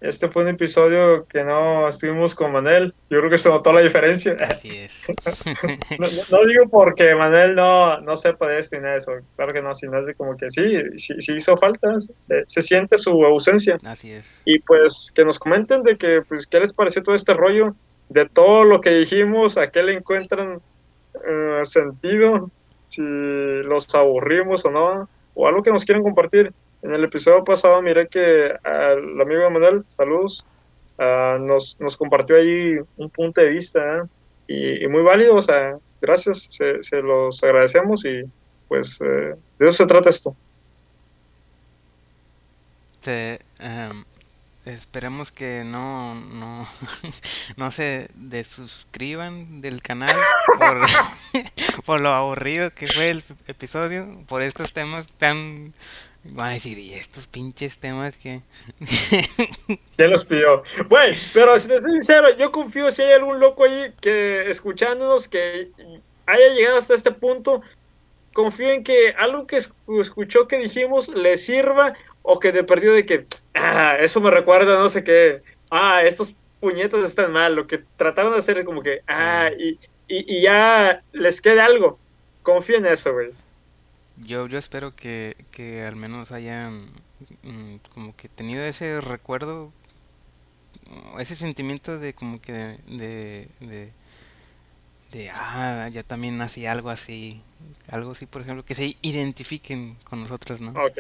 Este 0.05 0.29
fue 0.29 0.43
un 0.43 0.51
episodio 0.51 1.25
que 1.27 1.43
no 1.45 1.89
estuvimos 1.89 2.35
con 2.35 2.53
Manel. 2.53 2.93
Yo 3.09 3.21
creo 3.21 3.31
que 3.31 3.39
se 3.39 3.49
notó 3.49 3.73
la 3.73 3.81
diferencia. 3.81 4.37
Así 4.39 4.69
es. 4.77 5.07
no, 6.31 6.45
digo 6.45 6.69
porque 6.71 7.15
Manel 7.15 7.55
no, 7.55 7.99
no 8.03 8.15
sepa 8.15 8.49
de 8.49 8.59
esto 8.59 8.77
y 8.77 8.81
nada 8.81 8.93
de 8.93 8.99
eso. 8.99 9.13
Claro 9.37 9.55
que 9.55 9.63
no, 9.63 9.75
sino 9.75 9.99
es 9.99 10.05
de 10.05 10.15
como 10.15 10.37
que 10.37 10.51
sí, 10.51 10.63
sí, 10.99 11.33
hizo 11.35 11.57
falta. 11.57 11.95
Se, 12.47 12.63
siente 12.63 12.99
su 12.99 13.25
ausencia. 13.25 13.79
Así 13.87 14.13
es. 14.13 14.43
Y 14.45 14.59
pues 14.59 15.11
que 15.15 15.25
nos 15.25 15.39
comenten 15.39 15.83
de 15.83 15.97
que, 15.97 16.21
pues, 16.29 16.47
qué 16.47 16.61
les 16.61 16.75
pareció 16.75 17.03
todo 17.03 17.15
este 17.15 17.33
rollo. 17.33 17.75
De 18.11 18.29
todo 18.29 18.65
lo 18.65 18.83
que 18.83 18.91
dijimos, 18.91 19.57
a 19.57 19.71
qué 19.71 19.83
le 19.83 19.95
encuentran 19.95 20.61
eh, 21.15 21.61
sentido. 21.63 22.51
Si 22.89 23.01
los 23.01 23.95
aburrimos 23.95 24.67
o 24.67 24.71
no. 24.71 25.09
O 25.33 25.49
algo 25.49 25.63
que 25.63 25.71
nos 25.71 25.87
quieren 25.87 26.03
compartir. 26.03 26.53
En 26.85 26.93
el 26.95 27.03
episodio 27.03 27.43
pasado 27.43 27.81
miré 27.81 28.09
que 28.09 28.49
el 28.49 29.21
amigo 29.21 29.51
Manuel, 29.51 29.85
saludos, 29.97 30.45
ah, 30.99 31.39
nos, 31.41 31.81
nos, 31.81 31.97
compartió 31.97 32.37
ahí 32.37 32.77
un 32.99 33.09
punto 33.09 33.41
de 33.41 33.49
vista 33.49 34.07
y, 34.47 34.87
muy 34.89 35.01
válido, 35.03 35.35
o 35.35 35.41
sea, 35.41 35.79
gracias, 36.03 36.47
se, 36.51 36.83
se 36.83 37.01
los 37.01 37.43
agradecemos 37.43 38.05
y 38.05 38.25
pues 38.69 39.01
eh, 39.01 39.35
de 39.59 39.67
eso 39.67 39.79
se 39.79 39.87
trata 39.87 40.11
esto. 40.11 40.37
Te, 43.01 43.39
em, 43.61 44.05
esperemos 44.67 45.33
que 45.33 45.63
no, 45.65 46.15
no, 46.15 46.67
no 47.57 47.73
se 47.73 48.09
desuscriban 48.15 49.63
del 49.63 49.81
canal 49.81 50.15
por, 50.59 50.81
por 51.87 52.01
lo 52.03 52.11
aburrido 52.11 52.75
que 52.75 52.89
fue 52.89 53.09
el 53.09 53.25
episodio, 53.47 54.07
por 54.29 54.43
estos 54.43 54.75
temas 54.75 55.09
tan 55.17 55.73
Van 56.31 56.51
a 56.51 56.53
decir, 56.55 56.79
¿y 56.79 56.95
estos 56.95 57.27
pinches 57.27 57.79
temas 57.79 58.17
que.? 58.17 58.41
¿Quién 59.97 60.11
los 60.11 60.25
pidió? 60.25 60.63
Güey, 60.89 61.15
pero 61.35 61.59
si 61.59 61.69
te 61.69 61.83
soy 61.83 61.93
sincero, 61.93 62.35
yo 62.37 62.51
confío 62.51 62.91
si 62.91 63.03
hay 63.03 63.13
algún 63.13 63.41
loco 63.41 63.65
ahí 63.65 63.93
que 64.01 64.51
escuchándonos 64.51 65.29
que 65.29 65.71
haya 66.27 66.49
llegado 66.55 66.79
hasta 66.79 66.95
este 66.95 67.13
punto. 67.13 67.61
Confío 68.33 68.71
en 68.71 68.83
que 68.83 69.11
algo 69.19 69.47
que 69.47 69.59
escuchó 70.01 70.49
que 70.49 70.59
dijimos 70.59 71.09
le 71.09 71.37
sirva 71.37 71.95
o 72.23 72.41
que 72.41 72.53
de 72.53 72.65
perdido 72.65 72.95
de 72.95 73.05
que, 73.05 73.27
ah, 73.55 73.97
eso 74.01 74.21
me 74.21 74.31
recuerda 74.31 74.79
no 74.79 74.89
sé 74.89 75.05
qué, 75.05 75.43
ah, 75.71 76.03
estos 76.03 76.37
puñetas 76.59 77.05
están 77.05 77.33
mal, 77.33 77.55
lo 77.55 77.67
que 77.67 77.85
trataron 77.97 78.33
de 78.33 78.39
hacer 78.39 78.59
es 78.59 78.65
como 78.65 78.83
que, 78.83 79.03
ah, 79.07 79.51
y, 79.57 79.79
y, 80.09 80.39
y 80.39 80.43
ya 80.43 81.03
les 81.13 81.41
quede 81.43 81.61
algo. 81.61 81.99
Confía 82.43 82.79
en 82.79 82.87
eso, 82.87 83.13
güey. 83.13 83.31
Yo, 84.17 84.47
yo 84.47 84.59
espero 84.59 84.95
que, 84.95 85.37
que 85.51 85.83
al 85.83 85.97
menos 85.97 86.33
hayan 86.33 86.87
mm, 87.43 87.77
como 87.93 88.15
que 88.17 88.29
tenido 88.29 88.63
ese 88.65 89.01
recuerdo, 89.01 89.73
ese 91.19 91.37
sentimiento 91.37 91.99
de 91.99 92.15
como 92.15 92.41
que 92.41 92.53
de, 92.53 93.49
de, 93.61 93.93
de, 95.13 95.31
ah, 95.33 95.89
ya 95.93 96.03
también 96.03 96.41
hacía 96.43 96.73
algo 96.73 96.91
así, 96.91 97.43
algo 97.89 98.13
así, 98.13 98.27
por 98.27 98.43
ejemplo, 98.43 98.65
que 98.65 98.75
se 98.75 98.97
identifiquen 99.03 99.97
con 100.05 100.21
nosotros, 100.21 100.61
¿no? 100.61 100.73
Ok. 100.75 100.99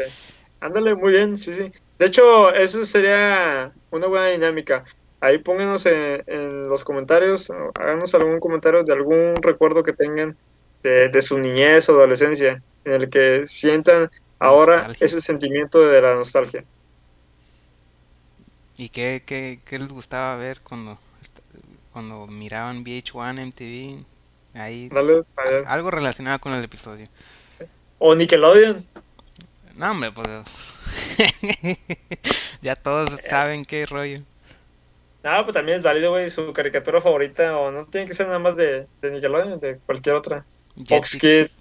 Ándale, 0.60 0.94
muy 0.94 1.12
bien, 1.12 1.36
sí, 1.36 1.52
sí. 1.54 1.72
De 1.98 2.06
hecho, 2.06 2.52
eso 2.52 2.84
sería 2.84 3.72
una 3.90 4.06
buena 4.06 4.28
dinámica. 4.28 4.84
Ahí 5.20 5.38
pónganos 5.38 5.86
en, 5.86 6.22
en 6.26 6.68
los 6.68 6.84
comentarios, 6.84 7.50
háganos 7.74 8.14
algún 8.14 8.40
comentario 8.40 8.82
de 8.84 8.92
algún 8.92 9.36
recuerdo 9.42 9.82
que 9.82 9.92
tengan 9.92 10.38
de, 10.82 11.08
de 11.08 11.22
su 11.22 11.38
niñez 11.38 11.88
o 11.88 11.92
adolescencia, 11.92 12.62
en 12.84 12.92
el 12.92 13.10
que 13.10 13.46
sientan 13.46 14.10
ahora 14.38 14.76
Nostalgia. 14.76 15.06
ese 15.06 15.20
sentimiento 15.20 15.80
de 15.80 16.00
la 16.02 16.14
nostalgia. 16.14 16.64
¿Y 18.76 18.88
qué, 18.88 19.22
qué, 19.24 19.60
qué 19.64 19.78
les 19.78 19.88
gustaba 19.88 20.36
ver 20.36 20.60
cuando, 20.60 20.98
cuando 21.92 22.26
miraban 22.26 22.84
VH1, 22.84 23.46
MTV? 23.46 24.04
Ahí, 24.54 24.88
Dale, 24.88 25.24
a 25.66 25.72
algo 25.72 25.90
relacionado 25.90 26.38
con 26.38 26.54
el 26.54 26.64
episodio. 26.64 27.06
O 27.98 28.14
Nickelodeon. 28.14 28.86
No, 29.76 29.90
hombre, 29.90 30.12
pues. 30.12 31.18
ya 32.62 32.76
todos 32.76 33.20
saben 33.28 33.64
qué 33.64 33.86
rollo. 33.86 34.20
Ah, 35.24 35.42
pues 35.42 35.54
también 35.54 35.78
es 35.78 35.84
válido, 35.84 36.10
güey, 36.10 36.30
su 36.30 36.52
caricatura 36.52 37.00
favorita, 37.00 37.56
o 37.56 37.70
no 37.70 37.86
tiene 37.86 38.06
que 38.06 38.14
ser 38.14 38.26
nada 38.26 38.38
más 38.38 38.56
de, 38.56 38.86
de 39.00 39.10
Nickelodeon, 39.10 39.58
de 39.58 39.78
cualquier 39.78 40.16
otra. 40.16 40.44
Fox. 40.86 41.16
Kids, 41.16 41.56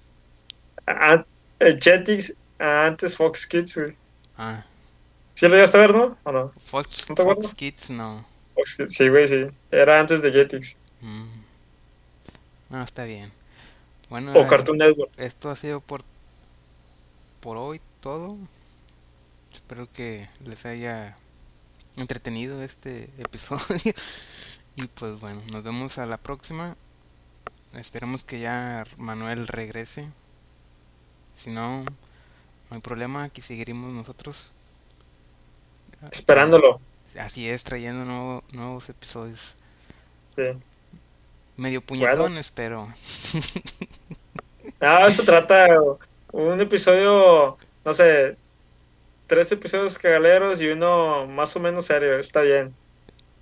Jetix, 1.79 2.33
antes 2.59 3.15
Fox 3.17 3.45
Kids, 3.47 3.75
güey. 3.77 3.95
Ah, 4.37 4.63
¿Sí 5.35 5.47
lo 5.47 5.55
llegaste 5.55 5.77
a 5.77 5.81
ver, 5.81 5.93
no? 5.95 6.17
¿O 6.23 6.31
no? 6.31 6.51
Fox, 6.59 7.05
Kids, 7.55 7.89
no. 7.89 8.25
Fox 8.55 8.75
Kids, 8.75 8.93
sí, 8.95 9.09
güey, 9.09 9.27
sí. 9.27 9.45
Era 9.71 9.99
antes 9.99 10.21
de 10.21 10.31
Jetix. 10.31 10.75
Mm. 11.01 11.29
No, 12.69 12.81
está 12.81 13.03
bien. 13.03 13.31
Bueno, 14.09 14.33
O 14.33 14.43
es- 14.43 14.49
Cartoon 14.49 14.77
Network. 14.77 15.11
esto 15.17 15.49
ha 15.49 15.55
sido 15.55 15.79
por, 15.81 16.03
por 17.39 17.57
hoy 17.57 17.81
todo. 17.99 18.37
Espero 19.51 19.87
que 19.91 20.27
les 20.45 20.65
haya 20.65 21.15
entretenido 21.95 22.61
este 22.63 23.09
episodio. 23.17 23.93
Y 24.75 24.87
pues 24.87 25.19
bueno, 25.19 25.41
nos 25.51 25.63
vemos 25.63 25.97
a 25.97 26.05
la 26.05 26.17
próxima. 26.17 26.75
Esperemos 27.73 28.23
que 28.23 28.39
ya 28.39 28.85
Manuel 28.97 29.47
regrese. 29.47 30.09
Si 31.43 31.51
no, 31.51 31.83
no 31.83 31.85
hay 32.71 32.79
problema, 32.79 33.25
aquí 33.25 33.41
seguiremos 33.41 33.91
nosotros. 33.91 34.49
Esperándolo. 36.09 36.79
Así 37.19 37.49
es, 37.49 37.63
trayendo 37.63 38.05
nuevo- 38.05 38.43
nuevos 38.53 38.87
episodios. 38.87 39.55
Sí. 40.37 40.43
Medio 41.57 41.81
puñetones, 41.81 42.49
pero 42.49 42.87
Ah, 44.79 45.05
eso 45.07 45.23
trata 45.25 45.67
un 46.31 46.61
episodio, 46.61 47.57
no 47.83 47.93
sé, 47.93 48.37
tres 49.27 49.51
episodios 49.51 49.97
cagaleros 49.97 50.61
y 50.61 50.67
uno 50.69 51.27
más 51.27 51.53
o 51.57 51.59
menos 51.59 51.85
serio, 51.87 52.17
está 52.17 52.41
bien. 52.41 52.73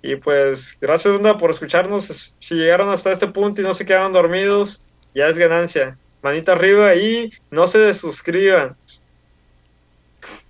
Y 0.02 0.16
pues, 0.16 0.76
gracias 0.80 1.14
Onda 1.14 1.38
por 1.38 1.50
escucharnos. 1.50 2.10
Es- 2.10 2.34
Si 2.40 2.56
llegaron 2.56 2.90
hasta 2.90 3.12
este 3.12 3.28
punto 3.28 3.60
y 3.60 3.64
no 3.64 3.74
se 3.74 3.84
quedaron 3.84 4.12
dormidos, 4.12 4.82
ya 5.14 5.26
es 5.26 5.38
ganancia. 5.38 5.96
Manita 6.22 6.52
arriba 6.52 6.94
y 6.94 7.32
no 7.50 7.66
se 7.66 7.78
desuscriban. 7.78 8.76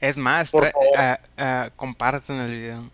es 0.00 0.16
más, 0.18 0.52
ah, 1.38 1.70
compartan 1.76 2.40
el 2.40 2.50
video. 2.52 2.90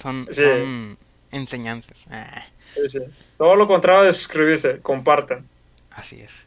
Son, 0.00 0.26
Sí. 0.30 0.40
son 0.42 0.98
enseñantes. 1.30 1.96
Ah, 2.10 2.44
Sí, 2.74 2.88
sí. 2.88 2.98
Todo 3.36 3.54
lo 3.56 3.66
contrario 3.66 4.04
de 4.04 4.12
suscribirse, 4.12 4.78
compartan. 4.80 5.46
así 5.90 6.20
es. 6.20 6.46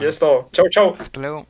Y 0.00 0.06
es 0.06 0.18
todo. 0.18 0.48
Chau, 0.52 0.68
chau. 0.68 0.96
hasta 0.98 1.20
luego. 1.20 1.46